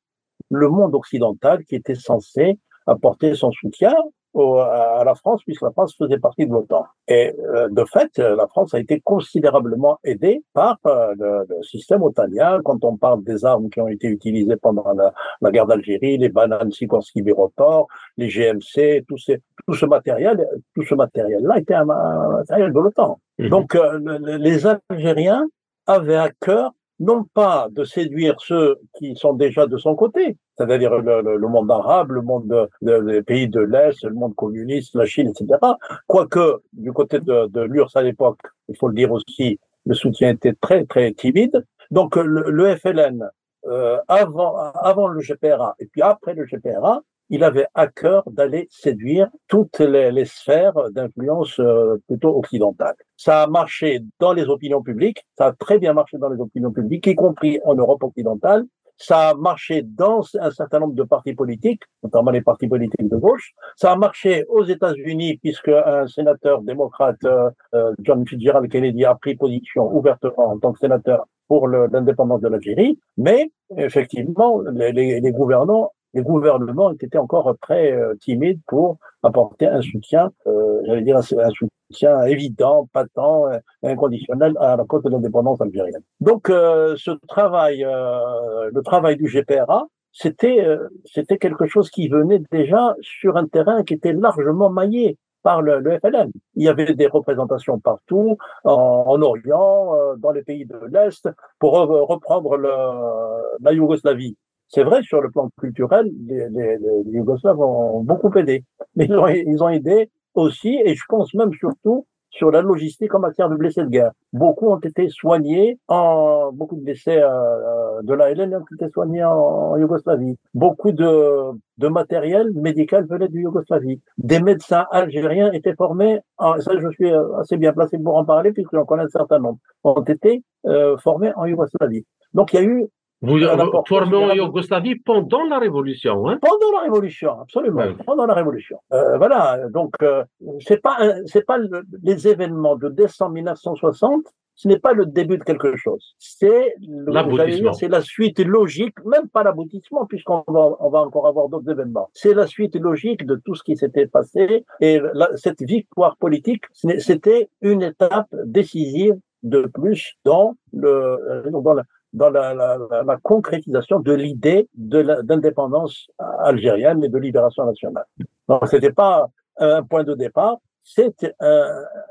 le 0.50 0.70
monde 0.70 0.96
occidental 0.96 1.64
qui 1.66 1.76
était 1.76 1.96
censé 1.96 2.58
apporter 2.88 3.36
son 3.36 3.52
soutien 3.52 3.94
à 4.36 5.04
la 5.06 5.16
France, 5.16 5.44
puisque 5.44 5.64
la 5.64 5.72
France 5.72 5.96
faisait 5.98 6.20
partie 6.20 6.46
de 6.46 6.52
l'OTAN. 6.52 6.86
Et 7.08 7.34
euh, 7.40 7.68
de 7.70 7.84
fait, 7.86 8.18
la 8.18 8.48
France 8.48 8.74
a 8.74 8.80
été 8.80 9.02
considérablement 9.02 9.98
aidée 10.04 10.44
par 10.54 10.78
euh, 10.86 11.14
le, 11.18 11.64
système 11.64 12.04
otanien. 12.04 12.60
Quand 12.64 12.84
on 12.84 12.96
parle 12.98 13.24
des 13.24 13.44
armes 13.46 13.70
qui 13.70 13.82
ont 13.82 13.88
été 13.88 14.08
utilisées 14.08 14.56
pendant 14.56 14.86
la, 14.94 15.52
guerre 15.52 15.66
d'Algérie, 15.66 16.18
les 16.18 16.30
bananes 16.30 16.72
Sikorsky 16.72 17.22
Mirotor, 17.22 17.88
les 18.18 18.28
GMC, 18.28 19.04
tout, 19.08 19.18
ces, 19.18 19.42
tout 19.66 19.74
ce 19.74 19.86
matériel, 19.86 20.48
tout 20.76 20.84
ce 20.84 20.96
matériel-là 20.96 21.58
était 21.58 21.74
un, 21.74 21.86
matériel 21.86 22.72
de 22.72 22.80
l'OTAN. 22.80 23.20
Mhm. 23.40 23.50
Donc, 23.50 23.76
euh, 23.76 24.00
les 24.38 24.66
Algériens 24.66 25.48
avaient 25.88 26.18
à 26.18 26.30
cœur 26.30 26.74
non 27.00 27.24
pas 27.34 27.68
de 27.72 27.84
séduire 27.84 28.36
ceux 28.40 28.78
qui 28.98 29.16
sont 29.16 29.34
déjà 29.34 29.68
de 29.68 29.78
son 29.78 29.96
côté, 29.96 30.38
c'est-à-dire 30.58 30.98
le, 30.98 31.48
monde 31.48 31.72
arabe, 31.72 32.12
le 32.12 32.22
monde 32.22 32.70
des 32.82 33.22
pays 33.24 33.48
de 33.48 33.62
l'Est, 33.62 34.04
le 34.04 34.14
monde 34.14 34.36
communiste, 34.36 34.96
la 34.96 35.06
Chine, 35.06 35.30
etc. 35.30 35.60
Quoique, 36.08 36.62
du 36.74 36.92
côté 36.92 37.20
de, 37.20 37.48
de 37.48 37.62
l'URSS 37.62 37.96
à 37.96 38.02
l'époque, 38.02 38.40
il 38.68 38.78
faut 38.78 38.90
le 38.90 38.96
dire 38.96 39.12
aussi, 39.12 39.60
le 39.86 39.96
soutien 39.96 40.30
était 40.30 40.54
très, 40.54 40.86
très 40.86 41.14
timide. 41.14 41.66
Donc, 41.92 42.16
le, 42.16 42.76
FLN, 42.76 43.30
euh, 43.66 43.98
avant, 44.08 44.56
avant 44.58 45.08
le 45.08 45.22
GPRA 45.22 45.76
et 45.80 45.86
puis 45.88 46.02
après 46.02 46.34
le 46.34 46.46
GPRA, 46.46 47.02
il 47.30 47.44
avait 47.44 47.68
à 47.76 47.88
cœur 47.88 48.24
d'aller 48.32 48.68
séduire 48.72 49.30
toutes 49.48 49.80
les, 49.80 50.26
sphères 50.26 50.74
d'influence 50.92 51.60
euh, 51.60 51.98
plutôt 52.08 52.38
occidentale. 52.38 52.96
Ça 53.18 53.44
a 53.44 53.48
marché 53.48 54.02
dans 54.20 54.34
les 54.34 54.44
opinions 54.44 54.82
publiques, 54.82 55.26
ça 55.38 55.48
a 55.48 55.54
très 55.54 55.80
bien 55.80 55.94
marché 55.94 56.18
dans 56.18 56.30
les 56.30 56.40
opinions 56.40 56.72
publiques, 56.72 57.08
y 57.08 57.16
compris 57.16 57.60
en 57.66 57.76
Europe 57.76 58.04
occidentale. 58.04 58.66
Ça 59.02 59.30
a 59.30 59.34
marché 59.34 59.82
dans 59.82 60.24
un 60.42 60.52
certain 60.52 60.80
nombre 60.80 60.94
de 60.94 61.04
partis 61.04 61.34
politiques, 61.34 61.84
notamment 62.04 62.32
les 62.32 62.42
partis 62.42 62.68
politiques 62.68 63.08
de 63.08 63.16
gauche. 63.16 63.54
Ça 63.78 63.94
a 63.94 63.96
marché 63.96 64.44
aux 64.50 64.66
États-Unis 64.66 65.38
puisque 65.38 65.70
un 65.70 66.06
sénateur 66.08 66.62
démocrate, 66.64 67.24
euh, 67.24 67.50
euh, 67.76 67.94
John 68.02 68.28
Fitzgerald 68.28 68.70
Kennedy, 68.70 69.06
a 69.06 69.16
pris 69.16 69.36
position 69.36 69.90
ouvertement 69.96 70.52
en 70.52 70.60
tant 70.60 70.74
que 70.74 70.80
sénateur 70.80 71.26
pour 71.48 71.70
l'indépendance 71.70 72.42
de 72.42 72.50
l'Algérie. 72.50 73.00
Mais 73.18 73.52
effectivement, 73.78 74.62
les, 74.74 74.92
les, 74.92 75.22
les 75.22 75.32
gouvernants 75.32 75.92
les 76.14 76.22
gouvernements 76.22 76.92
étaient 76.92 77.18
encore 77.18 77.56
très 77.62 77.92
euh, 77.92 78.16
timides 78.20 78.62
pour 78.68 78.98
apporter 79.24 79.68
un 79.68 79.82
soutien, 79.82 80.32
euh, 80.48 80.82
j'allais 80.86 81.02
dire 81.02 81.18
un, 81.18 81.22
soutien 81.22 82.24
évident, 82.24 82.90
patent, 82.94 83.48
euh, 83.48 83.60
inconditionnel 83.84 84.54
à 84.60 84.76
la 84.76 84.86
cause 84.86 85.04
de 85.04 85.10
l'indépendance 85.10 85.62
algérienne. 85.62 86.02
Donc 86.20 86.48
ce 86.48 87.12
travail, 87.28 87.80
le 87.80 88.82
travail 88.82 89.18
du 89.18 89.26
GPRA, 89.26 89.88
c'était 90.12 90.66
c'était 91.06 91.38
quelque 91.38 91.68
chose 91.68 91.90
qui 91.90 92.08
venait 92.08 92.42
déjà 92.52 92.96
sur 93.02 93.38
un 93.38 93.48
terrain 93.48 93.84
qui 93.84 93.94
était 93.94 94.14
largement 94.14 94.70
maillé 94.70 95.18
par 95.44 95.62
le, 95.62 95.80
le 95.80 96.00
FLN. 96.00 96.32
Il 96.56 96.64
y 96.64 96.68
avait 96.68 96.94
des 96.94 97.08
représentations 97.08 97.80
partout, 97.80 98.38
en, 98.64 99.04
en 99.08 99.22
Orient, 99.22 99.94
dans 100.18 100.32
les 100.32 100.44
pays 100.44 100.66
de 100.66 100.80
l'Est, 100.92 101.30
pour 101.60 101.74
reprendre 101.74 102.58
la 102.58 103.72
Yougoslavie. 103.72 104.36
C'est 104.70 104.84
vrai, 104.84 105.02
sur 105.04 105.22
le 105.22 105.30
plan 105.32 105.50
culturel, 105.60 106.10
les, 106.28 106.48
les, 106.50 106.78
les 106.78 107.12
Yougoslaves 107.12 107.60
ont 107.60 108.02
beaucoup 108.02 108.32
aidé. 108.38 108.64
Mais 108.96 109.06
ils 109.06 109.16
ont, 109.16 109.28
ils 109.28 109.64
ont 109.64 109.70
aidé 109.70 110.10
aussi, 110.36 110.80
et 110.86 110.96
je 110.96 111.04
pense 111.10 111.34
même 111.34 111.52
surtout, 111.54 112.06
sur 112.32 112.52
la 112.52 112.62
logistique 112.62 113.14
en 113.16 113.20
matière 113.20 113.50
de 113.50 113.56
blessés 113.56 113.84
de 113.84 113.90
guerre. 113.90 114.12
Beaucoup 114.34 114.68
ont 114.68 114.80
été 114.80 115.10
soignés 115.10 115.80
en 115.88 116.52
beaucoup 116.52 116.76
de 116.76 116.82
blessés 116.82 117.18
euh, 117.18 118.02
de 118.04 118.14
l'ALN 118.14 118.56
ont 118.56 118.66
été 118.76 118.90
soignés 118.92 119.24
en, 119.24 119.76
Yougoslavie. 119.78 120.38
Beaucoup 120.54 120.92
de, 120.92 121.52
de 121.78 121.88
matériel 121.88 122.52
médical 122.54 123.06
venait 123.08 123.28
de 123.28 123.38
Yougoslavie. 123.38 124.00
Des 124.18 124.40
médecins 124.40 124.86
algériens 124.92 125.52
étaient 125.52 125.76
formés, 125.76 126.20
en, 126.38 126.60
ça 126.60 126.74
je 126.80 126.90
suis 126.92 127.12
assez 127.40 127.58
bien 127.58 127.74
placé 127.74 127.98
pour 127.98 128.16
en 128.16 128.26
parler 128.26 128.52
puisque 128.52 128.74
j'en 128.74 128.86
connais 128.86 129.04
un 129.04 129.10
certain 129.10 129.40
nombre, 129.40 129.60
ont 129.84 130.02
été 130.02 130.44
euh, 130.68 130.98
formés 130.98 131.32
en 131.36 131.46
Yougoslavie. 131.46 132.06
Donc 132.34 132.54
il 132.54 132.56
y 132.58 132.60
a 132.60 132.64
eu 132.64 132.88
vous, 133.22 133.44
en 133.44 134.34
Yougoslavie 134.34 134.96
pendant 134.96 135.44
la 135.44 135.60
Révolution, 135.60 136.28
hein 136.30 136.40
Pendant 136.42 136.72
la 136.72 136.84
Révolution, 136.84 137.42
absolument. 137.42 137.84
Pendant 138.06 138.26
la 138.26 138.34
Révolution. 138.34 138.78
Euh, 138.94 139.18
voilà. 139.18 139.68
Donc, 139.70 139.94
euh, 140.02 140.24
c'est 140.60 140.82
pas, 140.82 140.98
c'est 141.26 141.46
pas 141.46 141.58
les 142.02 142.28
événements 142.28 142.78
de 142.78 142.88
décembre 142.88 143.34
1960. 143.34 144.26
Ce 144.56 144.68
n'est 144.68 144.80
pas 144.80 144.92
le 144.92 145.06
début 145.06 145.38
de 145.38 145.44
quelque 145.44 145.78
chose. 145.78 146.16
C'est 146.18 146.76
l'aboutissement. 146.82 147.72
C'est 147.72 147.88
la 147.88 148.02
suite 148.02 148.40
logique, 148.40 148.96
même 149.06 149.30
pas 149.30 149.44
l'aboutissement, 149.44 150.06
puisqu'on 150.06 150.44
va, 150.48 150.76
on 150.80 150.90
va 150.90 151.00
encore 151.00 151.28
avoir 151.28 151.48
d'autres 151.48 151.72
événements. 151.72 152.10
C'est 152.14 152.34
la 152.34 152.46
suite 152.46 152.76
logique 152.76 153.26
de 153.26 153.36
tout 153.36 153.56
ce 153.56 153.64
qui 153.64 153.78
s'était 153.78 154.08
passé. 154.08 154.66
Et 154.82 155.00
cette 155.36 155.62
victoire 155.62 156.18
politique, 156.18 156.64
c'était 156.74 157.50
une 157.62 157.84
étape 157.84 158.28
décisive 158.46 159.16
de 159.44 159.62
plus 159.74 160.16
dans 160.26 160.56
le, 160.74 160.90
euh, 160.90 161.50
dans 161.50 161.74
la, 161.74 161.84
dans 162.14 162.30
la, 162.30 162.54
la, 162.54 162.78
la 163.06 163.18
concrétisation 163.18 164.00
de 164.00 164.14
l'idée 164.14 164.68
d'indépendance 164.74 166.08
algérienne 166.40 167.04
et 167.04 167.10
de 167.10 167.18
libération 167.18 167.66
nationale. 167.66 168.06
Donc, 168.48 168.68
c'était 168.68 168.92
pas 168.92 169.30
un 169.58 169.84
point 169.84 170.04
de 170.04 170.14
départ, 170.14 170.58
c'est 170.84 171.34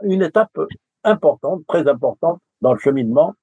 une 0.03 0.23
étape 0.23 0.59
importante, 1.05 1.63
très 1.67 1.89
importante 1.89 2.39
dans 2.61 2.73
le 2.73 2.79
cheminement 2.79 3.35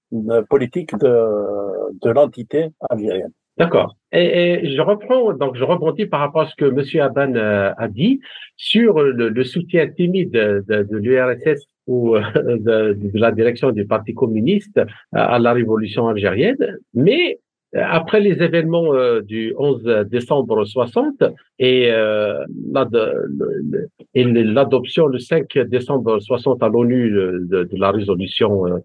politique 0.49 0.95
de, 0.97 1.93
de 2.01 2.09
l'entité 2.09 2.71
algérienne. 2.89 3.31
D'accord. 3.57 3.95
Et, 4.11 4.75
je 4.75 4.81
reprends, 4.81 5.33
donc 5.33 5.55
je 5.55 5.63
rebondis 5.63 6.05
par 6.05 6.19
rapport 6.19 6.41
à 6.41 6.47
ce 6.47 6.55
que 6.55 6.65
M. 6.65 7.01
Aban 7.01 7.35
euh, 7.35 7.71
a 7.77 7.87
dit 7.87 8.19
sur 8.57 9.01
le, 9.01 9.43
soutien 9.43 9.87
timide 9.87 10.31
de, 10.31 10.63
de, 10.67 10.83
de 10.83 10.97
l'URSS 10.97 11.65
ou 11.87 12.15
euh, 12.15 12.21
de, 12.35 12.93
de, 12.93 13.19
la 13.19 13.31
direction 13.31 13.71
du 13.71 13.85
Parti 13.85 14.13
communiste 14.13 14.81
à 15.13 15.39
la 15.39 15.53
révolution 15.53 16.07
algérienne, 16.07 16.79
mais 16.93 17.39
après 17.73 18.19
les 18.19 18.41
événements 18.41 18.93
euh, 18.93 19.21
du 19.21 19.53
11 19.57 20.05
décembre 20.09 20.65
60 20.65 21.23
et 21.59 21.89
euh, 21.91 22.43
l'adoption 24.13 25.07
le 25.07 25.19
5 25.19 25.57
décembre 25.67 26.19
60 26.19 26.63
à 26.63 26.69
l'ONU 26.69 27.11
de, 27.11 27.67
la 27.73 27.91
résolution 27.91 28.65
euh, 28.67 28.79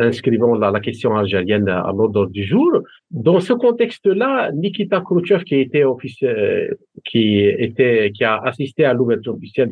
inscrivant 0.00 0.54
la, 0.54 0.78
question 0.80 1.16
algérienne 1.16 1.68
à 1.68 1.90
l'ordre 1.96 2.26
du 2.26 2.44
jour, 2.44 2.70
dans 3.10 3.40
ce 3.40 3.52
contexte-là, 3.52 4.52
Nikita 4.52 5.00
Khrouchtchev 5.00 5.44
qui 5.44 5.56
était 5.56 5.84
officiel, 5.84 6.76
qui 7.04 7.40
était 7.40 8.10
qui 8.12 8.24
a 8.24 8.36
assisté 8.36 8.84
à 8.84 8.94
l'ouverture 8.94 9.34
officielle 9.34 9.70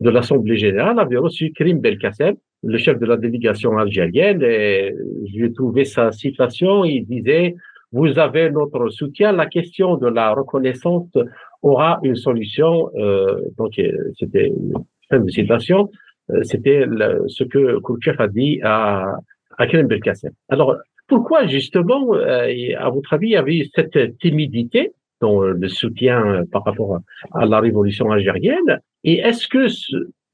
de 0.00 0.10
l'Assemblée 0.10 0.56
générale 0.56 0.98
avait 0.98 1.16
reçu 1.16 1.52
Krim 1.52 1.80
Belkacem 1.80 2.36
le 2.64 2.78
chef 2.78 2.98
de 2.98 3.06
la 3.06 3.16
délégation 3.16 3.78
algérienne, 3.78 4.42
et 4.42 4.94
j'ai 5.26 5.52
trouvé 5.52 5.84
sa 5.84 6.10
citation, 6.10 6.84
il 6.84 7.06
disait 7.06 7.54
vous 7.92 8.18
avez 8.18 8.50
notre 8.50 8.88
soutien. 8.88 9.32
La 9.32 9.46
question 9.46 9.96
de 9.96 10.08
la 10.08 10.32
reconnaissance 10.32 11.10
aura 11.62 11.98
une 12.02 12.16
solution. 12.16 12.90
Euh, 12.96 13.40
donc, 13.56 13.78
euh, 13.78 13.92
c'était 14.18 14.52
fin 15.08 15.20
de 15.20 15.30
citation. 15.30 15.90
c'était 16.42 16.84
ce 17.28 17.44
que 17.44 17.78
Khrouchtchev 17.80 18.16
a 18.18 18.28
dit 18.28 18.60
à, 18.62 19.16
à 19.56 19.66
Kerem 19.66 19.86
Belkacem. 19.86 20.32
Alors, 20.50 20.76
pourquoi 21.06 21.46
justement, 21.46 22.12
à 22.12 22.90
votre 22.90 23.14
avis, 23.14 23.28
il 23.28 23.32
y 23.32 23.36
avait 23.36 23.66
cette 23.74 24.18
timidité 24.18 24.92
dans 25.22 25.40
le 25.40 25.68
soutien 25.68 26.44
par 26.52 26.64
rapport 26.64 26.98
à 27.32 27.46
la 27.46 27.60
révolution 27.60 28.10
algérienne? 28.10 28.80
Et 29.04 29.20
est-ce 29.20 29.48
que 29.48 29.68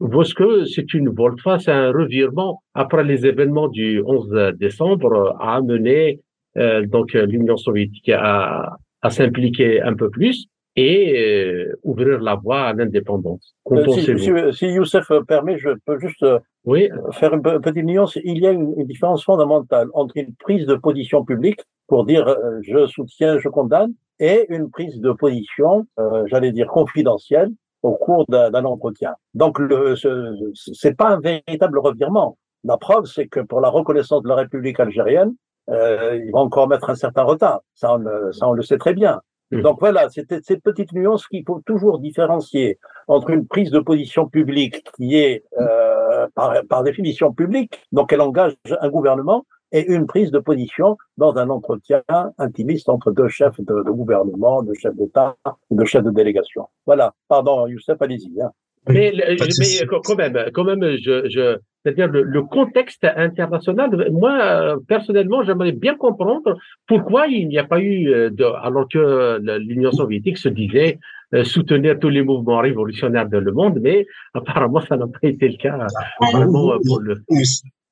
est-ce 0.01 0.35
que 0.35 0.65
c'est 0.65 0.93
une 0.95 1.09
volte-face, 1.09 1.69
un 1.69 1.93
revirement 1.93 2.63
après 2.75 3.05
les 3.05 3.27
événements 3.27 3.69
du 3.69 4.03
11 4.05 4.55
décembre 4.59 5.37
a 5.41 5.57
amené 5.57 6.01
euh, 6.15 6.19
donc 6.57 7.13
l'Union 7.13 7.57
soviétique 7.57 8.11
à, 8.11 8.77
à 9.03 9.11
s'impliquer 9.11 9.83
un 9.83 9.95
peu 9.95 10.11
plus 10.11 10.49
et 10.77 11.15
euh, 11.17 11.79
ouvrir 11.85 12.21
la 12.21 12.35
voie 12.35 12.63
à 12.63 12.73
l'indépendance. 12.73 13.55
Euh, 13.71 13.87
si, 13.93 14.19
si, 14.19 14.31
si, 14.53 14.67
Youssef 14.67 15.07
permet, 15.29 15.59
je 15.59 15.71
peux 15.85 15.99
juste 16.01 16.25
oui. 16.65 16.89
faire 17.13 17.33
une 17.35 17.43
petite 17.43 17.85
nuance. 17.85 18.19
Il 18.25 18.39
y 18.39 18.47
a 18.47 18.51
une, 18.51 18.75
une, 18.77 18.87
différence 18.87 19.25
fondamentale 19.25 19.89
entre 19.95 20.17
une 20.17 20.35
prise 20.35 20.67
de 20.67 20.75
position 20.75 21.25
publique 21.25 21.61
pour 21.87 22.05
dire 22.05 22.37
je 22.63 22.87
soutiens, 22.87 23.39
je 23.39 23.49
condamne, 23.49 23.93
et 24.19 24.47
une 24.49 24.71
prise 24.71 25.01
de 25.01 25.13
position, 25.13 25.87
j'allais 26.27 26.53
dire 26.53 26.69
confidentielle, 26.69 27.51
au 27.85 27.93
cours 27.93 28.25
d'un 28.29 28.65
entretien. 28.65 29.15
Donc, 29.35 29.59
ce 29.59 30.87
n'est 30.89 30.95
pas 30.95 31.11
un 31.11 31.21
véritable 31.21 31.79
revirement. 31.79 32.39
La 32.65 32.79
preuve, 32.79 33.05
c'est 33.05 33.29
que 33.29 33.41
pour 33.41 33.61
la 33.61 33.69
reconnaissance 33.69 34.23
de 34.23 34.29
la 34.29 34.37
République 34.37 34.81
algérienne, 34.81 35.35
euh, 35.71 36.21
il 36.25 36.33
va 36.33 36.41
encore 36.41 36.69
mettre 36.69 36.91
un 36.91 36.95
certain 36.95 37.23
retard. 37.23 37.61
Ça, 37.75 37.95
on 37.95 37.97
le, 37.99 38.33
ça, 38.33 38.49
on 38.49 38.53
le 38.53 38.63
sait 38.63 38.79
très 38.79 38.95
bien. 38.95 39.21
Mmh. 39.51 39.63
Donc 39.63 39.79
voilà, 39.81 40.09
c'est 40.11 40.27
cette 40.45 40.63
petite 40.63 40.93
nuance 40.93 41.27
qu'il 41.27 41.45
faut 41.47 41.61
toujours 41.67 41.99
différencier 41.99 42.79
entre 43.09 43.31
une 43.31 43.47
prise 43.47 43.71
de 43.71 43.81
position 43.81 44.29
publique 44.29 44.83
qui 44.97 45.17
est 45.17 45.45
euh, 45.61 46.27
par, 46.35 46.55
par 46.69 46.83
définition 46.83 47.33
publique, 47.33 47.87
donc 47.93 48.13
elle 48.13 48.23
engage 48.23 48.57
un 48.81 48.89
gouvernement, 48.89 49.45
et 49.73 49.85
une 49.93 50.07
prise 50.07 50.31
de 50.31 50.39
position 50.39 50.97
dans 51.17 51.37
un 51.37 51.51
entretien 51.51 52.03
intimiste 52.39 52.89
entre 52.89 53.11
deux 53.11 53.29
chefs 53.29 53.61
de, 53.61 53.83
de 53.83 53.91
gouvernement, 53.91 54.63
deux 54.63 54.75
chefs 54.75 54.95
d'État, 54.95 55.35
deux 55.71 55.85
chefs 55.85 56.05
de 56.05 56.13
délégation. 56.13 56.69
Voilà. 56.87 57.13
Pardon, 57.27 57.67
Youssef, 57.67 58.01
allez-y. 58.01 58.41
Hein. 58.41 58.53
Mais, 58.89 59.13
mais, 59.17 59.87
quand 59.87 60.17
même, 60.17 60.45
quand 60.53 60.65
même, 60.65 60.97
je, 60.99 61.29
je 61.29 61.57
c'est-à-dire 61.83 62.09
le, 62.09 62.23
le, 62.23 62.43
contexte 62.43 63.05
international. 63.05 64.11
Moi, 64.11 64.77
personnellement, 64.89 65.43
j'aimerais 65.43 65.73
bien 65.73 65.97
comprendre 65.97 66.57
pourquoi 66.87 67.27
il 67.27 67.49
n'y 67.49 67.59
a 67.59 67.65
pas 67.65 67.81
eu, 67.81 68.09
euh, 68.09 68.31
de, 68.31 68.45
alors 68.45 68.89
que 68.89 69.39
l'Union 69.59 69.93
soviétique 69.93 70.39
se 70.39 70.49
disait 70.49 70.99
euh, 71.35 71.45
soutenir 71.45 71.99
tous 71.99 72.09
les 72.09 72.23
mouvements 72.23 72.61
révolutionnaires 72.61 73.29
dans 73.29 73.41
le 73.41 73.53
monde, 73.53 73.79
mais 73.83 74.07
apparemment, 74.33 74.81
ça 74.81 74.97
n'a 74.97 75.07
pas 75.07 75.29
été 75.29 75.49
le 75.49 75.57
cas. 75.57 75.87
Vraiment, 76.21 76.79
pour 76.87 77.01
le 77.01 77.17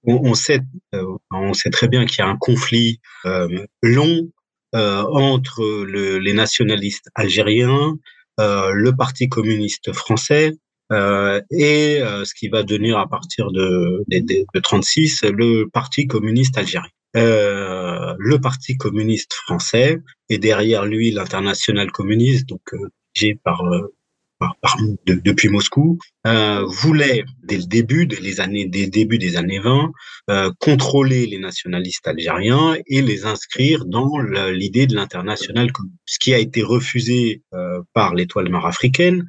on, 0.04 0.34
sait, 0.34 0.60
euh, 0.94 1.16
on 1.30 1.52
sait 1.52 1.70
très 1.70 1.88
bien 1.88 2.04
qu'il 2.06 2.18
y 2.18 2.22
a 2.22 2.28
un 2.28 2.36
conflit 2.36 3.00
euh, 3.24 3.48
long 3.82 4.28
euh, 4.74 5.02
entre 5.12 5.62
le, 5.84 6.18
les 6.18 6.32
nationalistes 6.32 7.10
algériens, 7.14 7.96
le 8.38 8.90
Parti 8.90 9.28
communiste 9.28 9.92
français 9.92 10.54
et 10.92 12.00
ce 12.00 12.34
qui 12.34 12.48
va 12.48 12.62
devenir 12.62 12.98
à 12.98 13.08
partir 13.08 13.50
de, 13.50 14.04
de, 14.08 14.44
de 14.54 14.60
36 14.60 15.24
le 15.24 15.64
Parti 15.72 16.06
communiste 16.06 16.58
algérien. 16.58 16.88
le 17.14 18.36
Parti 18.36 18.76
communiste 18.76 19.32
français 19.34 19.98
et 20.28 20.38
derrière 20.38 20.84
lui 20.84 21.10
l'international 21.10 21.90
communiste, 21.90 22.48
donc 22.48 22.62
j'ai 23.14 23.34
par 23.34 23.62
depuis 25.06 25.48
Moscou, 25.48 25.98
euh, 26.26 26.64
voulait 26.66 27.24
dès 27.44 27.58
le 27.58 27.64
début, 27.64 28.06
dès 28.06 28.20
les 28.20 28.40
années, 28.40 28.66
des 28.66 28.86
débuts 28.86 29.18
des 29.18 29.36
années 29.36 29.58
20, 29.58 29.92
euh, 30.30 30.50
contrôler 30.58 31.26
les 31.26 31.38
nationalistes 31.38 32.06
algériens 32.06 32.76
et 32.86 33.02
les 33.02 33.24
inscrire 33.24 33.84
dans 33.84 34.18
l'idée 34.18 34.86
de 34.86 34.94
l'international, 34.94 35.70
ce 36.06 36.18
qui 36.18 36.34
a 36.34 36.38
été 36.38 36.62
refusé 36.62 37.42
euh, 37.54 37.80
par 37.92 38.14
l'étoile 38.14 38.48
nord 38.48 38.66
africaine, 38.66 39.26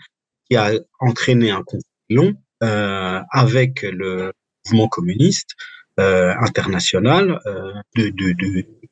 qui 0.54 0.58
a 0.58 0.72
entraîné 1.00 1.50
un 1.50 1.64
conflit 1.64 1.84
long 2.12 2.34
euh, 2.62 3.20
avec 3.32 3.82
le 3.82 4.32
mouvement 4.68 4.88
communiste 4.88 5.56
euh, 6.00 6.32
international 6.40 7.40
euh, 7.48 8.12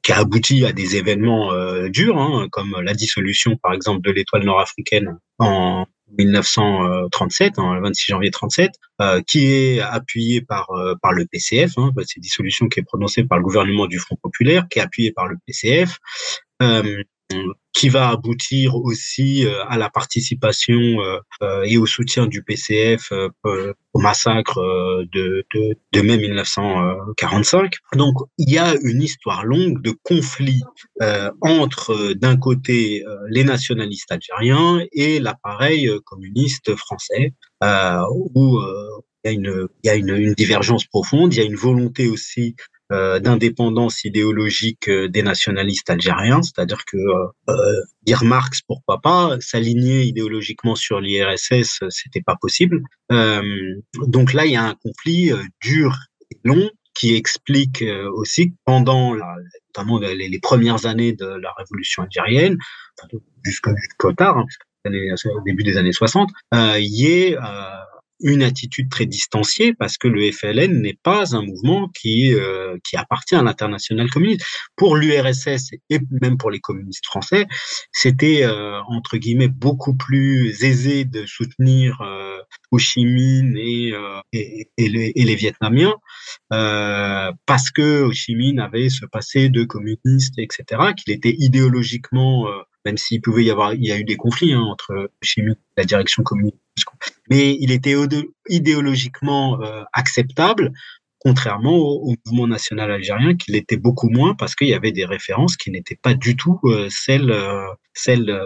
qui 0.01 0.11
a 0.11 0.17
abouti 0.17 0.65
à 0.65 0.73
des 0.73 0.95
événements 0.95 1.51
durs, 1.89 2.17
hein, 2.17 2.47
comme 2.51 2.75
la 2.81 2.95
dissolution, 2.95 3.57
par 3.61 3.73
exemple, 3.73 4.01
de 4.01 4.09
l'étoile 4.09 4.43
nord-africaine 4.43 5.19
en 5.37 5.85
1937, 6.17 7.59
hein, 7.59 7.75
le 7.75 7.81
26 7.83 8.11
janvier 8.11 8.31
37, 8.31 8.71
euh, 9.01 9.21
qui 9.21 9.45
est 9.45 9.81
appuyé 9.81 10.41
par 10.41 10.67
par 11.03 11.11
le 11.11 11.25
PCF. 11.27 11.77
Hein, 11.77 11.91
c'est 11.99 12.15
une 12.15 12.23
dissolution 12.23 12.67
qui 12.69 12.79
est 12.79 12.83
prononcée 12.83 13.23
par 13.23 13.37
le 13.37 13.43
gouvernement 13.43 13.85
du 13.85 13.99
Front 13.99 14.17
populaire, 14.19 14.65
qui 14.67 14.79
est 14.79 14.81
appuyé 14.81 15.11
par 15.11 15.27
le 15.27 15.37
PCF. 15.45 15.99
Qui 17.73 17.89
va 17.89 18.09
aboutir 18.09 18.75
aussi 18.75 19.45
euh, 19.45 19.63
à 19.67 19.77
la 19.77 19.89
participation 19.89 20.75
euh, 20.79 21.19
euh, 21.41 21.63
et 21.63 21.77
au 21.77 21.85
soutien 21.85 22.27
du 22.27 22.43
PCF 22.43 23.11
au 23.93 23.99
massacre 23.99 24.61
de, 25.11 25.45
mai 26.01 26.17
1945. 26.17 27.73
Donc 27.95 28.15
il 28.37 28.51
y 28.51 28.57
a 28.57 28.75
une 28.83 29.01
histoire 29.01 29.45
longue 29.45 29.81
de 29.81 29.93
conflits 30.03 30.63
entre 31.41 32.13
d'un 32.13 32.37
côté 32.37 33.03
les 33.29 33.43
nationalistes 33.43 34.11
algériens 34.11 34.85
et 34.93 35.19
l'appareil 35.19 35.89
communiste 36.05 36.75
français, 36.75 37.33
où 37.61 38.61
il 39.25 39.69
y 39.83 39.89
a, 39.89 39.95
une, 39.95 40.33
divergence 40.35 40.85
profonde, 40.85 41.33
il 41.33 41.37
y 41.37 41.41
a 41.41 41.45
une 41.45 41.55
volonté 41.55 42.07
aussi 42.07 42.55
d'indépendance 43.19 44.03
idéologique 44.03 44.89
euh, 44.89 45.07
des 45.07 45.23
nationalistes 45.23 45.89
algériens, 45.89 46.41
c'est-à-dire 46.41 46.83
que 46.85 46.97
euh, 46.97 47.81
dire 48.03 48.23
Marx, 48.23 48.61
pourquoi 48.61 48.99
pas, 48.99 49.37
s'aligner 49.39 50.03
idéologiquement 50.03 50.75
sur 50.75 50.99
l'IRSS, 50.99 51.83
c'était 51.89 52.21
pas 52.21 52.35
possible. 52.39 52.81
donc 54.07 54.33
là, 54.33 54.45
il 54.45 54.51
y 54.51 54.55
a 54.55 54.63
un 54.63 54.75
conflit 54.75 55.31
dur 55.61 55.95
et 56.31 56.37
long 56.43 56.69
qui 56.93 57.15
explique 57.15 57.83
aussi 58.13 58.49
que 58.49 58.55
pendant 58.65 59.13
la, 59.13 59.35
notamment 59.69 59.99
les, 59.99 60.39
premières 60.39 60.85
années 60.85 61.13
de 61.13 61.25
la 61.25 61.53
révolution 61.57 62.03
algérienne, 62.03 62.57
jusqu'au 63.43 64.13
tard, 64.13 64.37
hein, 64.37 64.45
au 64.85 65.41
début 65.45 65.63
des 65.63 65.77
années 65.77 65.93
60, 65.93 66.29
il 66.53 66.79
y 66.81 67.07
ait 67.07 67.37
une 68.23 68.43
attitude 68.43 68.89
très 68.89 69.05
distanciée 69.05 69.73
parce 69.73 69.97
que 69.97 70.07
le 70.07 70.31
FLN 70.31 70.81
n'est 70.81 70.97
pas 71.01 71.35
un 71.35 71.41
mouvement 71.41 71.89
qui 71.89 72.33
euh, 72.33 72.77
qui 72.83 72.97
appartient 72.97 73.35
à 73.35 73.43
l'international 73.43 74.09
communiste. 74.09 74.45
Pour 74.75 74.95
l'URSS 74.95 75.71
et 75.89 75.99
même 76.21 76.37
pour 76.37 76.51
les 76.51 76.59
communistes 76.59 77.05
français, 77.05 77.47
c'était 77.91 78.43
euh, 78.43 78.79
entre 78.87 79.17
guillemets 79.17 79.47
beaucoup 79.47 79.95
plus 79.95 80.63
aisé 80.63 81.05
de 81.05 81.25
soutenir 81.25 82.01
euh, 82.01 82.37
Ho 82.71 82.77
Chi 82.77 83.05
Minh 83.05 83.55
et, 83.57 83.93
euh, 83.93 84.19
et, 84.33 84.69
et, 84.77 84.89
les, 84.89 85.11
et 85.15 85.23
les, 85.23 85.35
Vietnamiens 85.35 85.95
parce 86.49 87.71
que 87.71 88.03
Ho 88.03 88.11
Chi 88.11 88.35
Minh 88.35 88.59
avait 88.59 88.89
ce 88.89 89.05
passé 89.05 89.49
de 89.49 89.63
communiste, 89.63 90.37
etc., 90.37 90.93
qu'il 90.95 91.13
était 91.13 91.35
idéologiquement 91.37 92.47
même 92.85 92.97
s'il 92.97 93.21
pouvait 93.21 93.43
y 93.43 93.51
avoir, 93.51 93.73
il 93.73 93.85
y 93.85 93.91
a 93.91 93.97
eu 93.97 94.03
des 94.03 94.15
conflits 94.15 94.53
hein, 94.53 94.61
entre 94.61 95.11
Chimie 95.21 95.51
et 95.51 95.55
la 95.77 95.85
direction 95.85 96.23
communiste. 96.23 96.57
Mais 97.31 97.55
il 97.61 97.71
était 97.71 97.95
idéologiquement 98.49 99.61
euh, 99.61 99.83
acceptable, 99.93 100.73
contrairement 101.17 101.77
au, 101.77 102.13
mouvement 102.25 102.45
national 102.45 102.91
algérien, 102.91 103.37
qui 103.37 103.53
l'était 103.53 103.77
beaucoup 103.77 104.09
moins 104.09 104.35
parce 104.35 104.53
qu'il 104.53 104.67
y 104.67 104.73
avait 104.73 104.91
des 104.91 105.05
références 105.05 105.55
qui 105.55 105.71
n'étaient 105.71 105.95
pas 105.95 106.13
du 106.13 106.35
tout 106.35 106.59
euh, 106.65 106.89
celles, 106.89 107.31
euh, 107.31 107.67
celles, 107.93 108.37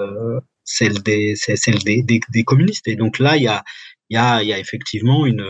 celles, 0.64 1.02
des, 1.02 1.34
celles 1.36 1.80
des, 1.80 2.44
communistes. 2.44 2.88
Et 2.88 2.96
donc 2.96 3.18
là, 3.18 3.38
il 3.38 3.44
y 3.44 3.48
a, 3.48 3.64
y 4.12 4.18
a, 4.18 4.44
y 4.44 4.54
a 4.54 4.60
effectivement 4.60 5.26
une, 5.26 5.44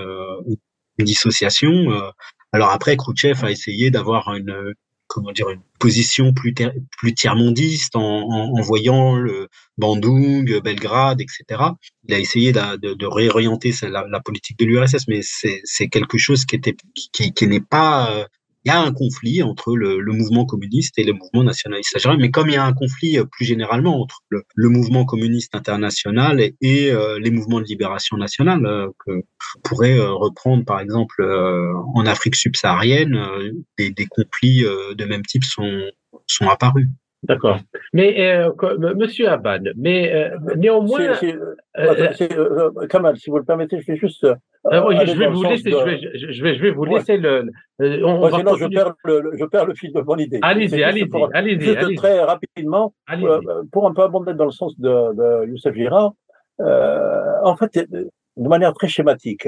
une 0.98 1.06
dissociation. 1.06 1.92
Alors 2.54 2.70
après, 2.70 2.96
Khrouchtchev 2.96 3.44
a 3.44 3.52
essayé 3.52 3.92
d'avoir 3.92 4.34
une, 4.34 4.74
comment 5.08 5.32
dire 5.32 5.50
une 5.50 5.62
position 5.80 6.34
plus 6.34 6.54
plus 6.98 7.14
tiers-mondiste 7.14 7.96
en, 7.96 8.62
voyant 8.62 9.16
le 9.16 9.50
Bandung, 9.78 10.62
Belgrade, 10.62 11.22
etc. 11.22 11.64
Il 12.08 12.14
a 12.14 12.20
essayé 12.20 12.52
de, 12.52 12.94
de, 12.94 13.06
réorienter 13.06 13.74
la, 13.84 14.06
la, 14.08 14.20
politique 14.20 14.58
de 14.60 14.66
l'URSS, 14.66 15.08
mais 15.08 15.22
c'est 15.22 15.88
quelque 15.90 16.18
chose 16.18 16.46
qui 16.46 16.56
était 16.56 16.76
qui, 17.14 17.34
qui 17.34 17.48
n'est 17.48 17.60
pas 17.60 18.12
euh, 18.12 18.26
il 18.66 18.70
y 18.70 18.72
a 18.72 18.82
un 18.82 18.92
conflit 18.92 19.44
entre 19.44 19.76
le, 19.76 20.02
mouvement 20.12 20.46
communiste 20.46 20.98
et 20.98 21.04
le 21.04 21.14
mouvement 21.14 21.44
nationaliste 21.44 21.96
mais 22.18 22.32
comme 22.32 22.50
il 22.50 22.54
y 22.54 22.58
a 22.58 22.66
un 22.66 22.74
conflit 22.74 23.20
euh, 23.20 23.26
plus 23.26 23.46
généralement 23.46 24.02
entre 24.02 24.24
le, 24.30 24.70
mouvement 24.70 25.06
communiste 25.06 25.54
international 25.54 26.42
et, 26.42 26.56
et 26.62 26.92
euh, 26.92 27.20
les 27.20 27.30
mouvements 27.30 27.60
de 27.60 27.66
libération 27.66 28.18
nationale, 28.18 28.66
euh, 28.66 28.90
que 29.06 29.24
pourrait 29.64 30.00
euh, 30.00 30.12
reprendre 30.12 30.66
par 30.66 30.80
exemple 30.80 31.24
en 31.94 32.06
Afrique 32.06 32.36
subsaharienne, 32.36 33.20
des, 33.78 33.92
des 33.92 34.06
conflits 34.08 34.64
de 34.64 35.06
même 35.06 35.24
type 35.24 35.44
sont, 35.44 35.84
sont 36.28 36.48
apparus. 36.48 36.88
D'accord. 37.24 37.60
Mais, 37.94 38.36
euh, 38.38 38.52
Monsieur 38.96 39.30
Abad, 39.30 39.72
mais 39.76 40.14
euh, 40.14 40.38
néanmoins. 40.58 41.14
Kamal, 42.90 43.18
si 43.18 43.30
vous 43.30 43.38
le 43.38 43.44
permettez, 43.44 43.82
je 43.82 43.88
vais 43.88 43.98
juste. 43.98 44.28
je, 44.72 45.18
vais 45.18 45.28
vous 45.28 45.44
laisser, 45.44 45.72
je, 45.72 45.86
vais, 45.86 45.98
je, 45.98 46.44
vais, 46.44 46.56
je 46.56 46.62
vais 46.62 46.72
vous 46.72 46.86
laisser 46.86 47.18
le. 47.18 47.50
On, 47.80 48.30
sinon, 48.30 48.56
je 48.56 48.68
perds, 48.68 48.94
le, 49.06 49.32
je 49.40 49.46
perds 49.46 49.66
le 49.66 49.74
fil 49.74 49.92
de 49.92 50.02
mon 50.02 50.18
idée. 50.18 50.40
Allez-y, 50.42 50.84
allez-y. 50.84 51.10
Allez 51.34 51.60
juste 51.60 51.96
très 51.96 52.20
rapidement, 52.22 52.94
pour 53.72 53.88
un 53.88 53.94
peu 53.94 54.04
abonder 54.04 54.34
dans 54.34 54.46
le 54.46 54.52
sens 54.52 54.80
de, 54.80 54.90
de 54.90 55.48
Youssef 55.48 55.74
Girard, 55.74 56.14
en 56.60 57.56
fait, 57.56 57.88
de 57.90 58.48
manière 58.48 58.74
très 58.74 58.88
schématique, 58.88 59.48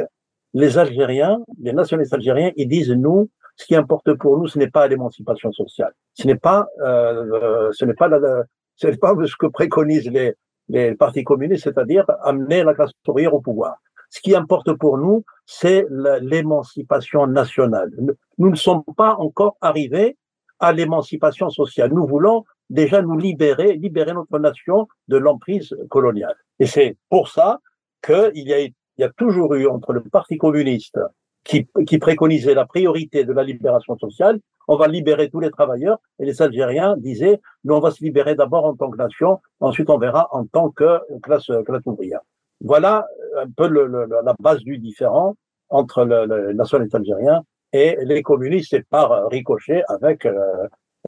les 0.54 0.78
Algériens, 0.78 1.40
les 1.62 1.74
nationalistes 1.74 2.14
algériens, 2.14 2.52
ils 2.56 2.68
disent 2.68 2.92
nous, 2.92 3.30
ce 3.58 3.66
qui 3.66 3.76
importe 3.76 4.14
pour 4.14 4.38
nous, 4.38 4.48
ce 4.48 4.58
n'est 4.58 4.70
pas 4.70 4.88
l'émancipation 4.88 5.52
sociale, 5.52 5.94
ce 6.14 6.26
n'est 6.28 6.36
pas, 6.36 6.68
euh, 6.80 7.70
ce 7.74 7.86
n'est 7.86 7.96
pas, 7.96 8.08
la, 8.08 8.44
ce 8.76 8.88
n'est 8.88 8.98
pas 8.98 9.14
ce 9.26 9.36
que 9.38 9.48
préconisent 9.48 10.10
les, 10.10 10.36
les 10.70 10.96
partis 10.96 11.24
communistes, 11.24 11.64
c'est-à-dire 11.64 12.06
amener 12.22 12.64
la 12.64 12.74
classe 12.74 12.92
ouvrière 13.08 13.34
au 13.34 13.42
pouvoir. 13.42 13.78
Ce 14.10 14.22
qui 14.22 14.36
importe 14.36 14.72
pour 14.74 14.98
nous, 14.98 15.26
c'est 15.46 15.86
l'émancipation 16.22 17.28
nationale. 17.28 17.92
Nous 18.38 18.50
ne 18.50 18.56
sommes 18.56 18.84
pas 18.96 19.16
encore 19.16 19.58
arrivés 19.60 20.18
à 20.60 20.72
l'émancipation 20.72 21.50
sociale. 21.50 21.92
Nous 21.92 22.08
voulons 22.08 22.46
déjà 22.70 23.02
nous 23.02 23.18
libérer, 23.18 23.74
libérer 23.74 24.14
notre 24.14 24.40
nation 24.40 24.88
de 25.08 25.18
l'emprise 25.18 25.76
coloniale. 25.90 26.36
Et 26.60 26.66
c'est 26.66 26.98
pour 27.10 27.28
ça 27.28 27.60
qu'il 28.02 28.32
y 28.36 28.54
a, 28.54 28.60
il 28.62 28.74
y 28.98 29.04
a 29.04 29.10
toujours 29.10 29.56
eu 29.56 29.68
entre 29.68 29.94
le 29.94 30.02
Parti 30.02 30.38
communiste 30.38 31.00
qui, 31.48 31.68
qui 31.88 31.98
préconisait 31.98 32.54
la 32.54 32.66
priorité 32.66 33.24
de 33.24 33.34
la 33.34 33.44
libération 33.44 33.98
sociale, 33.98 34.40
on 34.68 34.76
va 34.76 34.88
libérer 34.88 35.30
tous 35.30 35.40
les 35.40 35.50
travailleurs, 35.50 35.98
et 36.20 36.26
les 36.26 36.42
Algériens 36.42 36.98
disaient, 36.98 37.40
nous 37.64 37.74
on 37.74 37.80
va 37.80 37.92
se 37.92 38.04
libérer 38.04 38.36
d'abord 38.36 38.66
en 38.66 38.76
tant 38.76 38.92
que 38.92 38.98
nation, 38.98 39.40
ensuite 39.62 39.90
on 39.90 39.98
verra 39.98 40.28
en 40.32 40.46
tant 40.46 40.70
que 40.70 41.00
classe, 41.24 41.50
classe 41.66 41.86
ouvrière. 41.86 42.20
Voilà 42.60 43.08
un 43.38 43.50
peu 43.50 43.68
le, 43.68 43.88
la 43.88 44.36
base 44.40 44.60
du 44.64 44.78
différent 44.78 45.36
entre 45.70 46.04
le, 46.04 46.26
le 46.26 46.54
nationaliste 46.54 46.96
algérien 46.96 47.44
et 47.72 47.98
les 48.04 48.22
communistes, 48.22 48.70
c'est 48.72 48.88
par 48.88 49.30
ricochet 49.30 49.84
avec 49.88 50.26
euh, 50.26 50.34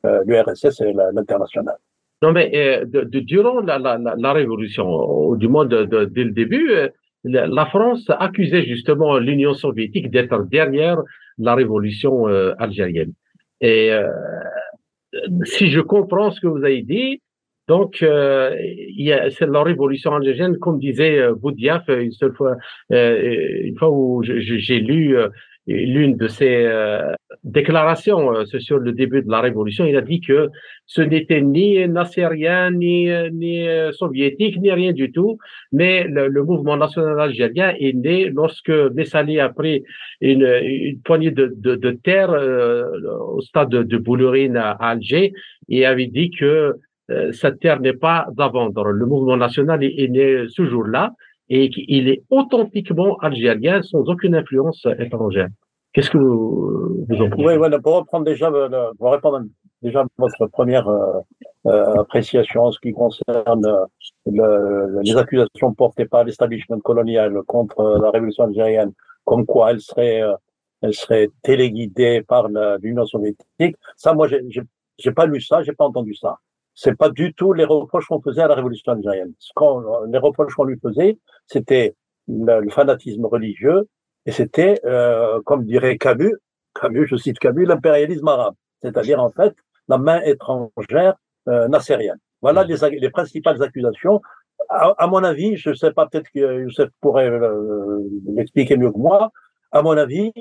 euh 0.05 0.23
l'URSS 0.25 0.81
et 0.81 0.93
l'international. 0.93 1.77
Non, 2.21 2.31
mais 2.33 2.51
euh, 2.53 2.85
de, 2.85 3.01
de, 3.01 3.19
durant 3.19 3.61
la, 3.61 3.79
la, 3.79 3.97
la, 3.97 4.33
révolution, 4.33 5.35
du 5.35 5.47
moins 5.47 5.65
de, 5.65 5.85
dès 6.05 6.23
le 6.25 6.31
début, 6.31 6.71
euh, 6.71 6.89
la 7.23 7.65
France 7.65 8.05
accusait 8.09 8.63
justement 8.63 9.17
l'Union 9.17 9.53
soviétique 9.53 10.09
d'être 10.09 10.43
derrière 10.43 11.01
la 11.37 11.55
révolution 11.55 12.27
euh, 12.27 12.53
algérienne. 12.59 13.13
Et 13.61 13.91
euh, 13.91 14.07
si 15.43 15.69
je 15.69 15.81
comprends 15.81 16.31
ce 16.31 16.39
que 16.39 16.47
vous 16.47 16.63
avez 16.63 16.81
dit, 16.81 17.21
donc 17.67 18.01
euh, 18.01 18.55
c'est 19.37 19.47
la 19.47 19.63
révolution 19.63 20.15
algérienne, 20.15 20.57
comme 20.57 20.79
disait 20.79 21.21
Boudiaf 21.33 21.87
une 21.89 22.11
seule 22.11 22.33
fois, 22.33 22.55
une 22.89 23.77
fois 23.77 23.91
où 23.91 24.23
j'ai 24.23 24.79
lu 24.79 25.15
l'une 25.69 26.17
de 26.17 26.27
ses 26.27 26.65
euh, 26.65 27.13
déclarations 27.43 28.33
euh, 28.33 28.45
sur 28.45 28.79
le 28.79 28.91
début 28.91 29.21
de 29.21 29.29
la 29.29 29.39
révolution, 29.39 29.85
il 29.85 29.95
a 29.95 30.01
dit 30.01 30.19
que 30.19 30.49
ce 30.85 31.01
n'était 31.01 31.41
ni 31.41 31.87
nassérien, 31.87 32.71
ni, 32.71 33.09
ni 33.31 33.67
euh, 33.67 33.91
soviétique, 33.91 34.59
ni 34.59 34.71
rien 34.71 34.93
du 34.93 35.11
tout, 35.11 35.37
mais 35.71 36.05
le, 36.05 36.43
mouvement 36.43 36.77
national 36.77 37.19
algérien 37.19 37.73
est 37.79 37.93
né 37.93 38.29
lorsque 38.29 38.69
Messali 38.69 39.39
a 39.39 39.49
pris 39.49 39.83
une, 40.21 40.47
une 40.63 40.99
poignée 41.01 41.31
de, 41.31 41.53
de, 41.55 41.75
de 41.75 41.91
terre 41.91 42.31
au 42.31 43.41
stade 43.41 43.69
de, 43.69 43.83
de 43.83 43.97
Boulourine 43.97 44.57
à 44.57 44.71
Alger 44.71 45.33
et 45.67 45.85
avait 45.85 46.07
dit 46.07 46.31
que 46.31 46.75
cette 47.31 47.59
terre 47.59 47.79
n'est 47.81 47.93
pas 47.93 48.27
à 48.37 48.47
vendre. 48.47 48.85
Le 48.85 49.05
mouvement 49.05 49.37
national 49.37 49.83
est 49.83 50.07
né 50.07 50.45
ce 50.47 50.65
jour-là 50.65 51.13
et 51.49 51.69
qu'il 51.69 52.07
est 52.07 52.23
authentiquement 52.29 53.17
algérien 53.17 53.81
sans 53.81 54.03
aucune 54.07 54.35
influence 54.35 54.85
étrangère. 54.99 55.49
Qu'est-ce 55.93 56.11
que 56.11 56.19
vous, 56.19 57.05
vous 57.07 57.21
en 57.21 57.29
pensez? 57.29 57.43
Oui, 57.43 57.57
voilà, 57.57 57.79
pour 57.79 57.95
reprendre 57.95 58.25
déjà, 58.25 58.49
euh, 58.49 58.91
pour 58.99 59.11
répondre 59.11 59.41
déjà 59.81 60.01
à 60.01 60.05
votre 60.17 60.45
première 60.47 60.87
euh, 60.87 61.19
euh, 61.65 62.01
appréciation 62.01 62.65
en 62.65 62.71
ce 62.71 62.79
qui 62.79 62.91
concerne 62.91 63.87
le, 64.27 65.01
les 65.01 65.17
accusations 65.17 65.73
portées 65.73 66.05
par 66.05 66.23
l'establishment 66.23 66.79
colonial 66.79 67.41
contre 67.47 67.99
la 67.99 68.11
révolution 68.11 68.43
algérienne, 68.43 68.91
comme 69.25 69.47
quoi 69.47 69.71
elle 69.71 69.81
serait, 69.81 70.21
elle 70.81 70.93
serait 70.93 71.29
téléguidée 71.41 72.21
par 72.21 72.47
l'Union 72.81 73.05
soviétique. 73.05 73.75
Ça, 73.97 74.13
moi, 74.13 74.27
j'ai 74.27 75.11
pas 75.11 75.25
lu 75.25 75.41
ça, 75.41 75.63
j'ai 75.63 75.73
pas 75.73 75.85
entendu 75.85 76.13
ça 76.13 76.37
c'est 76.81 76.95
pas 76.95 77.09
du 77.09 77.33
tout 77.33 77.51
les 77.51 77.65
reproches 77.65 78.07
qu'on 78.07 78.21
faisait 78.21 78.41
à 78.41 78.47
la 78.47 78.55
révolution 78.55 78.93
algérienne. 78.93 79.33
Ce 79.37 79.51
les 80.09 80.17
reproches 80.17 80.53
qu'on 80.55 80.63
lui 80.63 80.79
faisait, 80.79 81.17
c'était 81.45 81.93
le, 82.29 82.69
fanatisme 82.69 83.25
religieux 83.25 83.89
et 84.25 84.31
c'était, 84.31 84.79
euh, 84.85 85.41
comme 85.41 85.65
dirait 85.65 85.97
Camus, 85.97 86.35
Camus, 86.73 87.05
je 87.07 87.17
cite 87.17 87.37
Camus, 87.37 87.65
l'impérialisme 87.65 88.29
arabe, 88.29 88.53
c'est-à-dire 88.81 89.21
en 89.21 89.29
fait 89.29 89.53
la 89.89 89.97
main 89.97 90.21
étrangère 90.21 91.15
euh. 91.49 91.67
Voilà 92.41 92.63
les, 92.63 92.77
les 92.97 93.09
principales 93.09 93.61
accusations. 93.61 94.21
À, 94.69 95.07
mon 95.07 95.23
avis, 95.25 95.57
je 95.57 95.73
sais 95.73 95.91
pas, 95.91 96.07
peut-être 96.07 96.29
que 96.33 96.61
Youssef 96.61 96.89
pourrait 97.01 97.29
euh, 97.29 97.99
l'expliquer 98.27 98.77
mieux 98.77 98.91
que 98.91 98.97
moi. 98.97 99.31
À 99.71 99.81
mon 99.81 99.97
avis, 99.97 100.31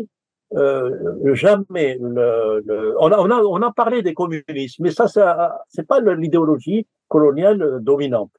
euh, 0.55 1.35
jamais 1.35 1.99
le, 2.01 2.63
le, 2.65 2.95
on, 3.01 3.13
a, 3.13 3.19
on, 3.19 3.31
a, 3.31 3.43
on 3.43 3.63
a 3.63 3.73
parlé 3.73 4.03
des 4.03 4.15
communistes, 4.15 4.79
mais 4.81 4.91
ça, 4.91 5.07
c'est 5.69 5.87
pas 5.87 6.01
l'idéologie 6.01 6.87
coloniale 7.09 7.79
dominante 7.81 8.31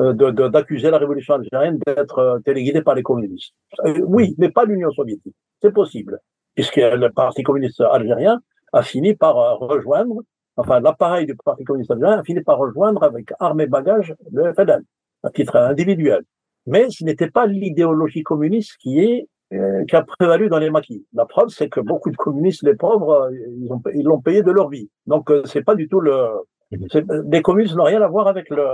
euh, 0.00 0.12
d'accuser 0.48 0.90
la 0.90 0.98
révolution 0.98 1.34
algérienne 1.34 1.78
d'être 1.86 2.18
euh, 2.18 2.38
téléguidée 2.40 2.82
par 2.82 2.94
les 2.94 3.02
communistes. 3.02 3.54
oui, 4.02 4.34
mais 4.38 4.50
pas 4.50 4.64
l'Union 4.64 4.90
soviétique. 4.90 5.36
C'est 5.62 5.72
possible, 5.72 6.18
puisque 6.54 6.76
le 6.76 7.08
Parti 7.10 7.42
communiste 7.42 7.80
algérien 7.80 8.40
a 8.72 8.82
fini 8.82 9.14
par 9.14 9.36
rejoindre, 9.58 10.22
enfin 10.56 10.80
l'appareil 10.80 11.26
du 11.26 11.36
Parti 11.36 11.64
communiste 11.64 11.92
algérien 11.92 12.18
a 12.18 12.24
fini 12.24 12.40
par 12.40 12.58
rejoindre 12.58 13.04
avec 13.04 13.32
armes 13.38 13.60
et 13.60 13.66
bagages 13.66 14.14
le 14.32 14.52
FNL, 14.52 14.82
à 15.22 15.30
titre 15.30 15.56
individuel. 15.56 16.24
Mais 16.66 16.90
ce 16.90 17.04
n'était 17.04 17.30
pas 17.30 17.46
l'idéologie 17.46 18.24
communiste 18.24 18.76
qui 18.78 18.98
est 18.98 19.22
euh, 19.22 19.26
qui 19.50 19.96
a 19.96 20.02
prévalu 20.02 20.48
dans 20.48 20.58
les 20.58 20.70
maquis. 20.70 21.06
La 21.12 21.24
preuve, 21.24 21.48
c'est 21.48 21.68
que 21.68 21.80
beaucoup 21.80 22.10
de 22.10 22.16
communistes, 22.16 22.62
les 22.64 22.74
pauvres, 22.74 23.28
euh, 23.30 23.30
ils 23.60 23.72
ont 23.72 23.80
ils 23.94 24.02
l'ont 24.02 24.20
payé 24.20 24.42
de 24.42 24.50
leur 24.50 24.68
vie. 24.68 24.90
Donc 25.06 25.30
euh, 25.30 25.42
c'est 25.44 25.62
pas 25.62 25.74
du 25.74 25.88
tout 25.88 26.00
le 26.00 26.28
les 26.72 27.42
communistes 27.42 27.76
n'ont 27.76 27.84
rien 27.84 28.02
à 28.02 28.08
voir 28.08 28.26
avec 28.26 28.50
le 28.50 28.66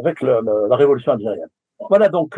avec 0.00 0.20
le, 0.22 0.40
la 0.68 0.76
révolution 0.76 1.12
algérienne. 1.12 1.48
Voilà 1.88 2.08
donc 2.08 2.36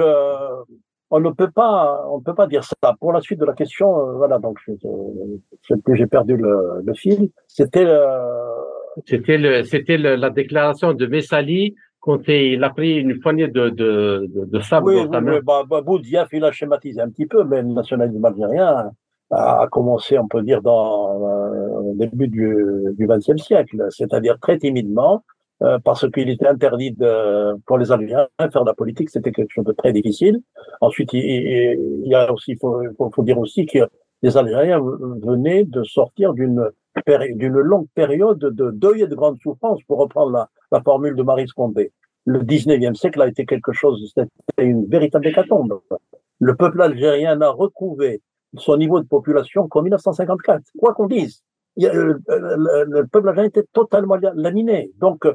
on 1.10 1.20
ne 1.20 1.30
peut 1.30 1.50
pas 1.50 2.06
on 2.10 2.18
ne 2.18 2.22
peut 2.22 2.34
pas 2.34 2.46
dire 2.46 2.64
ça. 2.64 2.94
Pour 3.00 3.12
la 3.12 3.20
suite 3.22 3.40
de 3.40 3.46
la 3.46 3.54
question, 3.54 4.16
voilà 4.16 4.38
donc 4.38 4.58
j'ai 5.94 6.06
perdu 6.06 6.36
le, 6.36 6.82
le 6.84 6.94
fil. 6.94 7.30
C'était 7.46 7.84
le, 7.84 9.62
c'était 9.64 9.96
la 9.96 10.30
déclaration 10.30 10.92
de 10.92 11.06
Messali 11.06 11.74
quand 12.04 12.28
il 12.28 12.62
a 12.62 12.68
pris 12.68 12.98
une 12.98 13.18
poignée 13.18 13.48
de, 13.48 13.70
de, 13.70 14.28
de, 14.30 14.60
sable 14.60 14.88
oui, 14.88 15.06
dans 15.06 15.12
sa 15.12 15.20
main. 15.22 15.32
Oui, 15.36 15.40
bah, 15.42 15.62
bah, 15.66 15.80
il 16.32 16.44
a 16.44 16.52
schématisé 16.52 17.00
un 17.00 17.08
petit 17.08 17.24
peu, 17.24 17.44
mais 17.44 17.62
le 17.62 17.68
nationalisme 17.68 18.22
algérien 18.22 18.90
a 19.30 19.66
commencé, 19.70 20.18
on 20.18 20.28
peut 20.28 20.42
dire, 20.42 20.60
dans 20.60 21.18
le 21.18 22.02
euh, 22.02 22.06
début 22.06 22.28
du, 22.28 23.06
XXe 23.06 23.42
siècle, 23.42 23.86
c'est-à-dire 23.88 24.38
très 24.38 24.58
timidement, 24.58 25.24
euh, 25.62 25.78
parce 25.82 26.06
qu'il 26.10 26.28
était 26.28 26.46
interdit 26.46 26.92
de, 26.92 27.54
pour 27.64 27.78
les 27.78 27.90
Algériens 27.90 28.28
faire 28.38 28.64
de 28.64 28.68
la 28.68 28.74
politique, 28.74 29.08
c'était 29.08 29.32
quelque 29.32 29.52
chose 29.54 29.64
de 29.64 29.72
très 29.72 29.94
difficile. 29.94 30.40
Ensuite, 30.82 31.14
il, 31.14 31.22
il 31.22 32.06
y 32.06 32.14
a 32.14 32.30
aussi, 32.30 32.54
faut, 32.56 32.82
faut, 32.98 33.22
dire 33.22 33.38
aussi 33.38 33.64
que 33.64 33.78
les 34.20 34.36
Algériens 34.36 34.78
venaient 35.22 35.64
de 35.64 35.82
sortir 35.84 36.34
d'une 36.34 36.68
d'une 37.06 37.58
longue 37.58 37.88
période 37.94 38.38
de 38.38 38.70
deuil 38.70 39.02
et 39.02 39.06
de 39.06 39.14
grande 39.14 39.38
souffrance, 39.40 39.82
pour 39.86 39.98
reprendre 39.98 40.48
la, 40.70 40.80
formule 40.82 41.14
de 41.16 41.22
Marie 41.22 41.48
Scondé. 41.48 41.92
Le 42.26 42.40
19e 42.40 42.94
siècle 42.94 43.20
a 43.20 43.28
été 43.28 43.44
quelque 43.44 43.72
chose, 43.72 44.12
c'était 44.14 44.28
une 44.58 44.86
véritable 44.86 45.26
hécatombe. 45.26 45.80
Le 46.40 46.56
peuple 46.56 46.80
algérien 46.82 47.36
n'a 47.36 47.50
retrouvé 47.50 48.22
son 48.56 48.76
niveau 48.76 49.00
de 49.00 49.06
population 49.06 49.68
qu'en 49.68 49.82
1954. 49.82 50.62
Quoi 50.78 50.94
qu'on 50.94 51.06
dise, 51.06 51.42
le, 51.76 52.20
le, 52.28 53.06
peuple 53.06 53.28
algérien 53.28 53.48
était 53.48 53.66
totalement 53.72 54.16
laminé. 54.34 54.92
Donc, 54.98 55.26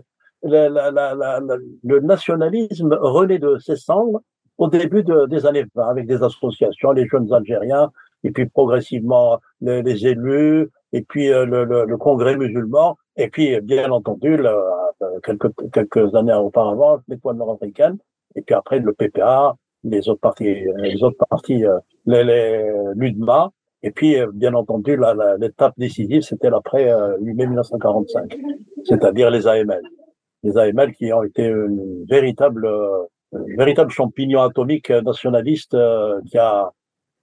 le 0.43 1.99
nationalisme 1.99 2.93
renaît 2.99 3.39
de 3.39 3.57
ses 3.60 3.76
cendres 3.76 4.22
au 4.57 4.68
début 4.68 5.03
de, 5.03 5.26
des 5.28 5.45
années 5.45 5.66
20 5.76 5.89
avec 5.89 6.05
des 6.05 6.22
associations, 6.22 6.91
les 6.91 7.07
jeunes 7.07 7.32
Algériens, 7.34 7.91
et 8.24 8.32
puis 8.32 8.45
progressivement 8.45 9.39
les 9.62 10.05
élus, 10.05 10.70
et 10.94 11.02
puis 11.02 11.32
euh, 11.32 11.46
le, 11.46 11.66
le, 11.66 11.86
le, 11.86 11.98
Congrès 11.98 12.36
musulman, 12.36 12.98
et 13.16 13.30
puis 13.30 13.60
bien 13.62 13.92
entendu 13.92 14.38
le, 14.38 14.50
euh, 14.50 15.20
quelques, 15.24 15.52
quelques 15.72 16.16
années 16.16 16.34
auparavant 16.34 17.00
l'étoile 17.08 17.38
nord-africaine, 17.38 17.98
et 18.36 18.42
puis 18.42 18.56
après 18.56 18.80
le 18.80 18.94
PPA, 18.94 19.56
les 19.84 20.10
autres 20.10 20.22
partis, 20.22 20.68
euh, 20.68 20.74
les 20.78 21.04
autres 21.04 21.18
partis, 21.30 21.64
les, 22.06 22.24
les 22.24 22.72
l'UDMA, 22.96 23.52
et 23.84 23.92
puis 23.92 24.18
bien 24.34 24.54
entendu 24.56 25.00
l'étape 25.40 25.74
décisive, 25.78 26.22
c'était 26.22 26.50
l'après 26.50 26.92
mai 27.22 27.48
1945, 27.48 28.38
c'est-à-dire 28.84 29.30
les 29.30 29.48
AML. 29.48 29.82
les 30.44 30.58
AML 30.58 30.94
qui 30.94 31.14
ont 31.14 31.24
été 31.24 31.46
une 31.46 32.04
véritable, 32.10 32.70
véritable 33.32 33.90
champignon 33.90 34.42
atomique 34.42 34.90
nationaliste 34.90 35.78
qui 36.30 36.38
a 36.38 36.72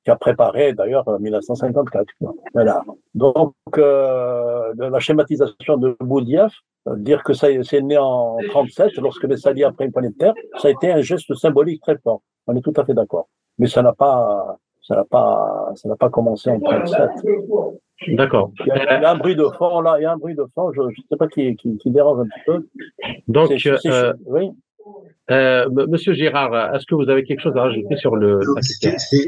qui 0.07 0.11
a 0.13 0.17
préparé 0.17 0.73
d'ailleurs 0.73 1.03
en 1.09 1.19
1954. 1.19 2.07
Voilà. 2.55 2.81
Donc 3.15 3.55
la 3.77 5.01
schématisation 5.01 5.77
de 5.79 5.97
Boudiaf, 5.99 6.53
dire 6.99 7.25
que 7.25 7.33
ça 7.33 7.49
c'est 7.65 7.83
né 7.83 7.99
en 7.99 8.37
37 8.51 8.95
lorsque 8.99 9.25
les 9.25 9.37
Sali 9.37 9.65
a 9.65 9.73
pris 9.73 9.87
une 9.87 9.91
poignée 9.91 10.11
de 10.11 10.15
terre, 10.15 10.35
ça 10.59 10.69
a 10.69 10.71
été 10.71 10.93
un 10.93 11.01
geste 11.01 11.35
symbolique 11.35 11.83
très 11.83 11.99
fort. 11.99 12.23
On 12.47 12.55
est 12.55 12.61
tout 12.61 12.73
à 12.77 12.85
fait 12.85 12.95
d'accord. 12.95 13.29
Mais 13.59 13.67
ça 13.67 13.83
n'a 13.83 13.93
pas 13.93 14.57
ça 14.83 14.95
n'a 14.95 15.05
pas, 15.05 15.73
ça 15.75 15.89
n'a 15.89 15.97
pas 15.97 16.09
commencé 16.09 16.51
en 16.51 16.61
37. 16.61 17.11
D'accord. 18.11 18.53
Il, 18.61 18.67
y 18.69 18.71
a 18.71 19.11
un 19.11 19.17
bruit 19.17 19.35
de 19.35 19.49
fond 19.59 19.81
là, 19.81 19.97
il 19.99 20.03
y 20.03 20.05
a 20.05 20.13
un 20.13 20.17
bruit 20.17 20.37
de 20.37 20.47
fond, 20.55 20.71
je 20.73 20.83
ne 20.83 20.91
sais 21.11 21.17
pas 21.19 21.27
qui, 21.27 21.57
qui, 21.57 21.77
qui, 21.79 21.91
dérange 21.91 22.21
un 22.21 22.29
petit 22.29 22.45
peu. 22.47 22.69
Donc, 23.27 23.51
euh, 23.87 24.13
oui. 24.27 24.53
Euh, 25.31 25.69
Monsieur 25.89 26.15
Gérard, 26.15 26.75
est-ce 26.75 26.87
que 26.87 26.95
vous 26.95 27.11
avez 27.11 27.25
quelque 27.25 27.43
chose 27.43 27.57
à 27.57 27.63
rajouter 27.63 27.97
sur 27.97 28.15
le 28.15 28.41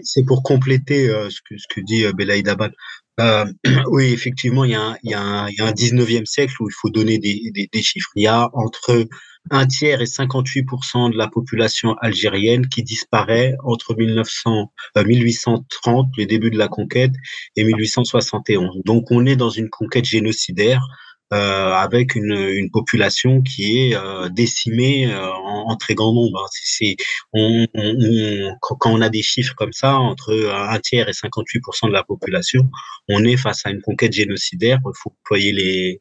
C'est 0.05 0.25
pour 0.27 0.43
compléter 0.43 1.09
euh, 1.11 1.29
ce, 1.29 1.41
que, 1.49 1.59
ce 1.59 1.67
que 1.69 1.81
dit 1.81 2.05
euh, 2.05 2.13
Belaïd 2.13 2.49
Abad. 2.49 2.73
Oui, 3.91 4.13
effectivement, 4.13 4.65
il 4.65 4.71
y, 4.71 4.75
a 4.75 4.81
un, 4.81 4.97
il, 5.03 5.11
y 5.11 5.15
a 5.15 5.21
un, 5.21 5.49
il 5.49 5.57
y 5.59 5.61
a 5.61 5.67
un 5.67 5.73
19e 5.73 6.25
siècle 6.25 6.55
où 6.61 6.69
il 6.69 6.73
faut 6.73 6.89
donner 6.89 7.19
des, 7.19 7.51
des, 7.53 7.69
des 7.73 7.83
chiffres. 7.83 8.11
Il 8.15 8.23
y 8.23 8.29
a 8.29 8.49
entre 8.53 9.09
un 9.51 9.67
tiers 9.67 10.01
et 10.01 10.05
58% 10.05 11.13
de 11.13 11.17
la 11.17 11.29
population 11.29 11.95
algérienne 12.01 12.69
qui 12.69 12.83
disparaît 12.83 13.55
entre 13.65 13.97
1900, 13.97 14.73
1830, 15.05 16.07
euh, 16.07 16.11
le 16.17 16.27
début 16.27 16.51
de 16.51 16.59
la 16.59 16.69
conquête, 16.69 17.13
et 17.57 17.65
1871. 17.65 18.83
Donc 18.85 19.11
on 19.11 19.27
est 19.27 19.37
dans 19.37 19.51
une 19.51 19.69
conquête 19.69 20.05
génocidaire 20.05 20.83
avec 21.31 22.15
une, 22.15 22.33
une, 22.33 22.71
population 22.71 23.43
qui 23.43 23.79
est 23.79 23.97
euh, 23.97 24.29
décimée 24.29 25.13
euh, 25.13 25.31
en, 25.33 25.71
en, 25.71 25.77
très 25.77 25.95
grand 25.95 26.13
nombre. 26.13 26.47
C'est, 26.53 26.97
on, 27.33 27.67
on, 27.75 28.55
quand 28.61 28.91
on 28.91 29.01
a 29.01 29.09
des 29.09 29.23
chiffres 29.23 29.55
comme 29.57 29.73
ça, 29.73 29.97
entre 29.97 30.35
un 30.53 30.79
tiers 30.81 31.09
et 31.09 31.13
58% 31.13 31.89
de 31.89 31.93
la 31.93 32.03
population, 32.03 32.71
on 33.09 33.25
est 33.25 33.37
face 33.37 33.65
à 33.65 33.71
une 33.71 33.83
conquête 33.83 34.13
génocidaire. 34.13 34.79
Il 34.85 34.93
faut 34.95 35.13
employer 35.23 35.53
les, 35.53 36.01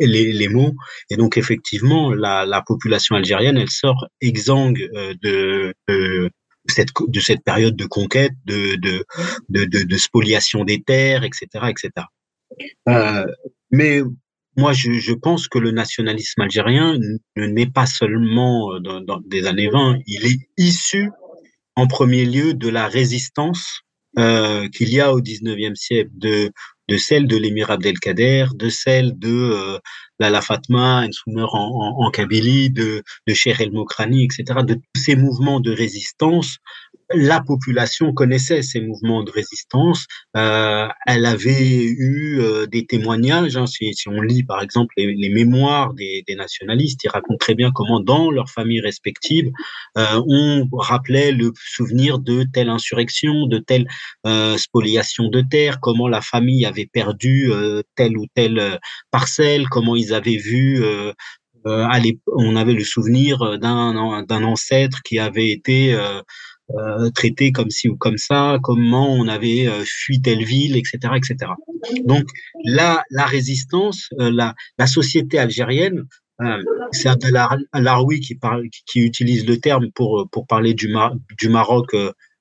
les, 0.00 0.32
les, 0.32 0.48
mots. 0.48 0.74
Et 1.10 1.16
donc 1.16 1.36
effectivement, 1.36 2.12
la, 2.12 2.46
la 2.46 2.62
population 2.62 3.16
algérienne, 3.16 3.56
elle 3.56 3.70
sort 3.70 4.06
exsangue 4.20 4.88
euh, 4.94 5.14
de, 5.22 5.74
de 5.88 6.30
cette, 6.66 6.88
de 7.06 7.20
cette 7.20 7.42
période 7.44 7.76
de 7.76 7.86
conquête, 7.86 8.32
de, 8.44 8.76
de, 8.76 9.04
de, 9.48 9.64
de 9.64 9.96
spoliation 9.96 10.64
des 10.64 10.82
terres, 10.82 11.24
etc., 11.24 11.46
etc. 11.68 12.06
Euh, 12.88 13.26
mais 13.70 14.02
moi, 14.56 14.72
je, 14.72 15.12
pense 15.14 15.48
que 15.48 15.58
le 15.58 15.70
nationalisme 15.70 16.40
algérien 16.40 16.96
ne 17.36 17.46
n'est 17.46 17.70
pas 17.70 17.86
seulement 17.86 18.72
euh, 18.72 18.80
dans, 18.80 19.00
dans, 19.00 19.20
des 19.20 19.46
années 19.46 19.68
20, 19.68 19.98
il 20.06 20.26
est 20.26 20.48
issu 20.56 21.10
en 21.76 21.86
premier 21.86 22.24
lieu 22.24 22.54
de 22.54 22.68
la 22.68 22.86
résistance 22.86 23.80
euh, 24.18 24.68
qu'il 24.68 24.90
y 24.90 25.00
a 25.00 25.12
au 25.12 25.20
19e 25.20 25.74
siècle, 25.74 26.10
de, 26.14 26.52
celle 26.98 27.26
de 27.26 27.36
l'émir 27.36 27.70
Abdelkader, 27.70 28.46
de 28.54 28.68
celle 28.68 29.18
de 29.18 29.28
euh, 29.28 29.78
Lala 30.20 30.40
Fatma, 30.40 31.04
en, 31.26 31.40
en, 31.40 32.04
en 32.06 32.10
Kabylie, 32.10 32.70
de, 32.70 33.02
de 33.26 33.34
Cheikh 33.34 33.60
El 33.60 33.72
Mokrani, 33.72 34.24
etc., 34.24 34.60
de 34.64 34.74
tous 34.74 35.02
ces 35.02 35.16
mouvements 35.16 35.58
de 35.58 35.72
résistance 35.72 36.58
la 37.16 37.40
population 37.40 38.12
connaissait 38.12 38.62
ces 38.62 38.80
mouvements 38.80 39.22
de 39.22 39.30
résistance. 39.30 40.06
Euh, 40.36 40.88
elle 41.06 41.26
avait 41.26 41.84
eu 41.84 42.40
euh, 42.40 42.66
des 42.66 42.86
témoignages. 42.86 43.56
Hein, 43.56 43.66
si, 43.66 43.94
si, 43.94 44.08
on 44.08 44.20
lit 44.20 44.42
par 44.42 44.60
exemple 44.62 44.92
les, 44.96 45.14
les 45.14 45.28
mémoires 45.28 45.94
des, 45.94 46.24
des, 46.26 46.34
nationalistes, 46.34 47.02
ils 47.04 47.08
racontent 47.08 47.38
très 47.38 47.54
bien 47.54 47.70
comment 47.72 48.00
dans 48.00 48.30
leurs 48.30 48.50
familles 48.50 48.80
respectives, 48.80 49.50
euh, 49.98 50.22
on 50.26 50.68
rappelait 50.72 51.32
le 51.32 51.52
souvenir 51.56 52.18
de 52.18 52.44
telle 52.52 52.68
insurrection, 52.68 53.46
de 53.46 53.58
telle 53.58 53.86
euh, 54.26 54.56
spoliation 54.56 55.28
de 55.28 55.42
terre, 55.42 55.80
comment 55.80 56.08
la 56.08 56.20
famille 56.20 56.66
avait 56.66 56.88
perdu 56.92 57.50
euh, 57.50 57.82
telle 57.94 58.16
ou 58.16 58.26
telle 58.34 58.78
parcelle, 59.10 59.68
comment 59.68 59.96
ils 59.96 60.14
avaient 60.14 60.36
vu 60.36 60.82
on 61.66 62.56
avait 62.56 62.72
le 62.72 62.84
souvenir 62.84 63.58
d'un 63.58 64.44
ancêtre 64.44 65.02
qui 65.02 65.18
avait 65.18 65.50
été 65.50 65.94
euh, 65.94 66.20
euh, 66.70 67.10
traité 67.10 67.52
comme 67.52 67.68
ci 67.68 67.90
ou 67.90 67.96
comme 67.96 68.16
ça, 68.16 68.58
comment 68.62 69.12
on 69.12 69.28
avait 69.28 69.66
euh, 69.66 69.84
fui 69.84 70.22
telle 70.22 70.44
ville, 70.44 70.76
etc., 70.76 70.98
etc. 71.14 71.52
Donc 72.06 72.24
là, 72.64 73.02
la 73.10 73.26
résistance, 73.26 74.08
euh, 74.18 74.30
la, 74.32 74.54
la 74.78 74.86
société 74.86 75.38
algérienne, 75.38 76.04
c'est 76.90 77.08
Abdel 77.08 77.40
Alaroui 77.72 78.18
qui, 78.18 78.34
parle, 78.34 78.64
qui 78.86 79.00
utilise 79.00 79.46
le 79.46 79.58
terme 79.58 79.92
pour, 79.94 80.28
pour 80.32 80.48
parler 80.48 80.74
du, 80.74 80.88
Mar 80.88 81.14
du 81.38 81.48
Maroc. 81.48 81.94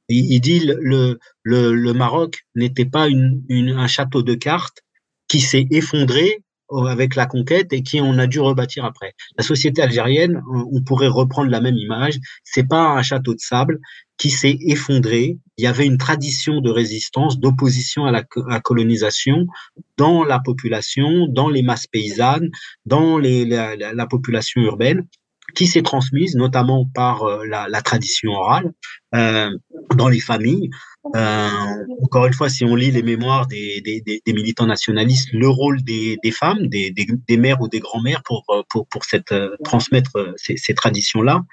Il, 0.09 0.39
dit 0.39 0.61
le, 0.61 1.19
le, 1.43 1.74
le 1.74 1.93
Maroc 1.93 2.39
n'était 2.55 2.86
pas 2.86 3.07
une, 3.07 3.43
un 3.51 3.88
château 3.88 4.24
de 4.24 4.34
cartes 4.34 4.82
qui 5.28 5.41
s'est 5.41 5.67
effondré 5.69 6.41
avec 6.88 7.15
la 7.15 7.26
conquête 7.26 7.74
et 7.74 7.84
qui 7.84 8.01
on 8.01 8.17
a 8.17 8.28
dû 8.28 8.39
rebâtir 8.39 8.86
après. 8.86 9.13
La 9.38 9.43
société 9.43 9.82
algérienne, 9.82 10.41
on 10.71 10.82
pourrait 10.82 11.07
reprendre 11.07 11.49
la 11.49 11.61
même 11.61 11.78
image. 11.78 12.19
C'est 12.43 12.67
pas 12.67 12.82
un 12.82 13.01
château 13.01 13.34
de 13.34 13.39
sable 13.39 13.80
qui 14.17 14.30
s'est 14.30 14.57
effondré. 14.67 15.38
Il 15.57 15.63
y 15.63 15.67
avait 15.67 15.86
une 15.86 15.97
tradition 15.97 16.61
de 16.61 16.69
résistance, 16.69 17.39
d'opposition 17.39 18.05
à 18.05 18.11
la, 18.11 18.24
colonisation 18.61 19.47
dans 19.97 20.24
la 20.24 20.39
population, 20.39 21.28
dans 21.28 21.49
les 21.49 21.61
masses 21.61 21.88
paysannes, 21.88 22.49
dans 22.86 23.17
la, 23.17 23.76
la, 23.76 24.07
population 24.07 24.61
urbaine 24.61 25.05
qui 25.55 25.67
s'est 25.67 25.82
transmise 25.82 26.36
notamment 26.36 26.89
par 26.93 27.24
euh, 27.24 27.45
la, 27.45 27.82
tradition 27.82 28.32
orale 28.32 28.71
euh, 29.15 29.49
dans 29.95 30.07
les 30.07 30.19
familles. 30.19 30.69
Euh, 31.16 31.86
encore 32.01 32.26
une 32.28 32.34
fois, 32.34 32.49
si 32.49 32.64
on 32.64 32.76
lit 32.76 32.91
les 32.91 33.04
mémoires 33.04 33.47
des, 33.47 34.01
militants 34.28 34.66
nationalistes, 34.66 35.30
le 35.34 35.47
rôle 35.49 35.82
des, 35.84 36.18
femmes, 36.32 36.68
des, 36.68 37.38
mères 37.38 37.62
ou 37.62 37.68
des 37.68 37.80
grands-mères 37.80 38.24
pour, 38.24 38.45
cette, 39.04 39.32
euh, 39.32 39.56
transmettre 39.64 40.34
ces, 40.38 40.74
traditions-là, 40.74 41.43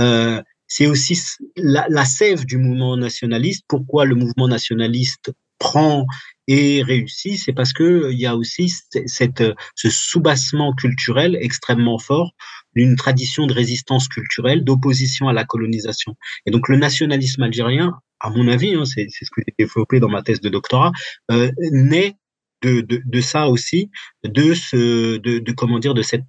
euh, 0.00 0.40
c'est 0.68 0.86
aussi 0.86 1.20
la, 1.56 2.04
sève 2.04 2.44
du 2.44 2.58
mouvement 2.58 2.96
nationaliste. 2.96 3.64
Pourquoi 3.68 4.04
le 4.04 4.14
mouvement 4.14 4.48
nationaliste 4.48 5.32
prend 5.58 6.06
et 6.48 6.82
réussit, 6.82 7.38
c'est 7.38 7.52
parce 7.52 7.72
que 7.72 8.10
il 8.10 8.18
y 8.18 8.26
a 8.26 8.34
aussi 8.36 8.68
ce 8.68 9.90
soubassement 9.90 10.74
culturel 10.74 11.38
extrêmement 11.40 11.98
fort 11.98 12.32
d'une 12.74 12.96
tradition 12.96 13.46
de 13.46 13.52
résistance 13.52 14.08
culturelle, 14.08 14.64
d'opposition 14.64 15.28
à 15.28 15.32
la 15.32 15.44
colonisation. 15.44 16.16
Et 16.46 16.50
donc 16.50 16.68
le 16.68 16.76
nationalisme 16.76 17.42
algérien, 17.42 17.92
à 18.20 18.30
mon 18.30 18.48
avis, 18.48 18.74
hein, 18.74 18.84
c'est 18.84 19.08
ce 19.10 19.30
que 19.30 19.42
j'ai 19.46 19.54
développé 19.58 20.00
dans 20.00 20.08
ma 20.08 20.22
thèse 20.22 20.40
de 20.40 20.48
doctorat, 20.48 20.92
euh, 21.30 21.50
naît 21.72 22.16
de, 22.62 22.80
de, 22.80 23.02
de, 23.04 23.20
ça 23.20 23.48
aussi, 23.48 23.90
de 24.24 24.54
ce, 24.54 25.16
de, 25.18 25.38
de 25.38 25.52
comment 25.52 25.78
dire, 25.78 25.94
de 25.94 26.02
cette, 26.02 26.22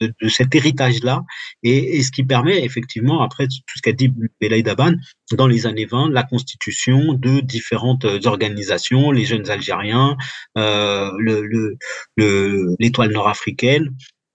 de, 0.00 0.28
cet 0.28 0.54
héritage-là, 0.54 1.24
et, 1.62 1.96
et, 1.96 2.02
ce 2.02 2.10
qui 2.10 2.22
permet 2.22 2.64
effectivement, 2.64 3.22
après 3.22 3.46
tout 3.46 3.76
ce 3.76 3.82
qu'a 3.82 3.92
dit 3.92 4.12
Belaïd 4.40 4.68
Aban, 4.68 4.92
dans 5.32 5.46
les 5.46 5.66
années 5.66 5.86
20, 5.86 6.10
la 6.10 6.22
constitution 6.22 7.14
de 7.14 7.40
différentes 7.40 8.06
organisations, 8.24 9.10
les 9.10 9.24
jeunes 9.24 9.50
Algériens, 9.50 10.16
euh, 10.56 11.10
le, 11.18 11.76
le, 12.16 12.76
l'étoile 12.78 13.10
nord-africaine, 13.12 13.90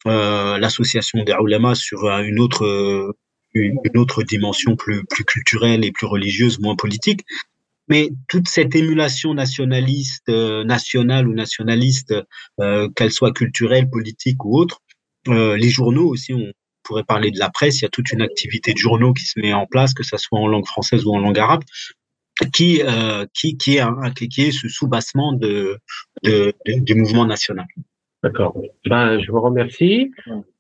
l'association 0.06 1.24
des 1.24 1.34
Oulema 1.34 1.76
sur 1.76 2.08
une 2.10 2.40
autre 2.40 3.16
une 3.56 3.98
autre 3.98 4.24
dimension 4.24 4.76
plus, 4.76 5.06
plus 5.06 5.24
culturelle 5.24 5.86
et 5.86 5.92
plus 5.92 6.06
religieuse, 6.06 6.60
moins 6.60 6.76
politique. 6.76 7.22
Mais 7.88 8.10
toute 8.28 8.48
cette 8.48 8.76
émulation 8.76 9.34
nationaliste, 9.34 10.28
euh, 10.30 10.64
nationale 10.64 11.28
ou 11.28 11.34
nationaliste, 11.34 12.14
euh, 12.60 12.90
qu'elle 12.96 13.12
soit 13.12 13.32
culturelle, 13.32 13.90
politique 13.90 14.44
ou 14.44 14.58
autre, 14.58 14.82
euh, 15.28 15.56
les 15.56 15.70
journaux 15.70 16.08
aussi, 16.08 16.34
on 16.34 16.52
pourrait 16.84 17.04
parler 17.04 17.32
de 17.32 17.40
la 17.40 17.50
presse, 17.50 17.80
il 17.80 17.84
y 17.84 17.86
a 17.86 17.90
toute 17.90 18.12
une 18.12 18.22
activité 18.22 18.74
de 18.74 18.78
journaux 18.78 19.14
qui 19.14 19.26
se 19.26 19.40
met 19.40 19.54
en 19.54 19.68
place, 19.68 19.94
que 19.94 20.04
ce 20.04 20.18
soit 20.18 20.40
en 20.40 20.48
langue 20.48 20.66
française 20.66 21.06
ou 21.06 21.14
en 21.14 21.20
langue 21.20 21.38
arabe, 21.40 21.64
qui, 22.54 22.82
euh, 22.84 23.26
qui, 23.34 23.56
qui, 23.58 23.78
est, 23.78 23.80
un, 23.80 24.12
qui 24.12 24.42
est 24.42 24.52
ce 24.52 24.68
soubassement 24.68 25.34
de, 25.34 25.80
de, 26.24 26.54
de, 26.66 26.80
du 26.80 26.96
mouvement 26.96 27.26
national. 27.26 27.68
D'accord. 28.26 28.60
Ben, 28.90 29.20
je 29.20 29.32
vous 29.32 29.40
remercie. 29.40 30.12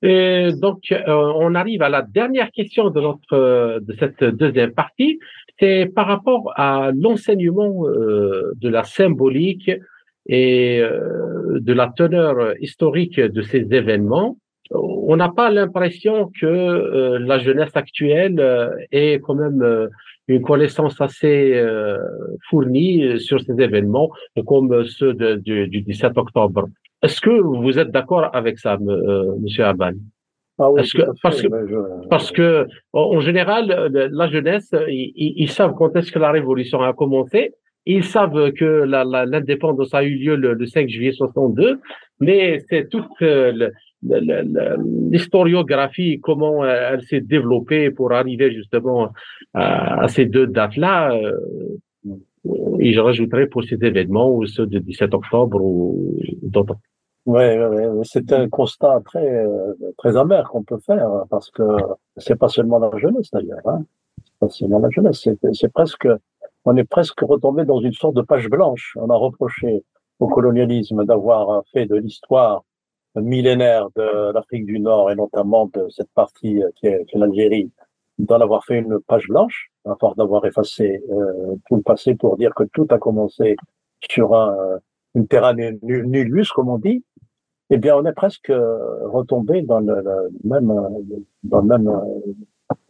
Et 0.04 0.50
donc, 0.62 0.92
euh, 0.92 1.02
on 1.08 1.56
arrive 1.56 1.82
à 1.82 1.90
la 1.90 2.04
dernière 2.04 2.52
question 2.52 2.92
de 2.92 3.02
notre 3.02 3.80
de 3.80 3.94
cette 4.00 4.24
deuxième 4.24 4.72
partie. 4.72 5.18
C'est 5.60 5.88
par 5.88 6.06
rapport 6.06 6.54
à 6.56 6.92
l'enseignement 6.94 7.88
euh, 7.88 8.52
de 8.58 8.70
la 8.70 8.84
symbolique 8.84 9.72
et 10.28 10.80
euh, 10.80 11.60
de 11.60 11.74
la 11.74 11.88
teneur 11.88 12.54
historique 12.62 13.20
de 13.20 13.42
ces 13.42 13.62
événements. 13.74 14.38
On 14.72 15.16
n'a 15.16 15.30
pas 15.30 15.50
l'impression 15.52 16.32
que 16.40 16.46
euh, 16.46 17.20
la 17.20 17.40
jeunesse 17.40 17.76
actuelle 17.76 18.40
euh, 18.40 18.70
ait 18.92 19.20
quand 19.22 19.36
même 19.36 19.62
euh, 19.62 19.88
une 20.28 20.42
connaissance 20.42 21.00
assez 21.02 21.64
fournie 22.50 23.20
sur 23.20 23.40
ces 23.42 23.62
événements, 23.62 24.10
comme 24.48 24.84
ceux 24.86 25.14
de, 25.14 25.36
du, 25.36 25.68
du 25.68 25.82
17 25.82 26.18
octobre. 26.18 26.68
Est-ce 27.02 27.22
que 27.22 27.30
vous 27.30 27.78
êtes 27.78 27.92
d'accord 27.92 28.30
avec 28.34 28.60
ça, 28.60 28.74
M. 28.74 28.88
Monsieur 29.42 29.66
Abban 29.66 29.94
Ah 30.58 30.70
parce 30.76 30.94
que, 30.94 31.02
parce, 31.22 31.42
que, 31.42 32.08
parce 32.10 32.32
que, 32.32 32.68
en 32.94 33.20
général, 33.20 33.92
la 33.94 34.28
jeunesse, 34.28 34.74
ils, 34.88 35.50
savent 35.50 35.74
quand 35.78 35.96
est-ce 35.96 36.12
que 36.12 36.20
la 36.20 36.32
révolution 36.32 36.82
a 36.82 36.94
commencé. 36.94 37.54
Ils 37.86 38.04
savent 38.04 38.52
que 38.54 38.84
l'indépendance 38.86 39.94
a 39.94 40.04
eu 40.04 40.16
lieu 40.16 40.36
le, 40.36 40.66
5 40.66 40.90
juillet 40.90 41.12
62, 41.12 41.80
mais 42.20 42.60
c'est 42.70 42.90
toute 42.90 43.06
euh, 43.22 43.70
l'historiographie, 45.12 46.20
comment 46.22 46.64
euh, 46.64 46.92
elle 46.94 47.02
s'est 47.04 47.22
développée 47.22 47.92
pour 47.92 48.12
arriver 48.14 48.52
justement 48.52 49.12
à, 49.54 50.08
ces 50.08 50.26
deux 50.26 50.48
dates-là. 50.48 51.14
Euh, 51.14 51.32
et 52.80 52.94
je 52.94 53.00
rajouterai 53.00 53.48
pour 53.48 53.64
ces 53.64 53.76
événements, 53.76 54.30
ou 54.30 54.46
ceux 54.46 54.68
du 54.68 54.80
17 54.80 55.14
octobre 55.14 55.60
ou 55.62 56.16
d'autres. 56.42 56.76
Oui, 57.26 57.44
c'est 58.04 58.32
un 58.34 58.48
constat 58.50 59.02
très 59.04 59.44
très 59.98 60.16
amer 60.16 60.48
qu'on 60.50 60.64
peut 60.64 60.78
faire 60.78 61.10
parce 61.30 61.50
que 61.50 61.64
c'est 62.18 62.36
pas 62.36 62.50
seulement 62.50 62.78
la 62.78 62.96
jeunesse 62.98 63.32
d'ailleurs, 63.32 63.66
hein. 63.66 63.84
pas 64.40 64.50
seulement 64.50 64.78
la 64.78 64.90
jeunesse, 64.92 65.28
c'est 65.54 65.74
presque 65.74 66.08
on 66.66 66.76
est 66.76 66.84
presque 66.84 67.20
retombé 67.22 67.64
dans 67.64 67.80
une 67.80 67.94
sorte 67.94 68.16
de 68.16 68.24
page 68.24 68.50
blanche. 68.50 68.98
On 69.00 69.10
a 69.10 69.16
reproché 69.16 69.84
au 70.20 70.28
colonialisme 70.28 71.06
d'avoir 71.06 71.64
fait 71.72 71.86
de 71.86 71.96
l'histoire 71.96 72.64
millénaire 73.16 73.88
de 73.96 74.34
l'Afrique 74.34 74.66
du 74.66 74.80
Nord 74.80 75.12
et 75.12 75.16
notamment 75.16 75.70
de 75.74 75.88
cette 75.90 76.10
partie 76.14 76.62
qui 76.76 76.88
est 76.88 77.06
l'Algérie, 77.14 77.72
d'en 78.18 78.40
avoir 78.40 78.64
fait 78.66 78.78
une 78.78 79.00
page 79.00 79.28
blanche, 79.28 79.72
à 79.86 79.96
force 80.00 80.16
d'avoir 80.16 80.46
effacé 80.46 81.04
euh, 81.12 81.56
tout 81.68 81.76
le 81.78 81.82
passé 81.82 82.16
pour 82.16 82.38
dire 82.38 82.54
que 82.56 82.64
tout 82.64 82.88
a 82.90 82.98
commencé 82.98 83.56
sur 84.10 84.36
un, 84.36 84.80
une 85.16 85.28
terra 85.28 85.54
nullius, 85.54 86.52
comme 86.52 86.70
on 86.70 86.78
dit, 86.78 87.04
eh 87.70 87.78
bien, 87.78 87.96
on 87.96 88.06
est 88.06 88.14
presque 88.14 88.50
euh, 88.50 89.08
retombé 89.08 89.64
dans 89.64 89.80
le, 89.80 90.04
même, 90.44 90.74
dans 91.44 91.62
le 91.62 91.68
même, 91.68 91.88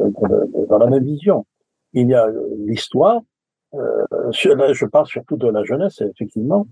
euh, 0.01 0.65
dans 0.69 0.77
la 0.77 0.87
même 0.87 1.03
vision. 1.03 1.45
Il 1.93 2.09
y 2.09 2.13
a 2.13 2.27
l'histoire. 2.65 3.21
Euh, 3.73 4.05
je 4.31 4.85
parle 4.85 5.07
surtout 5.07 5.37
de 5.37 5.47
la 5.47 5.63
jeunesse, 5.63 6.01
effectivement. 6.01 6.67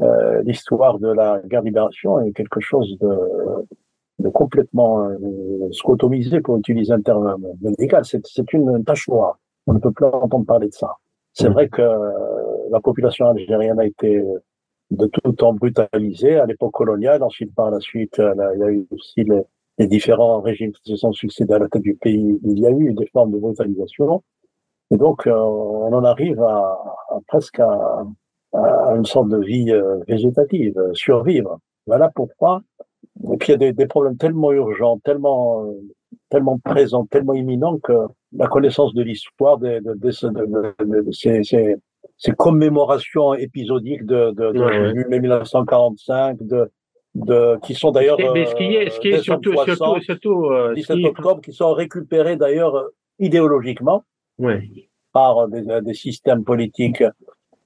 Euh, 0.00 0.42
l'histoire 0.42 1.00
de 1.00 1.08
la 1.08 1.40
guerre 1.44 1.62
libération 1.62 2.20
est 2.20 2.32
quelque 2.32 2.60
chose 2.60 2.96
de, 3.00 3.18
de 4.18 4.28
complètement 4.28 5.04
euh, 5.04 5.16
scotomisé, 5.72 6.40
pour 6.40 6.58
utiliser 6.58 6.92
un 6.92 7.00
terme 7.00 7.36
médical. 7.60 8.04
C'est 8.04 8.52
une 8.52 8.84
tâche 8.84 9.08
noire. 9.08 9.38
On 9.66 9.74
ne 9.74 9.78
peut 9.78 9.92
plus 9.92 10.06
entendre 10.06 10.46
parler 10.46 10.68
de 10.68 10.74
ça. 10.74 10.96
C'est 11.34 11.48
mmh. 11.48 11.52
vrai 11.52 11.68
que 11.68 11.82
la 12.70 12.80
population 12.80 13.26
algérienne 13.26 13.78
a 13.78 13.86
été 13.86 14.24
de 14.90 15.06
tout 15.06 15.32
temps 15.32 15.52
brutalisé 15.54 16.36
à 16.36 16.46
l'époque 16.46 16.72
coloniale. 16.72 17.22
Ensuite, 17.22 17.54
par 17.54 17.70
la 17.70 17.80
suite, 17.80 18.18
euh, 18.18 18.34
il 18.54 18.60
y 18.60 18.62
a 18.62 18.70
eu 18.70 18.86
aussi 18.90 19.24
les, 19.24 19.42
les, 19.78 19.86
différents 19.86 20.40
régimes 20.40 20.72
qui 20.72 20.92
se 20.92 20.96
sont 20.96 21.12
succédés 21.12 21.54
à 21.54 21.58
la 21.58 21.68
tête 21.68 21.82
du 21.82 21.94
pays. 21.94 22.38
Il 22.44 22.58
y 22.58 22.66
a 22.66 22.70
eu 22.70 22.92
des 22.94 23.06
formes 23.06 23.32
de 23.32 23.38
brutalisation. 23.38 24.22
Et 24.90 24.96
donc, 24.96 25.26
euh, 25.26 25.34
on 25.34 25.92
en 25.92 26.04
arrive 26.04 26.40
à, 26.42 26.78
à 27.10 27.18
presque 27.26 27.60
à, 27.60 28.06
à, 28.54 28.94
une 28.96 29.04
sorte 29.04 29.28
de 29.28 29.38
vie 29.38 29.70
euh, 29.70 29.98
végétative, 30.08 30.74
survivre. 30.94 31.58
Voilà 31.86 32.10
pourquoi. 32.14 32.62
Et 33.32 33.36
puis, 33.36 33.48
il 33.48 33.50
y 33.50 33.54
a 33.54 33.58
des, 33.58 33.72
des 33.72 33.86
problèmes 33.86 34.16
tellement 34.16 34.52
urgents, 34.52 34.98
tellement, 35.04 35.66
tellement 36.30 36.58
présents, 36.58 37.06
tellement 37.06 37.34
imminents 37.34 37.78
que 37.78 37.92
la 38.32 38.46
connaissance 38.46 38.94
de 38.94 39.02
l'histoire 39.02 39.58
de, 39.58 39.80
de, 39.80 39.94
de, 39.94 41.02
de 41.02 41.10
ces, 41.12 41.42
ces 42.16 42.32
commémorations 42.32 43.34
épisodiques 43.34 44.04
de, 44.04 44.32
de, 44.32 44.52
de 44.52 45.18
1945, 45.18 46.38
de, 46.40 46.70
de, 47.14 47.58
qui 47.62 47.74
sont 47.74 47.92
d'ailleurs. 47.92 48.18
Mais 48.34 48.46
ce 48.46 48.54
qui 48.54 48.74
est, 48.74 48.90
ce 48.90 49.00
qui 49.00 49.08
est 49.08 49.22
surtout, 49.22 49.52
surtout, 49.64 50.00
surtout, 50.00 50.50
17 50.74 50.96
euh, 50.96 51.08
octobre, 51.08 51.40
qui 51.40 51.52
sont 51.52 51.72
récupérés 51.72 52.36
d'ailleurs 52.36 52.88
idéologiquement 53.18 54.04
par 55.12 55.48
des, 55.48 55.62
des, 55.82 55.94
systèmes 55.94 56.44
politiques 56.44 57.04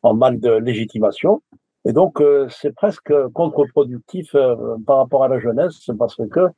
en 0.03 0.15
mal 0.15 0.39
de 0.39 0.53
légitimation. 0.53 1.43
Et 1.85 1.93
donc, 1.93 2.20
euh, 2.20 2.47
c'est 2.49 2.74
presque 2.74 3.12
contre-productif 3.35 4.35
euh, 4.35 4.57
par 4.87 4.99
rapport 4.99 5.24
à 5.24 5.28
la 5.28 5.39
jeunesse, 5.39 5.91
parce 5.99 6.20
que 6.30 6.49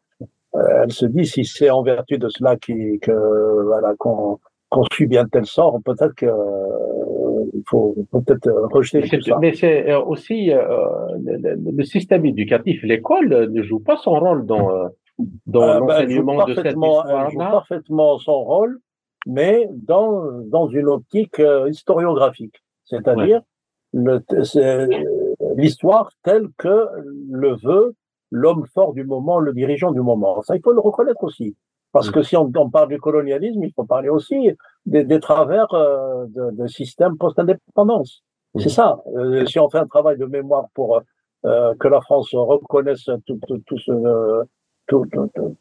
elle 0.83 0.93
se 0.93 1.07
dit 1.07 1.27
si 1.27 1.45
c'est 1.45 1.71
en 1.71 1.83
vertu 1.83 2.17
de 2.17 2.29
cela 2.29 2.57
qui, 2.57 3.01
que 3.01 3.63
voilà 3.65 3.95
qu'on 3.99 4.39
qu'on 4.69 4.85
subit 4.93 5.19
un 5.19 5.27
tel 5.27 5.47
sort, 5.47 5.81
peut-être 5.85 6.15
que 6.15 6.27
il 7.55 7.63
faut, 7.69 7.95
peut-être 8.11 8.47
euh, 8.49 8.67
rejeter 8.67 9.03
tout 9.09 9.21
ça. 9.23 9.39
Mais 9.41 9.55
c'est 9.55 9.91
euh, 9.91 10.01
aussi 10.01 10.53
euh, 10.53 10.67
le, 11.19 11.85
système 11.85 12.27
éducatif, 12.27 12.83
l'école 12.83 13.51
ne 13.51 13.63
joue 13.63 13.81
pas 13.81 13.97
son 13.97 14.19
rôle 14.19 14.47
dans, 14.47 14.91
dans 15.47 15.61
ben, 15.67 15.79
l'enseignement 15.81 16.45
de 16.45 16.55
cette 16.55 16.67
histoire. 16.67 17.27
Elle 17.27 17.33
joue 17.33 17.39
parfaitement 17.39 18.19
son 18.19 18.45
rôle, 18.45 18.79
mais 19.27 19.69
dans, 19.73 20.25
dans 20.47 20.69
une 20.69 20.89
optique 20.89 21.41
historiographique, 21.69 22.63
c'est-à-dire 22.85 23.43
l'histoire 25.57 26.11
telle 26.23 26.49
que 26.59 26.87
le 27.31 27.57
veut 27.63 27.95
l'homme 28.31 28.65
fort 28.75 28.93
du 28.95 29.05
moment, 29.05 29.39
le 29.39 29.53
dirigeant 29.53 29.93
du 29.93 30.01
moment. 30.01 30.43
Ça, 30.43 30.57
il 30.57 30.63
faut 30.63 30.73
le 30.73 30.81
reconnaître 30.81 31.23
aussi. 31.23 31.57
Parce 31.93 32.09
mm. 32.09 32.13
que 32.13 32.23
si 32.23 32.37
on, 32.37 32.51
on, 32.57 32.71
parle 32.71 32.89
du 32.89 32.99
colonialisme, 32.99 33.63
il 33.63 33.73
faut 33.73 33.85
parler 33.85 34.09
aussi 34.09 34.51
des, 34.87 35.05
des 35.05 35.21
travers 35.21 35.73
euh, 35.75 36.27
de, 36.29 36.51
de 36.51 36.67
systèmes 36.67 37.17
post-indépendance. 37.17 38.23
Mm. 38.55 38.61
C'est 38.61 38.71
ça. 38.71 39.03
Euh, 39.17 39.47
si 39.47 39.59
on 39.61 39.71
fait 39.71 39.79
un 39.79 39.87
travail 39.87 40.19
de 40.19 40.27
mémoire 40.27 40.67
pour 40.75 41.01
euh, 41.45 41.75
que 41.79 41.89
la 41.89 42.01
France 42.01 42.31
reconnaisse 42.33 43.05
tout, 43.27 43.39
tout, 43.47 43.59
tout 43.67 43.79
ce, 43.79 44.45
tout, 44.87 45.05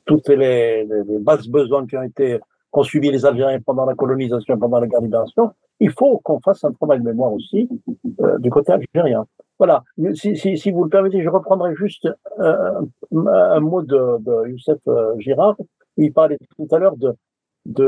toutes 0.05 0.29
les, 0.29 0.85
les, 0.85 1.19
bases 1.19 1.47
besoins 1.47 1.85
qui 1.85 1.97
ont 1.97 2.03
été 2.03 2.39
qu'ont 2.71 2.83
subi 2.83 3.11
les 3.11 3.25
Algériens 3.25 3.59
pendant 3.61 3.85
la 3.85 3.93
colonisation, 3.93 4.57
pendant 4.57 4.79
la 4.79 4.87
guerre 4.87 5.01
libération, 5.01 5.51
il 5.79 5.91
faut 5.91 6.17
qu'on 6.19 6.39
fasse 6.39 6.63
un 6.63 6.71
travail 6.71 6.99
de 6.99 7.05
mémoire 7.05 7.31
aussi 7.31 7.69
euh, 8.21 8.39
du 8.39 8.49
côté 8.49 8.71
algérien. 8.71 9.25
Voilà. 9.63 9.81
Si, 10.13 10.71
vous 10.71 10.83
le 10.83 10.89
permettez, 10.89 11.23
je 11.23 11.29
reprendrai 11.29 11.73
juste 11.73 12.09
euh, 12.39 12.81
un 13.13 13.59
mot 13.61 13.81
de, 13.81 14.49
Youssef 14.49 14.81
Girard 15.19 15.55
il 15.95 16.11
parlait 16.11 16.37
tout 16.57 16.67
à 16.71 16.79
l'heure 16.79 16.97
de, 16.97 17.15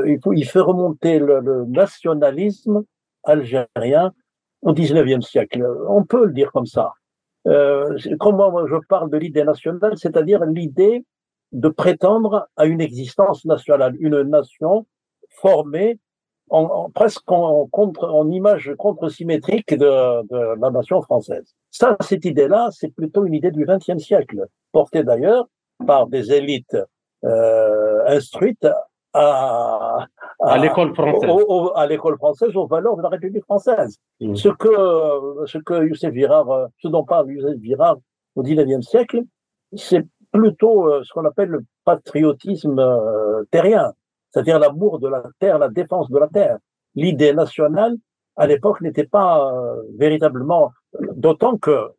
il, 0.06 0.22
faut, 0.24 0.32
il 0.32 0.46
fait 0.46 0.62
remonter 0.62 1.20
le, 1.20 1.66
nationalisme 1.66 2.86
algérien 3.24 4.14
au 4.62 4.72
19e 4.72 5.22
siècle. 5.22 5.68
On 5.90 6.06
peut 6.06 6.28
le 6.28 6.32
dire 6.32 6.54
comme 6.54 6.66
ça. 6.66 6.94
Euh, 7.46 7.98
comment 8.22 8.66
je 8.68 8.78
parle 8.88 9.10
de 9.10 9.18
l'idée 9.18 9.44
nationale, 9.44 9.98
c'est-à-dire 9.98 10.46
l'idée 10.46 11.04
de 11.52 11.68
prétendre 11.68 12.48
à 12.56 12.68
une 12.68 12.80
existence 12.80 13.44
nationale, 13.44 13.98
une 14.00 14.22
nation 14.22 14.88
formée 15.30 16.00
en, 16.50 16.90
presque 16.92 17.30
en, 17.32 17.68
contre, 17.68 18.06
en 18.06 18.30
image 18.30 18.74
contre-symétrique 18.78 19.74
de, 19.74 20.24
de, 20.28 20.62
la 20.62 20.70
nation 20.70 21.02
française. 21.02 21.56
Ça, 21.72 21.98
cette 22.02 22.26
idée-là, 22.26 22.70
c'est 22.72 22.90
plutôt 22.90 23.26
une 23.26 23.34
idée 23.34 23.52
du 23.52 23.66
XXe 23.66 24.04
siècle, 24.04 24.46
portée 24.72 25.04
d'ailleurs 25.04 25.48
par 25.86 26.08
des 26.08 26.32
élites 26.32 26.78
euh, 27.24 28.06
instruite 28.08 28.68
à, 29.14 30.08
à, 30.42 30.58
l'école 30.58 30.94
française, 30.94 31.32
à 31.76 31.88
l'école 31.88 32.18
française 32.18 32.56
aux 32.56 32.68
valeurs 32.68 32.98
de 32.98 33.02
la 33.02 33.10
République 33.10 33.44
française. 33.44 33.98
Mmh. 34.20 34.36
Ce 34.36 34.50
que 34.50 35.46
ce 35.46 35.58
que 35.58 35.88
Youssef 35.88 36.12
Virard, 36.12 36.68
ce 36.80 36.88
dont 36.90 37.04
parle 37.04 37.32
Youssef 37.32 37.58
Virard 37.58 37.98
au 38.36 38.44
XIXe 38.44 38.86
siècle, 38.86 39.22
c'est 39.76 40.06
plutôt 40.32 40.88
euh, 40.88 41.04
ce 41.04 41.14
qu'on 41.14 41.26
appelle 41.26 41.50
le 41.50 41.64
patriotisme 41.86 42.80
euh, 42.80 43.44
terrien, 43.52 43.94
c'est-à-dire 44.36 44.60
l'amour 44.60 45.00
de 45.00 45.08
la 45.08 45.24
terre, 45.40 45.58
la 45.60 45.70
défense 45.70 46.12
de 46.12 46.20
la 46.20 46.28
terre. 46.28 46.58
L'idée 46.94 47.34
nationale 47.34 47.96
à 48.36 48.48
l'époque 48.48 48.82
n'était 48.82 49.06
pas 49.06 49.50
véritablement, 49.98 50.74
d'autant 51.16 51.58
que 51.58 51.92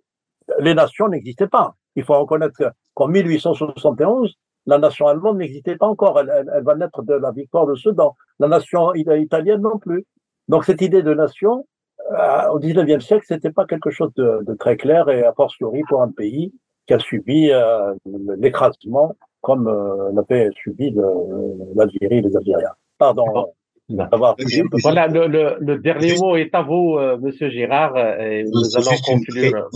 les 0.58 0.74
nations 0.74 1.08
n'existaient 1.08 1.46
pas. 1.46 1.76
Il 1.94 2.04
faut 2.04 2.18
reconnaître 2.18 2.74
qu'en 2.92 3.08
1871, 3.08 4.34
la 4.66 4.76
nation 4.76 5.06
allemande 5.06 5.38
n'existait 5.38 5.76
pas 5.76 5.86
encore. 5.86 6.20
Elle, 6.20 6.62
va 6.62 6.74
naître 6.74 7.02
de 7.02 7.14
la 7.14 7.32
victoire 7.32 7.66
de 7.66 7.74
Sedan. 7.74 8.14
La 8.38 8.48
nation 8.48 8.92
italienne 8.92 9.62
non 9.62 9.78
plus. 9.78 10.04
Donc 10.48 10.66
cette 10.66 10.82
idée 10.82 11.02
de 11.02 11.14
nation, 11.14 11.66
euh, 12.12 12.48
au 12.50 12.58
XIXe 12.58 13.02
siècle, 13.02 13.24
c'était 13.26 13.50
pas 13.50 13.64
quelque 13.64 13.88
chose 13.90 14.12
de, 14.14 14.54
très 14.58 14.76
clair 14.76 15.08
et 15.08 15.24
a 15.24 15.32
fortiori 15.32 15.80
pour 15.88 16.02
un 16.02 16.10
pays 16.10 16.52
qui 16.86 16.92
a 16.92 16.98
subi 16.98 17.50
euh, 17.50 17.94
l'écrasement 18.36 19.16
comme 19.46 19.68
euh, 19.68 20.10
l'avait 20.12 20.50
subi 20.60 20.92
l'Algérie 21.76 22.18
et 22.18 22.20
les 22.20 22.36
Algériens. 22.36 22.74
Pardon. 22.98 23.24
Voilà, 24.82 25.06
le, 25.06 25.56
le, 25.60 25.78
dernier 25.78 26.16
mot 26.16 26.34
est 26.34 26.52
à 26.52 26.62
vous, 26.62 26.96
euh, 26.98 27.16
Monsieur 27.18 27.48
Girard, 27.48 27.96
et 27.96 28.42
nous 28.42 28.76
allons 28.76 28.96
conclure. 29.04 29.68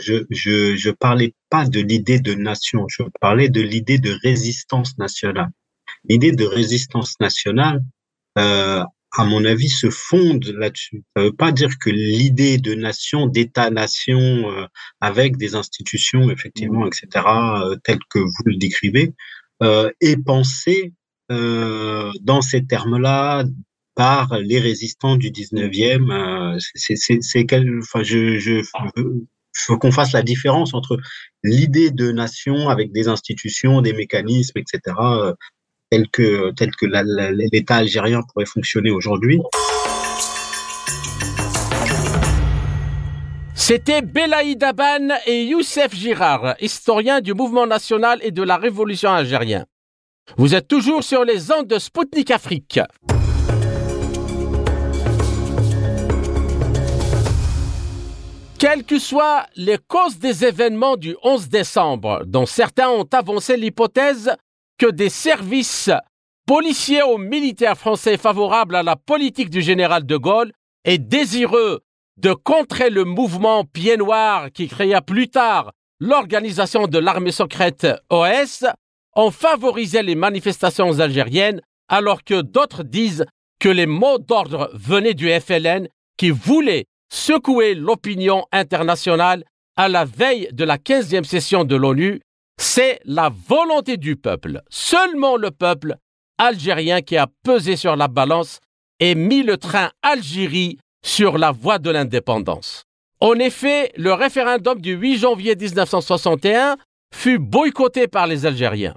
je, 0.00 0.24
je, 0.28 0.74
je 0.74 0.90
parlais 0.90 1.32
pas 1.48 1.64
de 1.64 1.78
l'idée 1.78 2.18
de 2.18 2.34
nation, 2.34 2.86
je 2.88 3.04
parlais 3.20 3.48
de 3.48 3.60
l'idée 3.60 3.98
de 3.98 4.10
résistance 4.24 4.98
nationale. 4.98 5.50
L'idée 6.08 6.32
de 6.32 6.44
résistance 6.44 7.14
nationale, 7.20 7.82
euh, 8.38 8.82
à 9.16 9.24
mon 9.24 9.44
avis, 9.44 9.68
se 9.68 9.90
fonde 9.90 10.44
là-dessus. 10.56 11.04
Ça 11.16 11.24
veut 11.24 11.32
pas 11.32 11.52
dire 11.52 11.78
que 11.78 11.90
l'idée 11.90 12.58
de 12.58 12.74
nation, 12.74 13.26
d'État-nation, 13.26 14.50
euh, 14.50 14.66
avec 15.00 15.36
des 15.36 15.54
institutions, 15.54 16.30
effectivement, 16.30 16.86
etc., 16.86 17.06
euh, 17.26 17.76
telles 17.84 17.98
que 18.10 18.18
vous 18.18 18.42
le 18.46 18.56
décrivez, 18.56 19.14
est 20.00 20.16
pensée 20.24 20.92
dans 21.28 22.40
ces 22.42 22.66
termes-là 22.66 23.44
par 23.94 24.36
les 24.40 24.58
résistants 24.58 25.16
du 25.16 25.30
19e. 25.30 26.58
c'est 26.74 27.46
quel, 27.46 27.78
enfin, 27.78 28.02
je, 28.02 28.38
je 28.38 28.60
faut 29.54 29.78
qu'on 29.78 29.92
fasse 29.92 30.12
la 30.12 30.22
différence 30.22 30.74
entre 30.74 30.98
l'idée 31.42 31.90
de 31.90 32.10
nation 32.10 32.68
avec 32.68 32.92
des 32.92 33.08
institutions, 33.08 33.82
des 33.82 33.92
mécanismes, 33.92 34.58
etc., 34.58 34.96
tels 35.92 36.08
que 36.08 36.86
l'État 37.52 37.76
algérien 37.76 38.22
pourrait 38.22 38.46
fonctionner 38.46 38.90
aujourd'hui. 38.90 39.40
C'était 43.54 44.00
Belaïd 44.02 44.62
Aban 44.64 45.08
et 45.26 45.44
Youssef 45.44 45.94
Girard, 45.94 46.56
historiens 46.60 47.20
du 47.20 47.34
mouvement 47.34 47.66
national 47.66 48.18
et 48.22 48.30
de 48.30 48.42
la 48.42 48.56
révolution 48.56 49.10
algérienne. 49.10 49.66
Vous 50.36 50.54
êtes 50.54 50.66
toujours 50.66 51.04
sur 51.04 51.24
les 51.24 51.52
ondes 51.52 51.66
de 51.66 51.78
Spoutnik 51.78 52.30
Afrique. 52.30 52.80
Quelles 58.58 58.84
que 58.84 58.98
soient 58.98 59.44
les 59.56 59.78
causes 59.88 60.18
des 60.18 60.44
événements 60.44 60.96
du 60.96 61.16
11 61.22 61.48
décembre, 61.48 62.22
dont 62.26 62.46
certains 62.46 62.88
ont 62.88 63.08
avancé 63.12 63.56
l'hypothèse 63.56 64.30
que 64.78 64.90
des 64.90 65.08
services 65.08 65.90
policiers 66.46 67.02
ou 67.02 67.18
militaires 67.18 67.78
français 67.78 68.16
favorables 68.16 68.76
à 68.76 68.82
la 68.82 68.96
politique 68.96 69.50
du 69.50 69.62
général 69.62 70.04
de 70.04 70.16
Gaulle 70.16 70.52
et 70.84 70.98
désireux 70.98 71.80
de 72.18 72.32
contrer 72.32 72.90
le 72.90 73.04
mouvement 73.04 73.64
Pied 73.64 73.96
Noir 73.96 74.50
qui 74.52 74.68
créa 74.68 75.00
plus 75.00 75.28
tard 75.28 75.72
l'organisation 76.00 76.88
de 76.88 76.98
l'armée 76.98 77.30
secrète 77.30 77.86
OS, 78.10 78.64
ont 79.14 79.30
favorisé 79.30 80.02
les 80.02 80.16
manifestations 80.16 80.98
algériennes 80.98 81.60
alors 81.88 82.24
que 82.24 82.40
d'autres 82.40 82.82
disent 82.82 83.24
que 83.60 83.68
les 83.68 83.86
mots 83.86 84.18
d'ordre 84.18 84.70
venaient 84.74 85.14
du 85.14 85.30
FLN 85.30 85.86
qui 86.16 86.30
voulait 86.30 86.86
secouer 87.12 87.74
l'opinion 87.74 88.44
internationale 88.50 89.44
à 89.76 89.88
la 89.88 90.04
veille 90.04 90.48
de 90.52 90.64
la 90.64 90.76
15e 90.76 91.24
session 91.24 91.64
de 91.64 91.76
l'ONU, 91.76 92.20
c'est 92.58 93.00
la 93.04 93.30
volonté 93.30 93.96
du 93.96 94.16
peuple, 94.16 94.62
seulement 94.68 95.36
le 95.36 95.50
peuple 95.50 95.96
algérien 96.38 97.02
qui 97.02 97.16
a 97.16 97.26
pesé 97.44 97.76
sur 97.76 97.96
la 97.96 98.08
balance 98.08 98.60
et 99.00 99.14
mis 99.14 99.42
le 99.42 99.56
train 99.56 99.90
Algérie 100.02 100.78
sur 101.04 101.38
la 101.38 101.50
voie 101.50 101.78
de 101.78 101.90
l'indépendance. 101.90 102.84
En 103.20 103.34
effet, 103.34 103.92
le 103.96 104.12
référendum 104.12 104.80
du 104.80 104.94
8 104.94 105.18
janvier 105.18 105.56
1961 105.56 106.76
fut 107.14 107.38
boycotté 107.38 108.08
par 108.08 108.26
les 108.26 108.46
Algériens. 108.46 108.96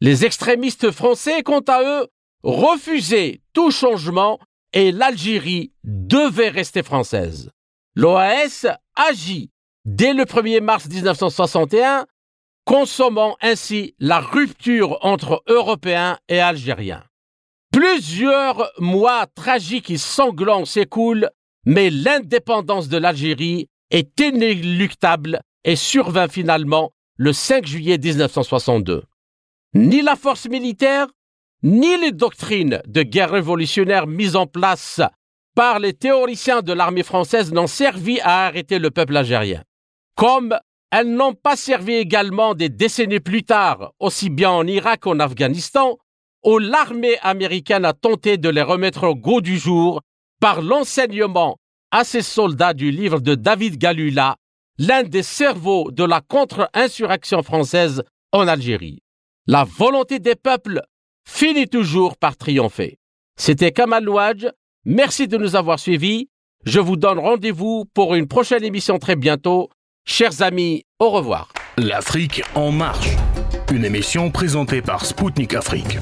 Les 0.00 0.24
extrémistes 0.24 0.90
français, 0.90 1.42
quant 1.42 1.60
à 1.60 1.82
eux, 1.82 2.06
refusaient 2.42 3.40
tout 3.54 3.70
changement 3.70 4.38
et 4.72 4.92
l'Algérie 4.92 5.72
devait 5.84 6.50
rester 6.50 6.82
française. 6.82 7.50
L'OAS 7.94 8.66
agit 8.94 9.50
dès 9.86 10.12
le 10.12 10.24
1er 10.24 10.60
mars 10.60 10.86
1961, 10.86 12.06
consommant 12.66 13.36
ainsi 13.40 13.94
la 13.98 14.20
rupture 14.20 14.98
entre 15.00 15.42
Européens 15.46 16.18
et 16.28 16.40
Algériens. 16.40 17.04
Plusieurs 17.72 18.70
mois 18.78 19.26
tragiques 19.34 19.90
et 19.90 19.98
sanglants 19.98 20.64
s'écoulent, 20.64 21.30
mais 21.64 21.90
l'indépendance 21.90 22.88
de 22.88 22.98
l'Algérie 22.98 23.68
est 23.90 24.20
inéluctable 24.20 25.40
et 25.64 25.76
survint 25.76 26.28
finalement 26.28 26.92
le 27.16 27.32
5 27.32 27.66
juillet 27.66 27.98
1962. 27.98 29.04
Ni 29.74 30.02
la 30.02 30.16
force 30.16 30.48
militaire, 30.48 31.06
ni 31.62 31.96
les 31.98 32.12
doctrines 32.12 32.82
de 32.86 33.02
guerre 33.02 33.30
révolutionnaire 33.30 34.06
mises 34.06 34.36
en 34.36 34.46
place 34.46 35.00
par 35.54 35.78
les 35.78 35.92
théoriciens 35.92 36.62
de 36.62 36.72
l'armée 36.72 37.02
française 37.02 37.52
n'ont 37.52 37.66
servi 37.66 38.20
à 38.20 38.46
arrêter 38.46 38.78
le 38.78 38.90
peuple 38.90 39.16
algérien. 39.16 39.62
Comme 40.16 40.56
elles 40.90 41.12
n'ont 41.12 41.34
pas 41.34 41.56
servi 41.56 41.94
également 41.94 42.54
des 42.54 42.68
décennies 42.68 43.20
plus 43.20 43.42
tard, 43.42 43.92
aussi 43.98 44.30
bien 44.30 44.50
en 44.50 44.66
Irak 44.66 45.00
qu'en 45.00 45.18
Afghanistan, 45.18 45.98
où 46.44 46.58
l'armée 46.58 47.18
américaine 47.22 47.84
a 47.84 47.92
tenté 47.92 48.38
de 48.38 48.48
les 48.48 48.62
remettre 48.62 49.04
au 49.04 49.14
goût 49.14 49.40
du 49.40 49.58
jour 49.58 50.00
par 50.40 50.62
l'enseignement 50.62 51.58
à 51.90 52.04
ses 52.04 52.22
soldats 52.22 52.74
du 52.74 52.90
livre 52.90 53.20
de 53.20 53.34
David 53.34 53.78
Galula, 53.78 54.36
l'un 54.78 55.02
des 55.02 55.22
cerveaux 55.22 55.90
de 55.90 56.04
la 56.04 56.20
contre-insurrection 56.20 57.42
française 57.42 58.02
en 58.32 58.46
Algérie. 58.46 59.00
La 59.46 59.64
volonté 59.64 60.18
des 60.18 60.34
peuples 60.34 60.82
finit 61.26 61.68
toujours 61.68 62.16
par 62.16 62.36
triompher. 62.36 62.98
C'était 63.36 63.72
Kamal 63.72 64.04
Nouadj. 64.04 64.46
Merci 64.84 65.26
de 65.28 65.36
nous 65.36 65.56
avoir 65.56 65.78
suivis. 65.78 66.28
Je 66.64 66.80
vous 66.80 66.96
donne 66.96 67.18
rendez-vous 67.18 67.84
pour 67.94 68.14
une 68.14 68.28
prochaine 68.28 68.64
émission 68.64 68.98
très 68.98 69.16
bientôt. 69.16 69.70
Chers 70.08 70.40
amis, 70.40 70.84
au 71.00 71.10
revoir. 71.10 71.48
L'Afrique 71.76 72.40
en 72.54 72.70
marche. 72.70 73.08
Une 73.72 73.84
émission 73.84 74.30
présentée 74.30 74.80
par 74.80 75.04
Spoutnik 75.04 75.52
Afrique. 75.52 75.98